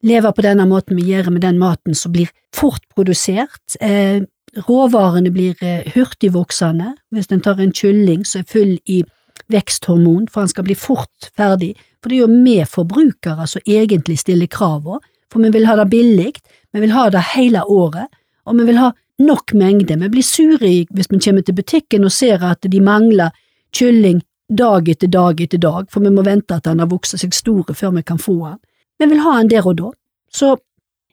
leve 0.06 0.32
på 0.36 0.46
denne 0.46 0.66
måten 0.70 0.98
vi 1.00 1.08
gjør 1.12 1.32
med 1.34 1.44
den 1.44 1.60
maten 1.60 1.96
som 1.98 2.14
blir 2.14 2.30
fort 2.56 2.84
produsert. 2.96 3.78
Eh, 3.82 4.22
råvarene 4.68 5.32
blir 5.32 5.60
eh, 5.64 5.88
hurtigvoksende. 5.96 6.96
Hvis 7.12 7.32
en 7.32 7.44
tar 7.46 7.60
en 7.60 7.74
kylling 7.76 8.26
som 8.26 8.44
er 8.44 8.52
full 8.52 8.78
i 8.86 9.04
veksthormon, 9.50 10.28
for 10.30 10.44
han 10.44 10.52
skal 10.52 10.68
bli 10.68 10.78
fort 10.78 11.32
ferdig. 11.38 11.74
For 12.00 12.12
det 12.12 12.20
er 12.20 12.24
jo 12.24 12.44
vi 12.46 12.58
forbrukere 12.70 13.48
som 13.48 13.66
egentlig 13.66 14.20
stiller 14.22 14.48
kravene, 14.52 15.02
for 15.30 15.44
vi 15.46 15.52
vil 15.54 15.68
ha 15.70 15.76
det 15.78 15.92
billig, 15.92 16.32
vi 16.74 16.82
vil 16.82 16.96
ha 16.96 17.10
det 17.14 17.22
hele 17.36 17.62
året, 17.70 18.10
og 18.50 18.58
vi 18.58 18.66
vil 18.66 18.80
ha 18.82 18.90
nok 19.22 19.54
mengde. 19.54 19.98
Vi 20.00 20.10
blir 20.10 20.26
sure 20.26 20.72
hvis 20.90 21.12
vi 21.12 21.20
kommer 21.20 21.46
til 21.46 21.58
butikken 21.58 22.08
og 22.08 22.12
ser 22.12 22.42
at 22.46 22.66
de 22.66 22.82
mangler 22.82 23.36
kylling 23.76 24.24
dag 24.50 24.90
etter 24.90 25.08
dag 25.08 25.42
etter 25.42 25.62
dag, 25.62 25.86
for 25.92 26.02
vi 26.02 26.10
må 26.10 26.24
vente 26.26 26.56
at 26.56 26.66
han 26.66 26.80
har 26.82 26.90
vokst 26.90 27.20
seg 27.20 27.36
store 27.36 27.76
før 27.78 27.94
vi 28.00 28.04
kan 28.04 28.18
få 28.18 28.40
han. 28.48 28.58
Vi 29.00 29.08
vil 29.08 29.22
ha 29.24 29.38
en 29.40 29.52
der 29.52 29.68
og 29.68 29.78
da. 29.80 29.92
Så 30.32 30.56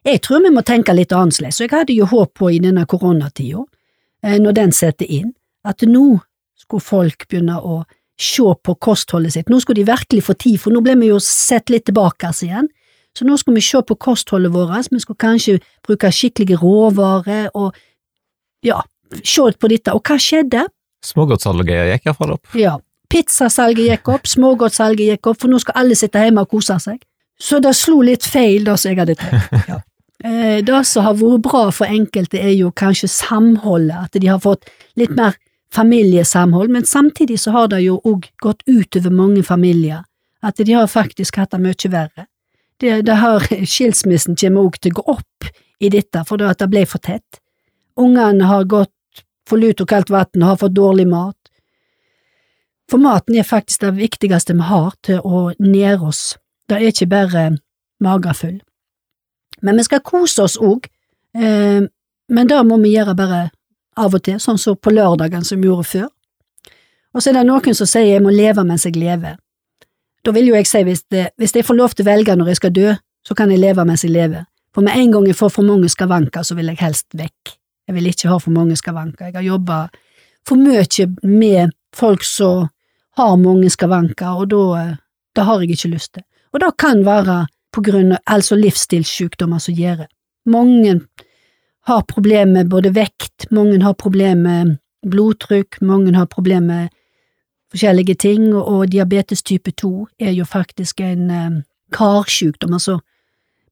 jeg 0.07 0.23
tror 0.23 0.43
vi 0.45 0.53
må 0.55 0.63
tenke 0.67 0.95
litt 0.95 1.15
annerledes, 1.15 1.61
og 1.61 1.67
jeg 1.67 1.75
hadde 1.75 1.97
jo 1.97 2.07
håp 2.11 2.35
på 2.39 2.51
i 2.55 2.63
denne 2.63 2.87
koronatida, 2.87 3.65
eh, 4.23 4.39
når 4.43 4.59
den 4.59 4.75
setter 4.75 5.07
inn, 5.11 5.33
at 5.67 5.83
nå 5.83 6.21
skulle 6.59 6.85
folk 6.85 7.27
begynne 7.29 7.59
å 7.59 7.85
se 8.17 8.47
på 8.63 8.75
kostholdet 8.81 9.35
sitt. 9.35 9.51
Nå 9.51 9.61
skulle 9.61 9.83
de 9.83 9.91
virkelig 9.91 10.25
få 10.25 10.37
tid, 10.39 10.61
for 10.63 10.73
nå 10.73 10.81
ble 10.85 10.97
vi 11.01 11.11
jo 11.11 11.19
sett 11.23 11.71
litt 11.71 11.87
tilbake 11.89 12.31
igjen. 12.43 12.69
Så 13.17 13.25
nå 13.25 13.37
skulle 13.41 13.59
vi 13.61 13.65
se 13.65 13.81
på 13.83 13.97
kostholdet 13.97 14.53
vårt, 14.53 14.91
vi 14.93 15.01
skulle 15.01 15.21
kanskje 15.21 15.59
bruke 15.87 16.11
skikkelige 16.13 16.61
råvarer 16.61 17.49
og 17.55 17.77
ja, 18.65 18.83
se 19.23 19.51
på 19.59 19.71
dette. 19.73 19.95
Og 19.97 20.05
hva 20.05 20.19
skjedde? 20.21 20.67
Smågodtsalget 21.05 21.93
gikk 21.93 22.11
iallfall 22.11 22.35
opp. 22.37 22.57
Ja, 22.59 22.77
pizzasalget 23.13 23.91
gikk 23.91 24.11
opp, 24.13 24.29
smågodtsalget 24.29 25.15
gikk 25.15 25.31
opp, 25.33 25.41
for 25.41 25.53
nå 25.53 25.61
skal 25.63 25.81
alle 25.83 25.97
sitte 25.99 26.23
hjemme 26.23 26.45
og 26.45 26.53
kose 26.53 26.77
seg. 26.83 27.01
Så 27.41 27.61
det 27.61 27.75
slo 27.77 28.01
litt 28.05 28.25
feil, 28.25 28.65
det 28.65 28.79
som 28.81 28.93
jeg 28.93 29.03
hadde 29.03 29.19
tenkt. 29.21 29.53
Ja. 29.73 29.83
Eh, 30.25 30.65
det 30.65 30.79
som 30.89 31.05
har 31.05 31.19
vært 31.21 31.43
bra 31.45 31.67
for 31.75 31.93
enkelte, 31.93 32.41
er 32.41 32.55
jo 32.57 32.71
kanskje 32.73 33.11
samholdet, 33.13 34.09
at 34.09 34.17
de 34.17 34.31
har 34.31 34.41
fått 34.41 34.65
litt 34.97 35.13
mer 35.15 35.37
familiesamhold, 35.75 36.71
men 36.73 36.87
samtidig 36.89 37.41
så 37.41 37.53
har 37.53 37.69
det 37.69 37.83
jo 37.85 37.99
òg 38.05 38.31
gått 38.43 38.65
utover 38.67 39.13
mange 39.13 39.45
familier, 39.45 40.07
at 40.43 40.57
de 40.57 40.73
har 40.73 40.89
faktisk 40.89 41.37
hatt 41.37 41.53
det 41.53 41.61
mye 41.61 41.93
verre. 41.93 42.27
Det, 42.81 43.03
det 43.07 43.19
har, 43.21 43.45
skilsmissen 43.75 44.39
kommer 44.41 44.69
òg 44.69 44.81
til 44.81 44.97
å 44.97 45.01
gå 45.01 45.07
opp 45.19 45.51
i 45.81 45.93
dette, 45.93 46.25
for 46.25 46.41
det 46.41 46.49
at 46.55 46.65
det 46.65 46.71
ble 46.73 46.87
for 46.89 47.03
tett. 47.05 47.43
Ungene 48.01 48.49
har 48.49 48.65
gått 48.65 48.93
for 49.49 49.61
lut 49.61 49.81
og 49.81 49.89
kaldt 49.89 50.11
vann 50.11 50.43
og 50.43 50.49
har 50.49 50.61
fått 50.65 50.77
dårlig 50.77 51.07
mat. 51.09 51.39
For 52.91 53.03
maten 53.03 53.37
er 53.37 53.47
faktisk 53.47 53.83
det 53.83 53.97
viktigste 53.97 54.55
vi 54.55 54.67
har 54.69 54.93
til 55.07 55.23
å 55.25 55.51
nære 55.59 56.07
oss, 56.07 56.37
det 56.69 56.77
er 56.77 56.91
ikke 56.91 57.07
bare 57.11 57.45
magefull. 58.03 58.59
Men 59.63 59.77
vi 59.77 59.87
skal 59.87 60.05
kose 60.05 60.43
oss 60.43 60.57
òg, 60.59 60.87
eh, 61.37 61.87
men 62.29 62.49
det 62.49 62.67
må 62.67 62.79
vi 62.83 62.97
gjøre 62.97 63.15
bare 63.17 63.51
av 63.97 64.15
og 64.15 64.23
til, 64.23 64.41
sånn 64.41 64.59
som 64.59 64.77
på 64.77 64.93
lørdagen 64.93 65.45
som 65.45 65.61
vi 65.61 65.71
gjorde 65.71 65.89
før. 65.89 66.09
Og 67.15 67.23
så 67.23 67.31
er 67.31 67.39
det 67.39 67.47
noen 67.49 67.75
som 67.75 67.89
sier 67.89 68.11
jeg 68.11 68.23
må 68.23 68.35
leve 68.35 68.65
mens 68.65 68.85
jeg 68.85 68.99
lever. 69.01 69.39
Da 70.25 70.33
vil 70.35 70.51
jo 70.51 70.57
jeg 70.59 70.69
si 70.69 70.83
hvis, 70.85 71.05
det, 71.11 71.31
hvis 71.39 71.55
jeg 71.55 71.65
får 71.65 71.79
lov 71.79 71.95
til 71.95 72.05
å 72.05 72.11
velge 72.11 72.35
når 72.37 72.51
jeg 72.53 72.61
skal 72.61 72.75
dø, 72.77 72.93
så 73.27 73.35
kan 73.35 73.51
jeg 73.51 73.63
leve 73.63 73.85
mens 73.87 74.05
jeg 74.05 74.13
lever, 74.13 74.45
for 74.75 74.85
med 74.85 74.99
en 74.99 75.15
gang 75.15 75.27
jeg 75.31 75.39
får 75.39 75.55
for 75.55 75.67
mange 75.67 75.89
skavanker, 75.89 76.45
så 76.45 76.55
vil 76.59 76.69
jeg 76.71 76.83
helst 76.83 77.07
vekk. 77.17 77.55
Jeg 77.87 77.95
vil 77.97 78.11
ikke 78.11 78.29
ha 78.29 78.37
for 78.43 78.53
mange 78.53 78.77
skavanker. 78.77 79.31
Jeg 79.31 79.39
har 79.39 79.47
jobba 79.47 79.79
for 80.47 80.59
mye 80.61 80.85
med 81.23 81.73
folk 81.95 82.27
som 82.27 82.69
har 83.17 83.37
mange 83.41 83.71
skavanker, 83.73 84.43
og 84.43 84.51
da, 84.53 85.43
har 85.47 85.63
jeg 85.63 85.79
ikke 85.79 85.95
lyst 85.95 86.15
til. 86.19 86.27
Og 86.57 86.63
det 86.63 86.73
kan 86.81 87.03
være 87.05 87.43
på 87.77 87.83
grunn 87.85 88.15
av 88.17 88.23
altså 88.33 88.57
livsstilssykdommer 88.57 89.61
som 89.61 89.77
gjør 89.77 90.07
det. 90.07 90.07
Mange 90.49 91.01
har 91.85 92.07
problemer 92.09 92.63
med 92.63 92.71
både 92.73 92.95
vekt, 92.97 93.51
mange 93.53 93.77
har 93.83 93.93
problemer 94.01 94.65
med 94.65 94.79
blodtrykk, 95.05 95.83
mange 95.85 96.15
har 96.17 96.31
problemer 96.33 96.87
med 96.87 96.95
forskjellige 97.75 98.15
ting, 98.25 98.55
og 98.55 98.89
diabetes 98.89 99.43
type 99.43 99.71
2 99.71 100.07
er 100.19 100.33
jo 100.33 100.47
faktisk 100.49 101.03
en 101.05 101.31
um, 101.31 101.61
karsykdom, 101.93 102.73
altså 102.73 102.99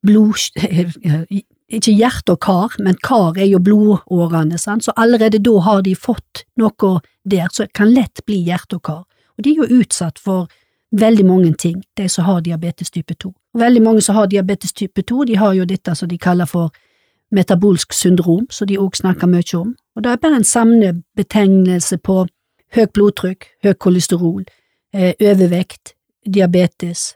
blod… 0.04 0.36
Ikke 1.74 1.94
hjerte 1.96 2.34
og 2.34 2.42
kar, 2.44 2.74
men 2.84 2.98
kar 3.02 3.38
er 3.40 3.48
jo 3.48 3.58
blodårene, 3.58 4.58
sant? 4.60 4.84
så 4.84 4.92
allerede 5.00 5.40
da 5.42 5.54
har 5.64 5.80
de 5.82 5.94
fått 5.96 6.44
noe 6.60 6.90
der 7.24 7.48
som 7.50 7.70
kan 7.74 7.88
lett 7.88 8.20
bli 8.28 8.42
hjerte 8.44 8.76
og 8.76 8.84
kar, 8.84 9.00
og 9.08 9.46
de 9.46 9.54
er 9.54 9.62
jo 9.62 9.80
utsatt 9.80 10.20
for 10.20 10.52
veldig 11.00 11.26
mange 11.26 11.52
ting, 11.58 11.82
de 11.96 12.08
som 12.08 12.24
har 12.24 12.40
diabetes 12.40 12.90
type 12.90 13.14
2. 13.14 13.28
Og 13.54 13.60
veldig 13.60 13.82
mange 13.82 14.02
som 14.02 14.14
har 14.14 14.26
diabetes 14.26 14.72
type 14.72 15.02
2, 15.02 15.24
de 15.24 15.36
har 15.36 15.52
jo 15.54 15.64
dette 15.64 15.94
som 15.94 16.08
de 16.08 16.18
kaller 16.18 16.46
for 16.46 16.70
metabolsk 17.34 17.92
syndrom, 17.92 18.46
som 18.50 18.66
de 18.66 18.78
òg 18.78 18.96
snakker 18.96 19.26
mye 19.26 19.58
om, 19.58 19.74
og 19.96 20.04
det 20.04 20.10
er 20.12 20.22
bare 20.22 20.36
en 20.36 20.44
samlebetegnelse 20.44 21.98
på 21.98 22.26
høyt 22.74 22.92
blodtrykk, 22.94 23.46
høyt 23.64 23.78
kolesterol, 23.78 24.44
eh, 24.94 25.14
overvekt, 25.20 25.94
diabetes 26.26 27.14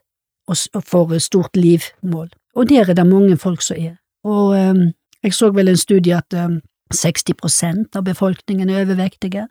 og 0.49 0.83
for 0.85 1.19
stort 1.19 1.57
livmål. 1.57 2.29
Og 2.55 2.69
der 2.69 2.91
er 2.91 2.95
det 2.95 3.07
mange 3.07 3.37
folk 3.37 3.63
som 3.63 3.77
er. 3.77 3.97
Og 4.25 4.57
um, 4.57 4.93
jeg 5.23 5.35
så 5.35 5.51
vel 5.51 5.69
en 5.69 5.77
studie 5.77 6.17
at 6.17 6.35
um, 6.35 6.61
60% 6.95 7.97
av 7.97 8.05
befolkningen 8.05 8.71
er 8.71 8.85
overvektige, 8.85 9.47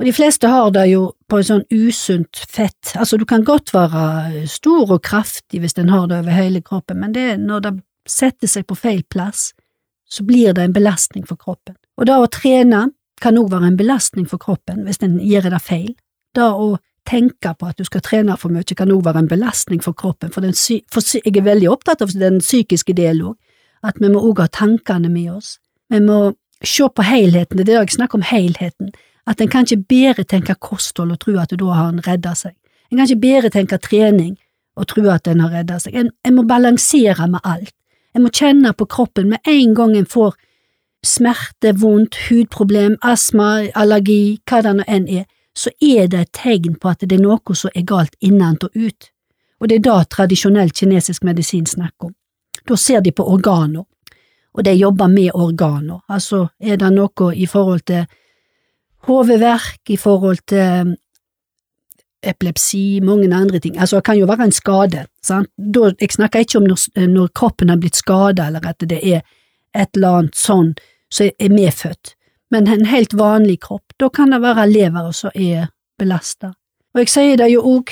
og 0.00 0.06
de 0.08 0.12
fleste 0.16 0.48
har 0.48 0.70
det 0.72 0.86
jo 0.88 1.10
på 1.28 1.38
en 1.38 1.44
sånn 1.44 1.66
usunt 1.68 2.38
fett, 2.48 2.94
altså 2.96 3.18
du 3.20 3.26
kan 3.28 3.42
godt 3.44 3.74
være 3.74 4.46
stor 4.48 4.94
og 4.96 5.02
kraftig 5.04 5.60
hvis 5.60 5.76
en 5.76 5.92
har 5.92 6.06
det 6.08 6.22
over 6.22 6.32
hele 6.32 6.62
kroppen, 6.64 7.02
men 7.02 7.12
det 7.12 7.34
når 7.42 7.66
det 7.66 7.72
setter 8.08 8.48
seg 8.48 8.64
på 8.64 8.78
feil 8.80 9.02
plass, 9.12 9.50
så 10.08 10.24
blir 10.24 10.54
det 10.56 10.64
en 10.64 10.72
belastning 10.72 11.26
for 11.28 11.36
kroppen. 11.36 11.76
Og 12.00 12.08
det 12.08 12.16
å 12.16 12.30
trene 12.32 12.86
kan 13.20 13.36
òg 13.36 13.50
være 13.52 13.68
en 13.68 13.76
belastning 13.76 14.24
for 14.30 14.40
kroppen 14.40 14.86
hvis 14.86 15.02
en 15.04 15.18
gjør 15.20 15.50
det 15.52 15.60
feil. 15.66 15.92
Det 16.32 16.48
å 16.48 16.78
tenke 17.04 17.52
på 17.58 17.68
at 17.68 17.76
du 17.76 17.84
skal 17.84 18.00
trene 18.06 18.38
for 18.40 18.56
mye 18.56 18.76
kan 18.76 18.90
òg 18.94 19.04
være 19.04 19.26
en 19.26 19.28
belastning 19.28 19.84
for 19.84 19.92
kroppen, 19.92 20.32
for, 20.32 20.40
den, 20.40 20.56
for 20.88 21.04
jeg 21.04 21.36
er 21.36 21.44
veldig 21.44 21.68
opptatt 21.68 22.00
av 22.00 22.16
den 22.16 22.40
psykiske 22.40 22.96
delen 22.96 23.34
òg, 23.34 23.36
at 23.84 24.00
vi 24.00 24.08
må 24.08 24.24
òg 24.30 24.40
ha 24.40 24.48
tankene 24.48 25.12
med 25.12 25.28
oss. 25.36 25.58
Vi 25.92 26.00
må 26.00 26.32
se 26.64 26.88
på 26.88 27.04
helheten, 27.04 27.60
det 27.60 27.68
er 27.68 27.70
det 27.70 27.78
jeg 27.78 27.98
snakker 28.00 28.20
om 28.20 28.28
helheten 28.32 28.92
at 29.30 29.40
en 29.40 29.50
kan 29.50 29.66
ikke 29.66 29.86
bare 29.88 30.24
tenke 30.26 30.56
kosthold 30.58 31.14
og 31.14 31.20
tro 31.22 31.36
at 31.38 31.52
da 31.54 31.74
har 31.76 31.90
en 31.92 32.02
redda 32.06 32.34
seg. 32.34 32.54
En 32.90 32.98
kan 32.98 33.06
ikke 33.06 33.22
bare 33.22 33.50
tenke 33.54 33.78
trening 33.78 34.34
og 34.76 34.88
tro 34.90 35.04
at 35.12 35.28
en 35.30 35.42
har 35.44 35.52
redda 35.54 35.78
seg. 35.78 35.94
En, 35.94 36.10
en, 36.26 36.34
må 36.34 36.42
balansere 36.48 37.28
med 37.30 37.44
alt. 37.44 37.74
En 38.14 38.24
må 38.24 38.32
kjenne 38.34 38.72
på 38.74 38.88
kroppen 38.90 39.30
med 39.30 39.46
en 39.46 39.74
gang 39.78 39.94
en 39.96 40.08
får 40.08 40.34
smerte, 41.06 41.72
vondt, 41.80 42.16
hudproblem, 42.28 42.96
astma, 43.06 43.70
allergi, 43.74 44.40
hva 44.50 44.60
det 44.66 44.74
nå 44.76 44.86
enn 44.88 45.06
er, 45.20 45.28
så 45.56 45.70
er 45.80 46.10
det 46.10 46.20
et 46.20 46.32
tegn 46.36 46.76
på 46.80 46.90
at 46.90 47.06
det 47.06 47.16
er 47.16 47.22
noe 47.22 47.56
som 47.56 47.72
er 47.74 47.86
galt 47.88 48.16
innent 48.20 48.66
og 48.66 48.76
ut, 48.76 49.08
og 49.60 49.68
det 49.68 49.78
er 49.78 49.86
da 49.86 50.02
tradisjonell 50.04 50.72
kinesisk 50.76 51.24
medisin 51.24 51.66
snakker 51.66 52.10
om. 52.10 52.14
Da 52.68 52.76
ser 52.76 53.00
de 53.00 53.12
på 53.12 53.24
organer, 53.24 53.86
og 54.52 54.64
de 54.66 54.74
jobber 54.76 55.08
med 55.08 55.30
organer, 55.34 56.02
altså 56.08 56.48
er 56.60 56.76
det 56.76 56.92
noe 56.92 57.32
i 57.34 57.46
forhold 57.48 57.86
til 57.88 58.04
hodeverk, 59.08 59.80
i 59.88 59.96
forhold 59.96 60.38
til 60.46 60.80
um, 60.80 60.94
epilepsi, 62.22 63.00
mange 63.02 63.34
andre 63.34 63.58
ting. 63.58 63.78
Altså, 63.78 63.96
det 63.96 64.04
kan 64.04 64.18
jo 64.18 64.26
være 64.26 64.44
en 64.44 64.52
skade. 64.52 65.06
Sant? 65.22 65.48
Da, 65.56 65.92
jeg 66.00 66.12
snakker 66.12 66.38
ikke 66.38 66.58
om 66.58 66.68
når, 66.68 67.06
når 67.08 67.28
kroppen 67.34 67.68
har 67.68 67.76
blitt 67.76 67.96
skada, 67.96 68.46
eller 68.46 68.66
at 68.68 68.80
det 68.80 69.00
er 69.14 69.20
et 69.74 69.88
eller 69.94 70.20
annet 70.20 70.36
sånn 70.36 70.74
som 71.10 71.30
er 71.38 71.52
medfødt, 71.54 72.14
men 72.50 72.68
en 72.68 72.86
helt 72.86 73.16
vanlig 73.18 73.60
kropp. 73.66 73.94
Da 74.00 74.08
kan 74.08 74.30
det 74.30 74.42
være 74.42 74.68
leveren 74.70 75.14
som 75.14 75.30
er 75.34 75.70
belasta. 75.98 76.52
Og 76.94 77.04
jeg 77.04 77.12
sier 77.12 77.36
det 77.38 77.50
jo 77.52 77.62
òg, 77.76 77.90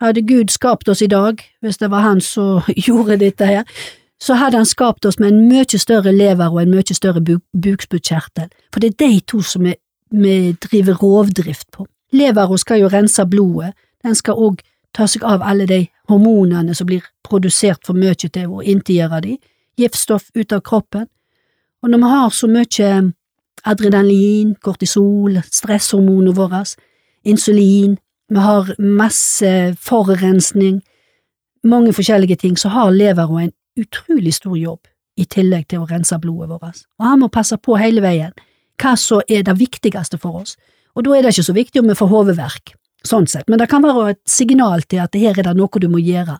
hadde 0.00 0.24
Gud 0.26 0.52
skapt 0.52 0.88
oss 0.88 1.02
i 1.02 1.08
dag, 1.08 1.40
hvis 1.64 1.80
det 1.80 1.90
var 1.90 2.04
han 2.04 2.20
som 2.20 2.64
gjorde 2.86 3.20
dette 3.20 3.46
her, 3.48 3.64
så 4.20 4.36
hadde 4.38 4.60
han 4.60 4.68
skapt 4.68 5.04
oss 5.06 5.18
med 5.18 5.32
en 5.32 5.48
mye 5.48 5.78
større 5.80 6.12
lever 6.12 6.52
og 6.52 6.62
en 6.62 6.72
mye 6.72 6.96
større 6.96 7.20
buk 7.20 7.42
bukspyttkjertel, 7.52 8.48
for 8.72 8.80
det 8.80 8.94
er 8.94 9.00
de 9.06 9.20
to 9.28 9.42
som 9.42 9.66
er 9.66 9.80
vi 10.10 10.52
driver 10.52 10.94
rovdrift 11.02 11.70
på. 11.70 11.86
Leveren 12.12 12.58
skal 12.58 12.80
jo 12.80 12.88
rense 12.92 13.24
blodet, 13.26 13.72
den 14.04 14.14
skal 14.14 14.38
òg 14.38 14.62
ta 14.94 15.06
seg 15.10 15.24
av 15.26 15.42
alle 15.42 15.66
de 15.66 15.80
hormonene 16.08 16.74
som 16.74 16.86
blir 16.86 17.02
produsert 17.26 17.82
for 17.86 17.98
mye 17.98 18.14
til 18.14 18.52
å 18.52 18.62
integrere 18.62 19.20
de, 19.24 19.38
giftstoff 19.80 20.28
ut 20.34 20.52
av 20.52 20.62
kroppen, 20.62 21.08
og 21.82 21.90
når 21.90 22.00
vi 22.00 22.10
har 22.12 22.30
så 22.32 22.48
mye 22.48 22.90
adrenalin, 23.64 24.54
kortisol, 24.62 25.40
stresshormonene 25.50 26.36
våre, 26.36 26.62
insulin, 27.24 27.98
vi 28.28 28.40
har 28.40 28.70
masse 28.78 29.50
forurensning, 29.80 30.80
mange 31.64 31.92
forskjellige 31.96 32.36
ting, 32.40 32.56
så 32.56 32.70
har 32.72 32.94
leveren 32.94 33.48
en 33.48 33.54
utrolig 33.80 34.34
stor 34.34 34.56
jobb 34.56 34.86
i 35.16 35.26
tillegg 35.28 35.68
til 35.68 35.82
å 35.82 35.88
rense 35.90 36.16
blodet 36.20 36.50
vårt, 36.50 36.84
og 37.00 37.06
han 37.08 37.20
må 37.22 37.30
passe 37.32 37.58
på 37.58 37.76
hele 37.80 38.04
veien 38.04 38.32
hva 38.80 38.94
som 38.98 39.22
er 39.28 39.44
det 39.46 39.58
viktigste 39.58 40.18
for 40.20 40.42
oss, 40.42 40.56
og 40.94 41.06
da 41.06 41.14
er 41.16 41.24
det 41.24 41.34
ikke 41.34 41.48
så 41.48 41.56
viktig 41.56 41.82
om 41.82 41.90
vi 41.90 41.98
får 41.98 42.10
hodeverk, 42.10 42.74
sånn 43.04 43.26
sett, 43.30 43.48
men 43.48 43.60
det 43.60 43.68
kan 43.70 43.84
være 43.84 44.14
et 44.14 44.22
signal 44.30 44.84
til 44.88 45.02
at 45.04 45.16
her 45.18 45.38
er 45.38 45.48
det 45.48 45.56
noe 45.58 45.80
du 45.82 45.88
må 45.92 46.00
gjøre 46.02 46.38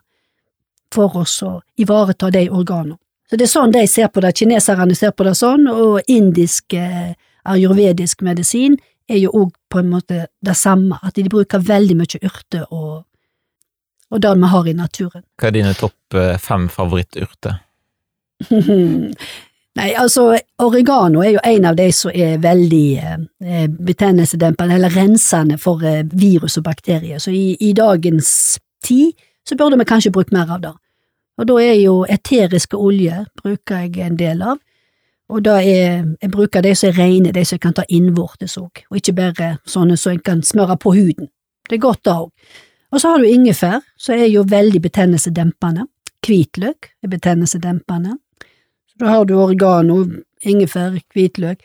for 0.95 1.16
oss 1.24 1.41
å 1.43 1.59
ivareta 1.80 2.30
de 2.30 2.47
organene. 2.51 2.99
Så 3.30 3.39
det 3.41 3.47
er 3.47 3.51
sånn 3.55 3.72
de 3.72 3.85
ser 3.89 4.11
på 4.12 4.20
det, 4.20 4.35
kineserne 4.37 4.95
ser 4.95 5.14
på 5.16 5.24
det 5.26 5.32
sånn, 5.39 5.64
og 5.70 6.11
indisk 6.12 6.76
eh, 6.76 7.14
ayurvedisk 7.49 8.22
medisin 8.22 8.76
er 9.09 9.18
jo 9.22 9.32
òg 9.35 9.55
på 9.72 9.80
en 9.80 9.91
måte 9.93 10.26
det 10.45 10.57
samme, 10.57 10.99
at 11.03 11.16
de 11.16 11.24
bruker 11.32 11.62
veldig 11.64 11.97
mye 11.99 12.20
urter 12.20 12.66
og, 12.68 13.05
og 14.12 14.22
det 14.22 14.35
vi 14.39 14.53
har 14.53 14.68
i 14.68 14.76
naturen. 14.76 15.24
Hva 15.41 15.49
er 15.49 15.57
dine 15.57 15.74
topp 15.78 16.18
eh, 16.20 16.37
fem 16.41 16.68
favoritturter? 16.72 17.59
Nei, 19.75 19.89
altså, 19.99 20.37
oregano 20.62 21.22
er 21.22 21.33
jo 21.35 21.41
en 21.45 21.64
av 21.66 21.77
de 21.77 21.89
som 21.93 22.12
er 22.14 22.39
veldig 22.39 22.89
eh, 23.03 23.64
betennelsesdempende, 23.87 24.77
eller 24.77 24.95
rensende 24.95 25.59
for 25.59 25.83
eh, 25.83 26.05
virus 26.12 26.61
og 26.61 26.64
bakterier, 26.68 27.18
så 27.18 27.33
i, 27.35 27.57
i, 27.61 27.72
dagens 27.75 28.61
tid 28.85 29.12
så 29.49 29.57
burde 29.59 29.79
vi 29.81 29.89
kanskje 29.89 30.12
bruke 30.14 30.35
mer 30.37 30.53
av 30.55 30.61
det. 30.62 30.72
Og 31.39 31.49
da 31.51 31.57
er 31.59 31.75
jo 31.81 31.97
eteriske 32.07 32.79
oljer 32.79 33.25
bruker 33.43 33.83
jeg 33.83 34.07
en 34.07 34.18
del 34.18 34.45
av, 34.47 34.62
og 35.35 35.43
da 35.43 35.57
er, 35.59 36.05
jeg 36.22 36.31
bruker 36.31 36.62
de 36.62 36.75
som 36.79 36.93
er 36.93 36.99
rene, 37.01 37.33
de 37.35 37.45
som 37.45 37.57
jeg 37.57 37.64
kan 37.64 37.75
ta 37.75 37.83
innvortes 37.89 38.55
òg, 38.61 38.85
og 38.91 39.01
ikke 39.01 39.16
bare 39.18 39.57
sånne 39.66 39.97
som 39.99 40.14
jeg 40.14 40.22
kan 40.22 40.45
smøre 40.47 40.77
på 40.79 40.95
huden. 40.95 41.33
Det 41.66 41.81
er 41.81 41.83
godt 41.83 42.05
da 42.07 42.20
òg. 42.22 42.31
Og 42.95 43.01
så 43.03 43.11
har 43.11 43.18
du 43.18 43.27
ingefær, 43.27 43.81
som 43.99 44.14
er 44.14 44.29
jo 44.31 44.45
veldig 44.47 44.79
betennelsesdempende. 44.85 45.89
Hvitløk 46.22 46.93
er 47.03 47.11
betennelsesdempende. 47.11 48.20
Da 49.01 49.11
har 49.11 49.24
du 49.24 49.34
oregano, 49.34 50.05
ingefær, 50.42 50.95
hvitløk. 51.14 51.62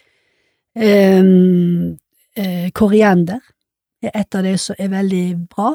Um, 0.80 1.97
eh, 2.38 2.69
koriander 2.73 3.39
er 4.01 4.11
et 4.15 4.36
av 4.36 4.45
de 4.45 4.55
som 4.57 4.75
er 4.80 4.89
veldig 4.93 5.25
bra. 5.51 5.73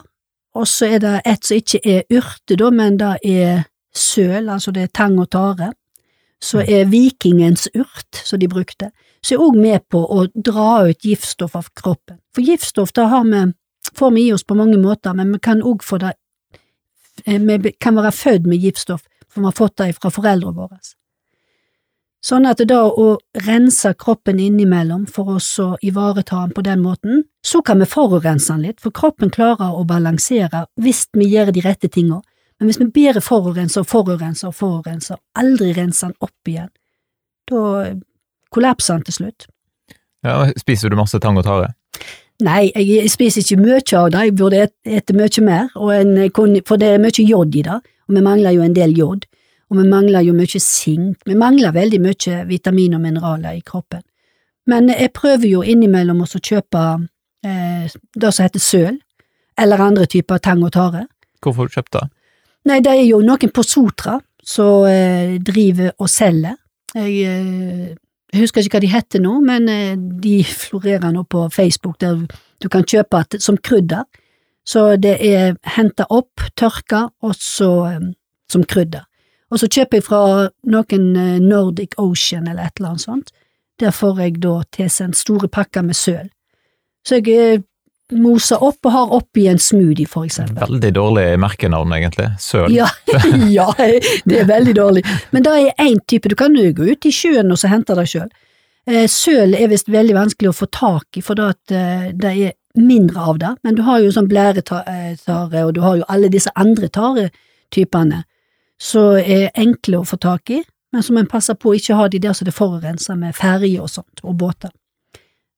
Og 0.54 0.68
så 0.70 0.88
er 0.94 1.02
det 1.02 1.14
et 1.26 1.46
som 1.46 1.58
ikke 1.58 1.80
er 1.84 2.04
urte, 2.14 2.56
da, 2.56 2.70
men 2.70 2.98
det 2.98 3.16
er 3.26 3.64
søl, 3.94 4.48
altså 4.48 4.70
det 4.74 4.82
er 4.82 4.92
tang 4.94 5.18
og 5.18 5.30
tare. 5.30 5.72
Så 6.42 6.60
mm. 6.60 6.72
er 6.76 6.90
vikingens 6.90 7.68
urt, 7.74 8.22
som 8.24 8.40
de 8.40 8.48
brukte. 8.48 8.90
så 9.24 9.34
er 9.34 9.40
òg 9.40 9.56
med 9.56 9.80
på 9.88 10.02
å 10.04 10.26
dra 10.34 10.84
ut 10.84 11.04
giftstoff 11.04 11.54
av 11.56 11.70
kroppen. 11.74 12.18
For 12.34 12.44
giftstoff 12.44 12.92
det 12.92 13.06
har 13.08 13.24
vi, 13.24 13.44
får 13.96 14.10
vi 14.12 14.26
i 14.26 14.32
oss 14.32 14.44
på 14.44 14.54
mange 14.54 14.76
måter, 14.78 15.14
men 15.14 15.32
vi 15.32 15.38
kan 15.38 15.62
òg 15.62 15.82
få 15.82 15.98
det 15.98 16.12
eh, 17.26 17.40
Vi 17.40 17.72
kan 17.80 17.96
være 17.96 18.12
født 18.12 18.46
med 18.46 18.60
giftstoff, 18.60 19.02
for 19.28 19.40
vi 19.40 19.46
har 19.46 19.56
fått 19.56 19.78
det 19.78 19.96
fra 19.96 20.10
foreldrene 20.10 20.54
våre. 20.54 20.78
Sånn 22.24 22.46
at 22.48 22.62
da 22.64 22.78
å 22.88 23.18
rense 23.44 23.90
kroppen 24.00 24.38
innimellom 24.40 25.02
for 25.12 25.34
oss 25.36 25.50
å 25.60 25.74
ivareta 25.84 26.38
den 26.40 26.54
på 26.56 26.62
den 26.64 26.80
måten, 26.80 27.24
så 27.44 27.60
kan 27.60 27.82
vi 27.82 27.88
forurense 27.90 28.54
den 28.54 28.64
litt, 28.64 28.80
for 28.80 28.94
kroppen 28.96 29.32
klarer 29.34 29.76
å 29.76 29.84
balansere 29.84 30.64
hvis 30.80 31.04
vi 31.12 31.28
gjør 31.34 31.52
de 31.52 31.64
rette 31.66 31.90
tingene. 31.92 32.22
Men 32.56 32.70
hvis 32.70 32.80
vi 32.80 32.88
bare 32.96 33.20
forurenser 33.20 33.82
og 33.82 33.90
forurenser 33.90 34.48
og 34.48 34.56
forurenser, 34.56 35.20
aldri 35.36 35.74
renser 35.76 36.14
den 36.14 36.24
opp 36.24 36.48
igjen, 36.48 36.70
da 37.50 37.92
kollapser 38.54 38.96
den 38.96 39.08
til 39.10 39.18
slutt. 39.18 39.48
Ja, 40.24 40.46
Spiser 40.56 40.88
du 40.88 40.96
masse 40.96 41.20
tang 41.20 41.36
og 41.36 41.44
tare? 41.44 41.74
Nei, 42.44 42.70
jeg 42.72 43.10
spiser 43.12 43.44
ikke 43.44 43.60
mye 43.60 43.82
av 43.98 44.08
det, 44.14 44.22
jeg 44.30 44.36
burde 44.38 44.64
ete 44.88 45.14
mye 45.14 45.44
mer, 45.44 45.68
en, 45.92 46.16
for 46.64 46.80
det 46.80 46.94
er 46.94 47.02
mye 47.02 47.26
jod 47.28 47.52
i 47.54 47.66
det, 47.68 47.76
og 48.08 48.16
vi 48.16 48.24
mangler 48.24 48.56
jo 48.56 48.64
en 48.64 48.74
del 48.74 48.96
jod, 48.96 49.28
og 49.70 49.78
vi 49.80 49.86
mangler 49.88 50.24
jo 50.26 50.34
mye 50.36 50.60
sink, 50.60 51.22
vi 51.26 51.36
mangler 51.38 51.74
veldig 51.74 52.00
mye 52.04 52.42
vitamin 52.48 52.96
og 52.96 53.02
mineraler 53.04 53.56
i 53.56 53.64
kroppen. 53.64 54.02
Men 54.70 54.88
jeg 54.88 55.12
prøver 55.16 55.48
jo 55.48 55.62
innimellom 55.62 56.22
å 56.24 56.28
kjøpe 56.28 56.84
eh, 57.44 57.88
det 57.90 58.32
som 58.32 58.46
heter 58.46 58.62
søl, 58.62 59.00
eller 59.60 59.82
andre 59.84 60.06
typer 60.10 60.40
tang 60.42 60.62
og 60.64 60.72
tare. 60.74 61.06
Hvorfor 61.42 61.64
har 61.64 61.68
du 61.68 61.76
kjøpt 61.78 61.96
det? 61.96 62.04
Nei, 62.64 62.80
det 62.80 62.94
er 62.94 63.04
jo 63.04 63.20
noen 63.24 63.52
på 63.52 63.64
Sotra 63.66 64.16
som 64.44 64.86
eh, 64.88 65.36
driver 65.44 65.92
og 65.98 66.08
selger. 66.10 66.56
Jeg, 66.94 67.12
eh, 67.28 67.92
jeg, 68.32 68.40
husker 68.40 68.64
ikke 68.64 68.78
hva 68.78 68.84
de 68.84 68.92
heter 68.92 69.24
nå, 69.24 69.38
men 69.44 69.68
eh, 69.68 69.94
de 69.96 70.38
florerer 70.48 71.12
nå 71.12 71.26
på 71.28 71.48
Facebook, 71.52 71.98
der 72.00 72.24
du 72.62 72.68
kan 72.72 72.86
kjøpe 72.88 73.24
det 73.32 73.42
som 73.44 73.58
krydder. 73.60 74.04
Så 74.64 74.94
det 74.96 75.18
er 75.20 75.58
henta 75.76 76.06
opp, 76.08 76.40
tørka, 76.56 77.08
og 77.20 77.36
så 77.36 77.72
eh, 77.90 78.12
som 78.50 78.64
krydder. 78.64 79.04
Og 79.54 79.60
så 79.62 79.68
kjøper 79.70 80.00
jeg 80.00 80.06
fra 80.08 80.22
noen 80.74 81.04
eh, 81.14 81.36
Nordic 81.42 81.94
Ocean 82.02 82.48
eller 82.50 82.66
et 82.66 82.80
eller 82.80 82.94
annet 82.94 83.04
sånt. 83.04 83.30
Der 83.78 83.94
får 83.94 84.18
jeg 84.22 84.40
da 84.42 84.56
tilsendt 84.74 85.18
store 85.18 85.50
pakker 85.50 85.86
med 85.86 85.94
søl. 85.98 86.26
Så 87.06 87.20
jeg 87.20 87.36
eh, 87.38 87.62
moser 88.18 88.62
opp 88.66 88.82
og 88.88 88.94
har 88.94 89.14
oppi 89.14 89.46
en 89.50 89.62
smoothie, 89.62 90.10
for 90.10 90.26
eksempel. 90.26 90.58
Veldig 90.58 90.90
dårlig 90.96 91.26
merkenavn, 91.40 91.94
egentlig. 91.94 92.32
Søl. 92.42 92.74
Ja, 92.74 92.88
ja, 93.58 93.68
det 93.78 94.40
er 94.42 94.50
veldig 94.50 94.74
dårlig. 94.80 95.04
Men 95.30 95.46
det 95.46 95.54
er 95.54 95.86
én 95.86 96.02
type, 96.02 96.28
du 96.28 96.36
kan 96.38 96.58
jo 96.58 96.66
gå 96.74 96.90
ut 96.90 97.06
i 97.06 97.14
sjøen 97.14 97.54
og 97.54 97.62
så 97.62 97.70
hente 97.70 97.94
det 97.98 98.08
sjøl. 98.10 98.28
Eh, 98.90 99.06
søl 99.08 99.54
er 99.54 99.70
visst 99.70 99.88
veldig 99.88 100.18
vanskelig 100.18 100.50
å 100.50 100.58
få 100.64 100.70
tak 100.74 101.22
i, 101.22 101.24
for 101.24 101.38
det, 101.38 101.78
det 102.18 102.34
er 102.34 102.58
mindre 102.74 103.30
av 103.30 103.38
det, 103.38 103.56
men 103.62 103.78
du 103.78 103.86
har 103.86 104.02
jo 104.02 104.10
sånn 104.12 104.26
blæretare, 104.26 105.14
og 105.30 105.74
du 105.76 105.84
har 105.84 106.00
jo 106.00 106.06
alle 106.10 106.28
disse 106.32 106.50
andre 106.58 106.90
taretypene 106.90 108.24
som 108.80 109.18
er 109.18 109.50
enkle 109.54 110.00
å 110.00 110.08
få 110.08 110.18
tak 110.20 110.50
i, 110.50 110.62
men 110.92 111.02
som 111.02 111.18
en 111.18 111.28
passer 111.30 111.56
på 111.58 111.72
å 111.72 111.76
ikke 111.78 111.96
ha 111.98 112.08
de 112.08 112.20
der 112.22 112.34
som 112.36 112.46
det 112.46 112.54
forurenser 112.54 113.18
med 113.18 113.34
ferje 113.34 113.82
og 113.82 113.90
sånt, 113.90 114.22
og 114.22 114.36
båter. 114.38 114.70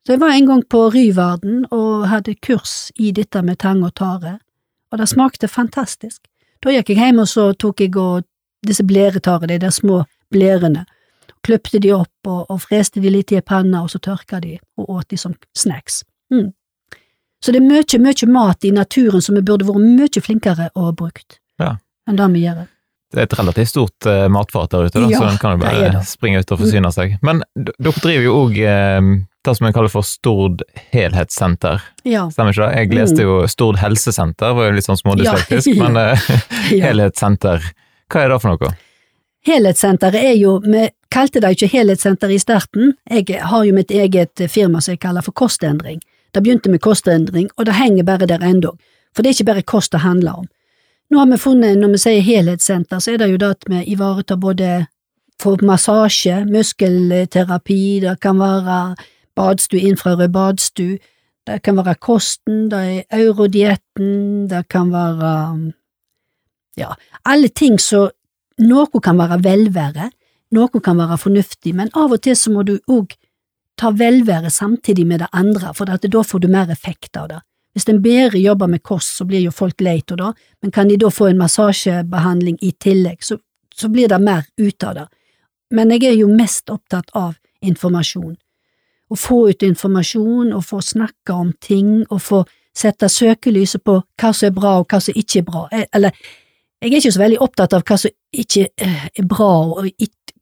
Så 0.06 0.14
jeg 0.14 0.22
var 0.22 0.36
en 0.36 0.46
gang 0.46 0.62
på 0.70 0.84
Ryvarden 0.94 1.64
og 1.74 2.06
hadde 2.06 2.36
kurs 2.38 2.92
i 2.94 3.10
dette 3.12 3.42
med 3.42 3.58
tang 3.58 3.82
og 3.84 3.96
tare, 3.98 4.38
og 4.92 5.00
det 5.00 5.08
smakte 5.10 5.50
fantastisk. 5.50 6.22
Da 6.62 6.72
gikk 6.72 6.92
jeg 6.92 7.02
hjem 7.02 7.24
og 7.24 7.28
så 7.28 7.50
tok 7.58 7.82
jeg 7.82 7.96
og 7.98 8.24
disse 8.66 8.86
blæretare, 8.86 9.48
de 9.50 9.58
der 9.60 9.74
små 9.74 10.04
blærene, 10.32 10.86
kløpte 11.44 11.80
de 11.82 11.92
opp 11.94 12.30
og, 12.30 12.46
og 12.50 12.62
freste 12.62 13.02
de 13.02 13.10
litt 13.10 13.34
i 13.34 13.40
ei 13.40 13.44
panne, 13.44 13.82
og 13.82 13.90
så 13.90 14.00
tørka 14.02 14.40
de 14.42 14.56
og 14.78 14.94
åt 14.98 15.10
de 15.10 15.18
som 15.20 15.34
snacks. 15.58 16.04
Mm. 16.32 16.52
Så 17.42 17.52
det 17.52 17.60
er 17.60 17.66
mye, 17.66 18.00
mye 18.02 18.30
mat 18.32 18.64
i 18.64 18.72
naturen 18.74 19.22
som 19.22 19.36
vi 19.36 19.44
burde 19.46 19.66
vært 19.68 19.84
mye 19.84 20.22
flinkere 20.22 20.70
å 20.74 20.88
brukt 20.96 21.38
ja. 21.62 21.76
enn 22.08 22.18
det 22.18 22.30
vi 22.32 22.46
gjør. 22.46 22.64
Det 23.14 23.22
er 23.22 23.28
et 23.28 23.36
relativt 23.38 23.70
stort 23.70 24.06
uh, 24.10 24.26
matfat 24.32 24.72
der 24.74 24.88
ute, 24.88 24.98
da, 24.98 25.08
Ja, 25.12 25.20
så 25.22 25.28
en 25.30 25.38
kan 25.38 25.54
jo 25.54 25.62
bare 25.62 26.02
springe 26.04 26.40
ut 26.42 26.52
og 26.52 26.58
forsyne 26.64 26.90
seg. 26.94 27.14
Men 27.26 27.44
dere 27.54 27.92
driver 28.02 28.24
jo 28.26 28.34
òg 28.40 28.58
uh, 28.66 29.10
det 29.46 29.54
som 29.54 29.68
en 29.68 29.76
kaller 29.76 29.92
for 29.92 30.02
Stord 30.06 30.64
helhetssenter, 30.90 31.84
Ja. 32.04 32.24
stemmer 32.34 32.50
ikke 32.50 32.66
det? 32.66 32.80
Jeg 32.82 32.98
leste 32.98 33.22
jo 33.22 33.36
Stord 33.46 33.78
helsesenter, 33.78 34.56
var 34.58 34.70
jo 34.70 34.78
litt 34.78 34.88
sånn 34.88 34.98
smådyslektisk. 34.98 35.70
Ja, 35.76 35.86
men 35.86 36.00
uh, 36.00 36.26
helhetssenter, 36.72 37.62
hva 38.10 38.24
er 38.24 38.34
det 38.34 38.40
for 38.42 38.56
noe? 38.56 38.74
Helhetssenteret 39.46 40.18
er 40.26 40.34
jo, 40.40 40.56
vi 40.66 40.88
kalte 41.14 41.40
det 41.44 41.52
ikke 41.54 41.70
helhetssenter 41.70 42.32
i 42.34 42.40
starten, 42.42 42.96
jeg 43.06 43.38
har 43.46 43.64
jo 43.64 43.74
mitt 43.76 43.94
eget 43.94 44.42
firma 44.50 44.80
som 44.82 44.96
jeg 44.96 45.04
kaller 45.06 45.22
for 45.22 45.36
kostendring. 45.38 46.00
Det 46.34 46.42
begynte 46.42 46.72
med 46.72 46.82
kostendring, 46.82 47.46
og 47.56 47.68
det 47.68 47.76
henger 47.78 48.04
bare 48.08 48.26
der 48.26 48.42
ennå, 48.42 48.74
for 49.14 49.22
det 49.22 49.30
er 49.30 49.38
ikke 49.38 49.52
bare 49.52 49.62
kost 49.62 49.94
det 49.94 50.02
handler 50.02 50.42
om. 50.42 50.48
Nå 51.10 51.18
har 51.18 51.26
vi 51.30 51.38
funnet, 51.38 51.78
når 51.78 51.92
vi 51.94 52.02
sier 52.02 52.24
helhetssenter, 52.26 52.98
så 52.98 53.12
er 53.12 53.20
det 53.22 53.30
jo 53.30 53.38
det 53.38 53.50
at 53.54 53.66
vi 53.70 53.82
ivaretar 53.94 54.38
både 54.42 54.70
for 55.42 55.60
massasje, 55.62 56.40
muskelterapi, 56.50 57.82
det 58.02 58.16
kan 58.24 58.40
være 58.40 58.96
badstue, 59.36 59.84
infrarød 59.92 60.32
badstue, 60.34 60.98
det 61.46 61.60
kan 61.62 61.78
være 61.78 61.94
kosten, 62.02 62.66
det 62.72 62.82
er 62.82 63.20
eurodietten, 63.20 64.48
det 64.50 64.64
kan 64.72 64.90
være 64.90 65.32
ja, 66.76 66.94
alle 67.24 67.48
ting 67.48 67.78
som 67.80 68.10
noe 68.58 69.02
kan 69.02 69.20
være 69.20 69.38
velvære, 69.44 70.10
noe 70.56 70.82
kan 70.82 70.98
være 70.98 71.20
fornuftig, 71.20 71.74
men 71.76 71.92
av 71.94 72.16
og 72.16 72.22
til 72.24 72.36
så 72.38 72.50
må 72.50 72.64
du 72.66 72.78
òg 72.90 73.14
ta 73.78 73.92
velvære 73.92 74.50
samtidig 74.50 75.06
med 75.06 75.22
det 75.22 75.30
andre, 75.32 75.74
for 75.76 75.86
da 75.86 76.22
får 76.24 76.42
du 76.42 76.48
mer 76.48 76.72
effekt 76.72 77.16
av 77.16 77.28
det. 77.30 77.40
Hvis 77.76 77.88
en 77.92 78.00
bedre 78.00 78.40
jobber 78.40 78.70
med 78.72 78.80
kost, 78.82 79.18
så 79.18 79.26
blir 79.28 79.42
jo 79.44 79.52
folk 79.52 79.82
lei 79.84 79.98
av 80.00 80.16
det, 80.16 80.32
men 80.62 80.72
kan 80.72 80.88
de 80.88 80.96
da 80.96 81.10
få 81.12 81.26
en 81.28 81.42
massasjebehandling 81.42 82.56
i 82.64 82.70
tillegg, 82.72 83.20
så, 83.20 83.36
så 83.74 83.90
blir 83.92 84.08
det 84.08 84.18
mer 84.24 84.46
ut 84.56 84.84
av 84.88 84.94
det. 84.96 85.04
Men 85.76 85.92
jeg 85.92 86.06
er 86.08 86.14
jo 86.16 86.30
mest 86.32 86.70
opptatt 86.72 87.12
av 87.12 87.34
informasjon. 87.60 88.32
Å 89.12 89.18
få 89.20 89.42
ut 89.50 89.62
informasjon, 89.62 90.54
og 90.56 90.64
få 90.64 90.80
snakke 90.80 91.36
om 91.36 91.52
ting, 91.60 92.06
og 92.08 92.22
få 92.22 92.40
sette 92.76 93.10
søkelyset 93.12 93.84
på 93.84 93.98
hva 94.00 94.32
som 94.32 94.48
er 94.48 94.56
bra 94.56 94.78
og 94.80 94.88
hva 94.88 95.00
som 95.04 95.16
ikke 95.16 95.42
er 95.42 95.46
bra. 95.50 95.66
Eller, 95.92 96.16
jeg 96.80 96.90
er 96.94 96.96
ikke 97.00 97.12
så 97.12 97.22
veldig 97.26 97.42
opptatt 97.44 97.76
av 97.76 97.84
hva 97.84 97.98
som 98.00 98.14
ikke 98.36 98.70
eh, 98.72 99.04
er 99.12 99.28
bra 99.28 99.52
og 99.66 99.90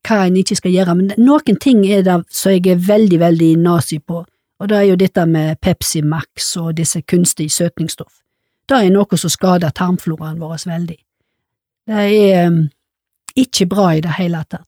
hva 0.05 0.21
en 0.27 0.39
ikke 0.39 0.59
skal 0.59 0.75
gjøre, 0.75 0.95
men 0.99 1.13
noen 1.19 1.59
ting 1.59 1.83
er 1.89 2.07
det 2.07 2.21
som 2.31 2.55
jeg 2.55 2.67
er 2.75 2.87
veldig, 2.89 3.21
veldig 3.23 3.51
nazi 3.63 3.99
på, 3.99 4.23
og 4.65 4.69
det 4.69 4.77
er 4.79 4.87
jo 4.89 4.97
dette 4.97 5.27
med 5.29 5.59
Pepsi 5.61 6.01
Max 6.01 6.55
og 6.57 6.77
disse 6.79 7.03
kunstige 7.05 7.53
søtningsstoff. 7.53 8.23
Det 8.65 8.79
er 8.81 8.93
noe 8.95 9.19
som 9.21 9.29
skader 9.29 9.75
tarmfloraen 9.77 10.39
vår 10.41 10.63
veldig. 10.65 10.97
Det 11.85 12.05
er 12.05 12.47
um, 12.49 12.63
ikke 13.37 13.67
bra 13.69 13.91
i 13.93 14.01
det 14.01 14.15
hele 14.17 14.41
tatt. 14.49 14.65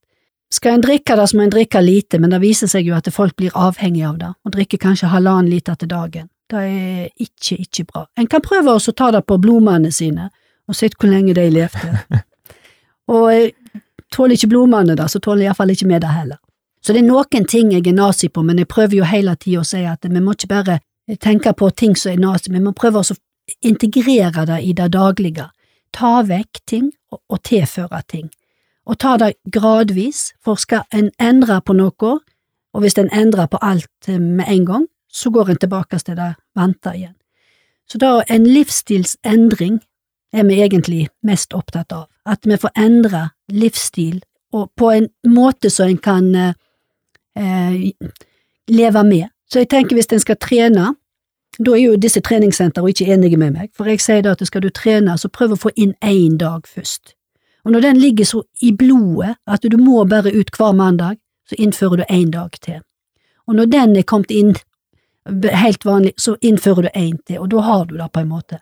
Skal 0.52 0.76
en 0.76 0.84
drikke 0.84 1.16
det, 1.16 1.24
så 1.30 1.36
må 1.36 1.46
en 1.46 1.54
drikke 1.54 1.80
lite, 1.80 2.20
men 2.20 2.30
det 2.30 2.42
viser 2.44 2.68
seg 2.68 2.84
jo 2.86 2.94
at 2.94 3.08
folk 3.12 3.34
blir 3.40 3.56
avhengig 3.56 4.04
av 4.04 4.18
det, 4.20 4.34
og 4.44 4.52
drikker 4.52 4.78
kanskje 4.84 5.08
halvannen 5.10 5.48
liter 5.50 5.74
til 5.80 5.88
dagen. 5.88 6.28
Det 6.50 6.60
er 6.60 7.08
ikke, 7.16 7.56
ikke 7.56 7.84
bra. 7.88 8.04
En 8.20 8.28
kan 8.30 8.44
prøve 8.44 8.76
også 8.76 8.92
å 8.92 8.98
ta 9.00 9.10
det 9.16 9.24
på 9.26 9.40
blodmannene 9.42 9.90
sine, 9.92 10.28
og 10.68 10.76
se 10.76 10.90
hvor 10.92 11.08
lenge 11.08 11.34
de 11.34 11.48
levde. 11.50 12.20
og 13.16 13.32
eh, 13.32 13.80
tåler 14.12 14.36
ikke 14.36 14.52
blodmannene 14.52 14.98
det, 15.00 15.08
så 15.10 15.24
tåler 15.24 15.48
iallfall 15.48 15.72
ikke 15.72 15.88
vi 15.88 16.04
det 16.04 16.12
heller. 16.12 16.38
Så 16.86 16.94
det 16.94 17.00
er 17.02 17.08
noen 17.08 17.46
ting 17.50 17.72
jeg 17.74 17.82
er 17.90 17.96
nazi 17.98 18.28
på, 18.30 18.44
men 18.46 18.60
jeg 18.62 18.68
prøver 18.70 19.00
jo 19.00 19.06
hele 19.10 19.32
tida 19.34 19.64
å 19.64 19.66
si 19.66 19.80
at 19.90 20.06
vi 20.06 20.20
må 20.22 20.36
ikke 20.36 20.52
bare 20.52 20.76
tenke 21.18 21.50
på 21.58 21.70
ting 21.74 21.96
som 21.98 22.12
er 22.12 22.20
nazi, 22.22 22.52
vi 22.54 22.60
må 22.62 22.70
prøve 22.78 23.00
å 23.02 23.16
integrere 23.66 24.44
det 24.46 24.60
i 24.62 24.70
det 24.72 24.92
daglige. 24.94 25.48
Ta 25.90 26.20
vekk 26.22 26.60
ting 26.70 26.92
og, 27.10 27.40
tilføre 27.42 28.04
ting. 28.06 28.28
Og 28.86 29.00
ta 29.02 29.16
det 29.18 29.32
gradvis, 29.50 30.30
for 30.38 30.54
skal 30.54 30.84
en 30.94 31.10
endre 31.18 31.58
på 31.58 31.74
noe, 31.74 32.12
og 32.70 32.84
hvis 32.84 32.94
en 33.02 33.10
endrer 33.10 33.48
på 33.50 33.58
alt 33.66 34.06
eh, 34.06 34.20
med 34.22 34.46
en 34.46 34.66
gang, 34.68 34.84
så 35.10 35.32
går 35.34 35.50
en 35.50 35.60
tilbake 35.64 35.98
til 35.98 36.14
det 36.14 36.36
vante 36.54 36.92
igjen. 36.94 37.16
Så 37.90 37.98
da 37.98 38.20
en 38.30 38.46
livsstilsendring 38.46 39.80
er 40.30 40.46
vi 40.46 40.60
egentlig 40.62 41.08
mest 41.26 41.54
opptatt 41.54 41.90
av, 41.90 42.06
at 42.26 42.46
vi 42.46 42.58
får 42.62 42.78
endre 42.78 43.24
livsstil 43.50 44.20
og 44.54 44.70
på 44.78 44.92
en 44.94 45.08
måte 45.26 45.70
så 45.70 45.88
en 45.90 45.98
kan 45.98 46.30
eh, 47.36 47.74
eh, 47.74 48.08
leve 48.68 49.04
med. 49.04 49.28
Så 49.50 49.62
jeg 49.62 49.68
tenker 49.68 49.96
hvis 49.96 50.10
en 50.12 50.22
skal 50.22 50.38
trene, 50.40 50.94
da 51.58 51.72
er 51.72 51.82
jo 51.82 52.00
disse 52.00 52.20
treningssentrene 52.20 52.90
ikke 52.90 53.12
enige 53.12 53.38
med 53.40 53.54
meg, 53.54 53.70
for 53.76 53.88
jeg 53.88 54.02
sier 54.04 54.24
da 54.24 54.34
at 54.36 54.44
skal 54.46 54.64
du 54.64 54.70
trene, 54.74 55.16
så 55.18 55.28
prøv 55.32 55.54
å 55.54 55.60
få 55.60 55.72
inn 55.76 55.94
én 56.04 56.36
dag 56.40 56.66
først. 56.66 57.14
Og 57.64 57.72
når 57.72 57.80
den 57.80 57.96
ligger 57.96 58.24
så 58.24 58.42
i 58.62 58.72
blodet 58.72 59.36
at 59.46 59.62
du 59.62 59.76
må 59.76 60.04
bare 60.04 60.34
ut 60.34 60.50
hver 60.54 60.74
mandag, 60.76 61.16
så 61.48 61.56
innfører 61.58 62.02
du 62.02 62.04
én 62.10 62.30
dag 62.30 62.50
til. 62.60 62.82
Og 63.46 63.54
når 63.54 63.70
den 63.70 63.96
er 63.96 64.02
kommet 64.02 64.30
inn 64.30 64.54
helt 65.26 65.84
vanlig, 65.84 66.12
så 66.18 66.36
innfører 66.42 66.86
du 66.86 66.88
én 66.94 67.18
til, 67.26 67.38
og 67.38 67.50
da 67.50 67.62
har 67.66 67.84
du 67.86 67.96
det 67.96 68.10
på 68.12 68.20
en 68.20 68.28
måte. 68.28 68.58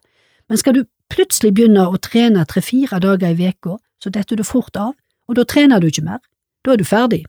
Men 0.49 0.59
skal 0.59 0.75
du 0.75 0.85
plutselig 1.13 1.53
begynne 1.55 1.87
å 1.89 2.01
trene 2.01 2.45
tre–fire 2.49 3.01
dager 3.01 3.33
i 3.33 3.39
veka, 3.39 3.77
så 4.01 4.11
detter 4.11 4.37
du 4.37 4.45
fort 4.45 4.77
av, 4.77 4.95
og 5.29 5.37
da 5.37 5.45
trener 5.45 5.81
du 5.81 5.89
ikke 5.89 6.05
mer. 6.05 6.21
Da 6.65 6.73
er 6.73 6.81
du 6.81 6.85
ferdig. 6.85 7.25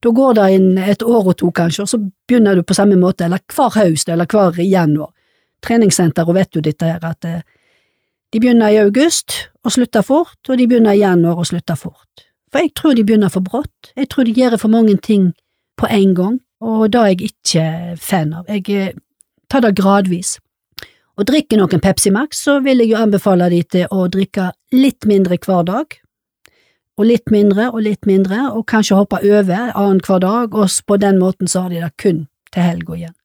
Da 0.00 0.10
går 0.14 0.34
det 0.38 0.48
inn 0.54 0.78
et 0.78 1.02
år 1.02 1.32
og 1.32 1.36
to, 1.40 1.50
kanskje, 1.50 1.84
og 1.84 1.90
så 1.90 1.98
begynner 1.98 2.54
du 2.54 2.62
på 2.62 2.76
samme 2.76 2.96
måte, 3.00 3.26
eller 3.26 3.42
hver 3.54 3.74
høst, 3.74 4.08
eller 4.08 4.28
hver 4.30 4.60
januar. 4.62 5.10
Treningssenter, 5.64 6.28
og 6.28 6.36
vet 6.38 6.54
jo 6.54 6.62
dette 6.62 6.86
her, 6.86 7.02
at 7.02 7.26
eh, 7.26 7.42
de 8.32 8.40
begynner 8.40 8.70
i 8.70 8.80
august 8.82 9.34
og 9.64 9.74
slutter 9.74 10.04
fort, 10.06 10.38
og 10.48 10.58
de 10.58 10.68
begynner 10.70 10.94
i 10.94 11.02
januar 11.02 11.40
og 11.40 11.48
slutter 11.50 11.78
fort. 11.78 12.26
For 12.52 12.62
jeg 12.62 12.74
tror 12.78 12.94
de 12.94 13.04
begynner 13.04 13.32
for 13.32 13.44
brått, 13.44 13.92
jeg 13.96 14.08
tror 14.12 14.28
de 14.28 14.36
gjør 14.36 14.56
for 14.60 14.72
mange 14.72 14.96
ting 15.02 15.32
på 15.78 15.90
en 15.90 16.14
gang, 16.14 16.38
og 16.60 16.92
det 16.92 17.00
er 17.00 17.12
jeg 17.12 17.32
ikke 17.32 17.64
fan 18.02 18.34
av. 18.38 18.46
Jeg 18.48 18.70
eh, 18.70 18.94
tar 19.50 19.66
det 19.66 19.76
gradvis. 19.78 20.36
Og 21.18 21.26
drikker 21.26 21.58
noen 21.58 21.82
Pepsi 21.82 22.12
Max, 22.14 22.44
så 22.44 22.60
vil 22.62 22.84
jeg 22.84 22.92
jo 22.92 23.00
anbefale 23.00 23.48
de 23.50 23.64
til 23.66 23.90
å 23.90 24.06
drikke 24.06 24.52
litt 24.76 25.08
mindre 25.10 25.38
hver 25.42 25.64
dag, 25.66 25.98
og 26.98 27.06
litt 27.06 27.30
mindre 27.30 27.70
og 27.70 27.82
litt 27.86 28.08
mindre, 28.08 28.48
og 28.52 28.66
kanskje 28.70 28.98
hoppe 28.98 29.22
over 29.22 29.70
annenhver 29.70 30.22
dag, 30.24 30.54
og 30.54 30.78
på 30.86 30.98
den 31.00 31.20
måten 31.22 31.50
så 31.50 31.64
har 31.64 31.74
de 31.74 31.82
det 31.84 31.92
kun 32.02 32.26
til 32.54 32.64
helga 32.64 32.96
igjen. 32.96 33.16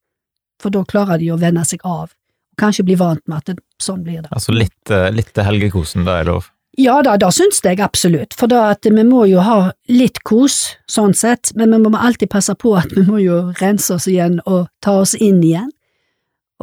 For 0.62 0.74
da 0.74 0.84
klarer 0.88 1.20
de 1.20 1.32
å 1.34 1.40
venne 1.42 1.66
seg 1.68 1.82
av, 1.84 2.14
og 2.14 2.62
kanskje 2.62 2.86
bli 2.88 2.98
vant 3.00 3.24
med 3.28 3.42
at 3.42 3.52
det, 3.52 3.64
sånn 3.82 4.04
blir 4.06 4.22
det. 4.22 4.30
Altså 4.32 4.54
litt, 4.56 4.82
eh, 4.94 5.10
litt 5.12 5.34
til 5.34 5.48
helgekosen, 5.48 6.06
det 6.06 6.20
er 6.22 6.30
lov? 6.30 6.52
Ja 6.78 7.02
da, 7.06 7.18
det 7.22 7.30
syns 7.36 7.62
jeg 7.62 7.82
absolutt, 7.86 8.34
for 8.34 8.50
da 8.50 8.72
at 8.74 8.86
vi 8.86 9.04
må 9.06 9.28
jo 9.30 9.44
ha 9.46 9.58
litt 9.90 10.24
kos, 10.26 10.76
sånn 10.90 11.14
sett, 11.14 11.52
men 11.56 11.74
vi 11.76 11.82
må 11.86 11.98
alltid 11.98 12.32
passe 12.34 12.56
på 12.58 12.74
at 12.80 12.94
vi 12.96 13.06
må 13.06 13.20
jo 13.22 13.52
rense 13.60 13.94
oss 13.94 14.08
igjen 14.10 14.40
og 14.46 14.72
ta 14.82 14.96
oss 15.04 15.14
inn 15.14 15.44
igjen. 15.44 15.70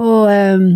Og 0.01 0.31
ehm, 0.33 0.67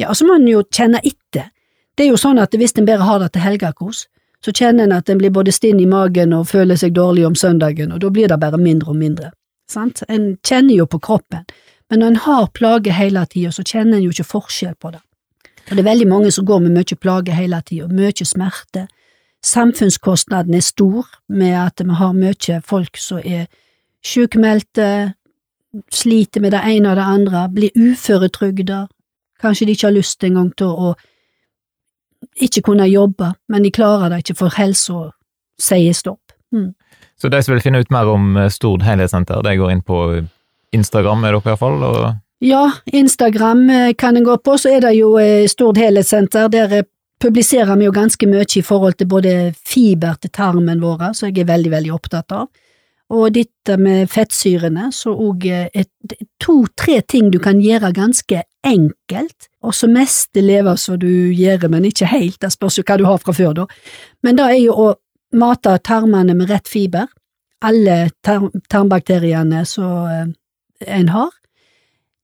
ja, 0.00 0.14
så 0.16 0.24
må 0.24 0.38
en 0.38 0.48
jo 0.48 0.62
kjenne 0.72 1.02
etter. 1.04 1.50
Det 1.94 2.06
er 2.06 2.14
jo 2.14 2.20
sånn 2.20 2.40
at 2.40 2.56
hvis 2.56 2.72
en 2.78 2.88
bare 2.88 3.04
har 3.04 3.20
det 3.20 3.34
til 3.34 3.44
helgekos, 3.44 4.06
så 4.44 4.52
kjenner 4.52 4.84
en 4.84 4.92
at 4.92 5.08
en 5.08 5.18
blir 5.18 5.32
både 5.32 5.52
stinn 5.52 5.80
i 5.80 5.88
magen 5.88 6.34
og 6.36 6.50
føler 6.50 6.76
seg 6.76 6.92
dårlig 6.96 7.24
om 7.26 7.36
søndagen, 7.38 7.92
og 7.92 8.02
da 8.02 8.10
blir 8.12 8.28
det 8.28 8.40
bare 8.40 8.60
mindre 8.60 8.92
og 8.92 8.98
mindre. 9.00 9.30
Sant? 9.70 10.02
En 10.08 10.34
kjenner 10.44 10.74
jo 10.76 10.86
på 10.86 11.00
kroppen, 11.00 11.46
men 11.90 12.00
når 12.00 12.12
en 12.12 12.22
har 12.26 12.50
plager 12.52 12.92
hele 12.92 13.24
tida, 13.30 13.52
så 13.52 13.64
kjenner 13.64 13.96
en 13.96 14.04
jo 14.04 14.12
ikke 14.12 14.28
forskjell 14.34 14.74
på 14.80 14.92
det. 14.92 15.00
Og 15.70 15.72
det 15.72 15.80
er 15.80 15.88
veldig 15.88 16.08
mange 16.10 16.32
som 16.34 16.44
går 16.44 16.60
med 16.60 16.76
mye 16.76 17.00
plager 17.00 17.36
hele 17.38 17.60
tida, 17.64 17.88
mye 17.88 18.28
smerte. 18.28 18.86
Samfunnskostnaden 19.44 20.54
er 20.54 20.64
stor 20.64 21.08
med 21.28 21.56
at 21.56 21.80
vi 21.80 21.96
har 21.96 22.12
mye 22.12 22.60
folk 22.64 23.00
som 23.00 23.24
er 23.24 23.46
sykemeldte, 24.04 25.14
sliter 25.92 26.44
med 26.44 26.52
det 26.52 26.60
ene 26.68 26.92
og 26.92 27.00
det 27.00 27.08
andre, 27.16 27.48
blir 27.48 27.72
uføretrygda, 27.74 28.84
kanskje 29.40 29.66
de 29.66 29.72
ikke 29.72 29.88
har 29.88 29.96
lyst 29.96 30.24
engang 30.24 30.52
til 30.52 30.68
å 30.68 30.94
ikke 32.36 32.62
kunne 32.70 32.86
jobbe, 32.88 33.32
men 33.48 33.64
de 33.64 33.72
klarer 33.74 34.12
det 34.12 34.24
ikke 34.24 34.38
for 34.44 34.56
helsa 34.56 35.10
sier 35.60 35.94
stopp. 35.96 36.34
Mm. 36.54 36.72
Så 37.20 37.28
de 37.28 37.42
som 37.42 37.54
vil 37.54 37.62
finne 37.62 37.80
ut 37.82 37.92
mer 37.94 38.10
om 38.10 38.36
eh, 38.36 38.50
Stord 38.52 38.82
helhetssenter, 38.86 39.42
de 39.46 39.56
går 39.58 39.72
inn 39.74 39.84
på 39.86 40.00
Instagram, 40.74 41.24
er 41.24 41.36
dere 41.36 41.54
iallfall? 41.54 41.78
Og... 41.86 42.00
Ja, 42.44 42.64
Instagram 42.86 43.68
eh, 43.70 43.92
kan 43.98 44.18
en 44.18 44.26
gå 44.26 44.36
på, 44.42 44.58
så 44.58 44.74
er 44.74 44.84
det 44.86 44.96
jo 44.98 45.14
eh, 45.22 45.46
Stord 45.50 45.78
helhetssenter. 45.80 46.50
Der 46.52 46.82
publiserer 47.22 47.78
vi 47.78 47.86
jo 47.86 47.94
ganske 47.94 48.28
mye 48.28 48.44
i 48.44 48.64
forhold 48.66 48.98
til 48.98 49.08
både 49.08 49.54
fiber 49.64 50.18
til 50.20 50.34
tarmen 50.34 50.82
vår, 50.82 51.12
som 51.14 51.30
jeg 51.30 51.44
er 51.44 51.52
veldig, 51.54 51.72
veldig 51.72 51.94
opptatt 51.94 52.34
av, 52.34 52.50
og 53.14 53.30
dette 53.36 53.76
med 53.78 54.08
fettsyrene, 54.10 54.88
så 54.92 55.12
òg 55.12 55.44
to–tre 56.42 56.98
ting 57.06 57.30
du 57.30 57.38
kan 57.38 57.60
gjøre 57.62 57.92
ganske 57.94 58.42
enkelt, 58.66 59.48
og 59.64 59.74
så 59.74 59.88
meste 59.88 60.42
leve 60.44 60.76
som 60.80 60.98
du 61.00 61.32
gjør, 61.32 61.68
men 61.72 61.86
ikke 61.88 62.08
helt, 62.10 62.40
det 62.42 62.52
spørs 62.52 62.78
jo 62.78 62.84
hva 62.86 62.98
du 63.00 63.06
har 63.08 63.20
fra 63.22 63.32
før, 63.32 63.54
da. 63.62 63.66
Men 64.22 64.36
det 64.38 64.48
er 64.50 64.60
jo 64.60 64.74
å 64.76 64.88
mate 65.34 65.78
tarmene 65.84 66.36
med 66.36 66.50
rett 66.52 66.68
fiber, 66.68 67.08
alle 67.64 68.10
tar 68.22 68.44
tarmbakteriene 68.68 69.64
som 69.64 70.04
eh, 70.10 70.28
en 70.98 71.08
har. 71.14 71.32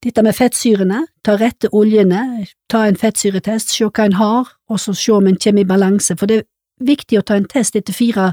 Dette 0.01 0.23
med 0.25 0.37
fettsyrene, 0.37 1.03
ta 1.25 1.35
rette 1.37 1.69
oljene, 1.77 2.45
ta 2.69 2.85
en 2.87 2.97
fettsyretest, 2.97 3.73
se 3.73 3.85
hva 3.85 4.05
en 4.05 4.17
har, 4.17 4.53
og 4.69 4.81
så 4.81 4.93
se 4.97 5.13
om 5.13 5.27
en 5.29 5.37
kommer 5.37 5.65
i 5.65 5.69
balanse, 5.69 6.17
for 6.17 6.29
det 6.29 6.41
er 6.41 6.47
viktig 6.85 7.19
å 7.19 7.25
ta 7.25 7.37
en 7.37 7.49
test 7.49 7.77
etter 7.77 7.93
fire 7.93 8.31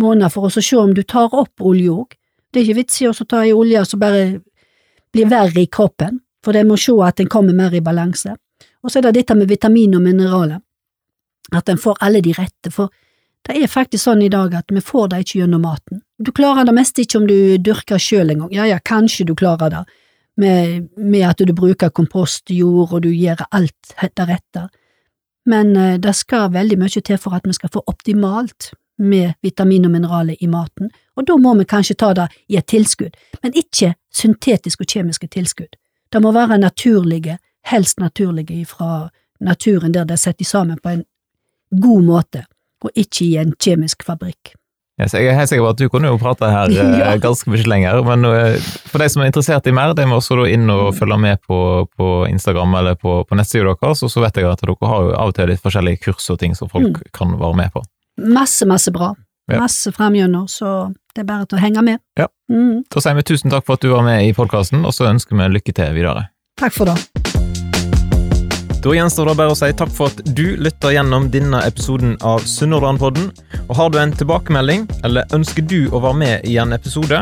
måneder 0.00 0.32
for 0.32 0.48
å 0.48 0.52
se 0.64 0.76
om 0.80 0.94
du 0.96 1.02
tar 1.04 1.32
opp 1.36 1.60
olje 1.60 1.92
òg. 1.92 2.16
Det 2.50 2.60
er 2.60 2.68
ikke 2.68 2.80
vits 2.80 3.02
i 3.02 3.08
å 3.08 3.14
ta 3.28 3.44
i 3.44 3.52
olje 3.56 3.84
som 3.86 4.00
bare 4.00 4.40
blir 5.12 5.28
verre 5.28 5.64
i 5.64 5.68
kroppen, 5.68 6.22
for 6.44 6.56
det 6.56 6.64
må 6.66 6.78
se 6.80 6.94
at 7.04 7.20
en 7.20 7.28
kommer 7.28 7.56
mer 7.56 7.74
i 7.76 7.84
balanse. 7.84 8.36
Og 8.82 8.90
så 8.90 8.98
er 8.98 9.08
det 9.08 9.20
dette 9.20 9.36
med 9.36 9.48
vitamin 9.50 9.94
og 9.98 10.02
mineraler, 10.04 10.60
at 11.52 11.68
en 11.68 11.80
får 11.80 11.98
alle 12.00 12.22
de 12.24 12.32
rette, 12.36 12.72
for 12.72 12.92
det 13.48 13.56
er 13.56 13.72
faktisk 13.72 14.04
sånn 14.04 14.22
i 14.22 14.30
dag 14.32 14.52
at 14.54 14.72
vi 14.72 14.82
får 14.84 15.10
det 15.12 15.22
ikke 15.24 15.40
gjennom 15.40 15.64
maten. 15.64 16.02
Du 16.20 16.30
klarer 16.36 16.68
det 16.68 16.76
meste 16.76 17.04
ikke 17.04 17.22
om 17.22 17.26
du 17.28 17.56
dyrker 17.58 18.00
sjøl 18.00 18.34
engang, 18.34 18.52
ja 18.54 18.68
ja, 18.68 18.78
kanskje 18.84 19.26
du 19.28 19.34
klarer 19.36 19.72
det 19.72 19.84
med, 20.40 20.90
med 20.96 21.24
at 21.28 21.40
du 21.40 21.52
bruker 21.56 21.92
kompostjord 21.92 22.92
og 22.92 23.02
du 23.04 23.10
gjør 23.12 23.42
alt 23.50 23.94
det 24.16 24.28
rette, 24.28 24.68
men 25.48 25.74
eh, 25.76 25.96
det 26.00 26.14
skal 26.16 26.52
veldig 26.52 26.78
mye 26.80 27.02
til 27.02 27.18
for 27.20 27.36
at 27.36 27.48
vi 27.48 27.56
skal 27.56 27.72
få 27.72 27.82
optimalt 27.88 28.72
med 29.00 29.32
vitamin 29.42 29.88
og 29.88 29.94
mineraler 29.94 30.36
i 30.40 30.48
maten, 30.48 30.90
og 31.16 31.26
da 31.28 31.36
må 31.40 31.54
vi 31.56 31.68
kanskje 31.68 31.96
ta 31.96 32.12
det 32.16 32.28
i 32.52 32.58
et 32.60 32.68
tilskudd, 32.68 33.16
men 33.42 33.56
ikke 33.56 33.94
syntetiske 34.12 34.84
og 34.84 34.92
kjemiske 34.92 35.30
tilskudd. 35.32 35.72
Det 36.12 36.20
må 36.20 36.32
være 36.36 36.58
naturlige, 36.60 37.38
helst 37.66 38.00
naturlige 38.00 38.64
fra 38.66 39.10
naturen 39.40 39.92
der 39.92 40.04
det 40.04 40.18
er 40.18 40.24
satt 40.24 40.46
sammen 40.46 40.78
på 40.82 40.88
en 40.94 41.04
god 41.70 42.02
måte, 42.02 42.44
og 42.84 42.90
ikke 42.94 43.24
i 43.24 43.36
en 43.40 43.54
kjemisk 43.58 44.04
fabrikk. 44.06 44.54
Yes, 45.00 45.14
jeg 45.16 45.30
er 45.30 45.36
helt 45.38 45.48
sikker 45.48 45.64
på 45.64 45.70
at 45.70 45.78
du 45.80 45.86
kunne 45.88 46.10
jo 46.10 46.18
prate 46.20 46.48
her 46.50 46.72
eh, 46.74 46.98
ja. 47.00 47.14
ganske 47.22 47.48
mye 47.50 47.64
lenger, 47.64 48.02
men 48.04 48.26
eh, 48.28 48.58
for 48.90 49.00
de 49.00 49.08
som 49.08 49.22
er 49.22 49.30
interessert 49.30 49.68
i 49.70 49.72
mer, 49.72 49.94
de 49.96 50.04
må 50.08 50.18
også 50.20 50.44
inn 50.50 50.68
og 50.72 50.92
følge 50.98 51.16
med 51.20 51.40
på, 51.46 51.60
på 51.96 52.10
Instagram 52.28 52.76
eller 52.82 52.98
på, 53.00 53.22
på 53.24 53.38
nettsida 53.38 53.72
deres, 53.72 54.04
og 54.04 54.12
så 54.12 54.26
vet 54.26 54.42
jeg 54.42 54.50
at 54.50 54.60
dere 54.64 54.92
har 54.92 55.06
jo 55.06 55.16
av 55.16 55.32
og 55.32 55.38
til 55.38 55.48
litt 55.52 55.64
forskjellige 55.64 56.04
kurs 56.04 56.28
og 56.32 56.40
ting 56.42 56.56
som 56.58 56.68
folk 56.72 57.00
mm. 57.00 57.10
kan 57.16 57.38
være 57.40 57.60
med 57.62 57.72
på. 57.76 57.84
Masse, 58.20 58.68
masse 58.68 58.92
bra. 58.92 59.14
Ja. 59.50 59.62
Masse 59.62 59.90
framgjennom, 59.92 60.44
så 60.50 60.92
det 61.14 61.24
er 61.24 61.30
bare 61.30 61.48
til 61.48 61.58
å 61.58 61.62
henge 61.64 61.82
med. 61.86 62.02
Ja. 62.20 62.28
Mm. 62.52 62.84
Da 62.92 63.02
sier 63.02 63.16
vi 63.18 63.26
tusen 63.26 63.50
takk 63.50 63.66
for 63.66 63.80
at 63.80 63.86
du 63.86 63.90
var 63.94 64.04
med 64.06 64.28
i 64.28 64.36
podkasten, 64.36 64.84
og 64.84 64.94
så 64.94 65.08
ønsker 65.10 65.38
vi 65.38 65.48
lykke 65.56 65.74
til 65.74 65.96
videre. 65.96 66.28
Takk 66.60 66.76
for 66.76 66.92
det. 66.92 67.19
Da 68.80 68.94
gjenstår 68.96 69.28
det 69.28 69.36
bare 69.36 69.52
å 69.52 69.58
si 69.58 69.68
takk 69.76 69.90
for 69.92 70.08
at 70.08 70.22
du 70.32 70.56
lytter 70.56 70.94
gjennom 70.94 71.26
denne 71.32 71.60
episoden 71.68 72.14
av 72.24 72.46
Sunnhordlandpodden. 72.48 73.28
Og 73.66 73.74
har 73.76 73.92
du 73.92 73.98
en 74.00 74.14
tilbakemelding, 74.16 74.86
eller 75.04 75.28
ønsker 75.36 75.66
du 75.68 75.82
å 75.92 76.00
være 76.00 76.20
med 76.22 76.48
i 76.48 76.56
en 76.62 76.72
episode, 76.72 77.20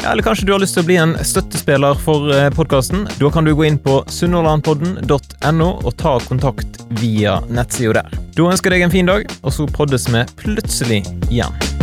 ja, 0.00 0.12
eller 0.12 0.24
kanskje 0.24 0.46
du 0.48 0.52
har 0.52 0.60
lyst 0.60 0.76
til 0.76 0.84
å 0.84 0.88
bli 0.88 0.96
en 1.00 1.16
støttespiller 1.24 1.98
for 2.04 2.28
eh, 2.32 2.48
podkasten, 2.56 3.04
da 3.20 3.32
kan 3.32 3.48
du 3.48 3.52
gå 3.56 3.66
inn 3.68 3.80
på 3.80 3.98
sunnhordlandpodden.no 4.12 5.70
og 5.80 5.92
ta 6.00 6.14
kontakt 6.28 6.80
via 7.02 7.38
nettsida 7.48 8.00
der. 8.00 8.22
Da 8.36 8.48
ønsker 8.52 8.72
jeg 8.72 8.80
deg 8.80 8.88
en 8.88 8.96
fin 8.96 9.12
dag, 9.12 9.28
og 9.40 9.56
så 9.56 9.68
poddes 9.68 10.08
vi 10.12 10.24
plutselig 10.40 11.04
igjen. 11.28 11.79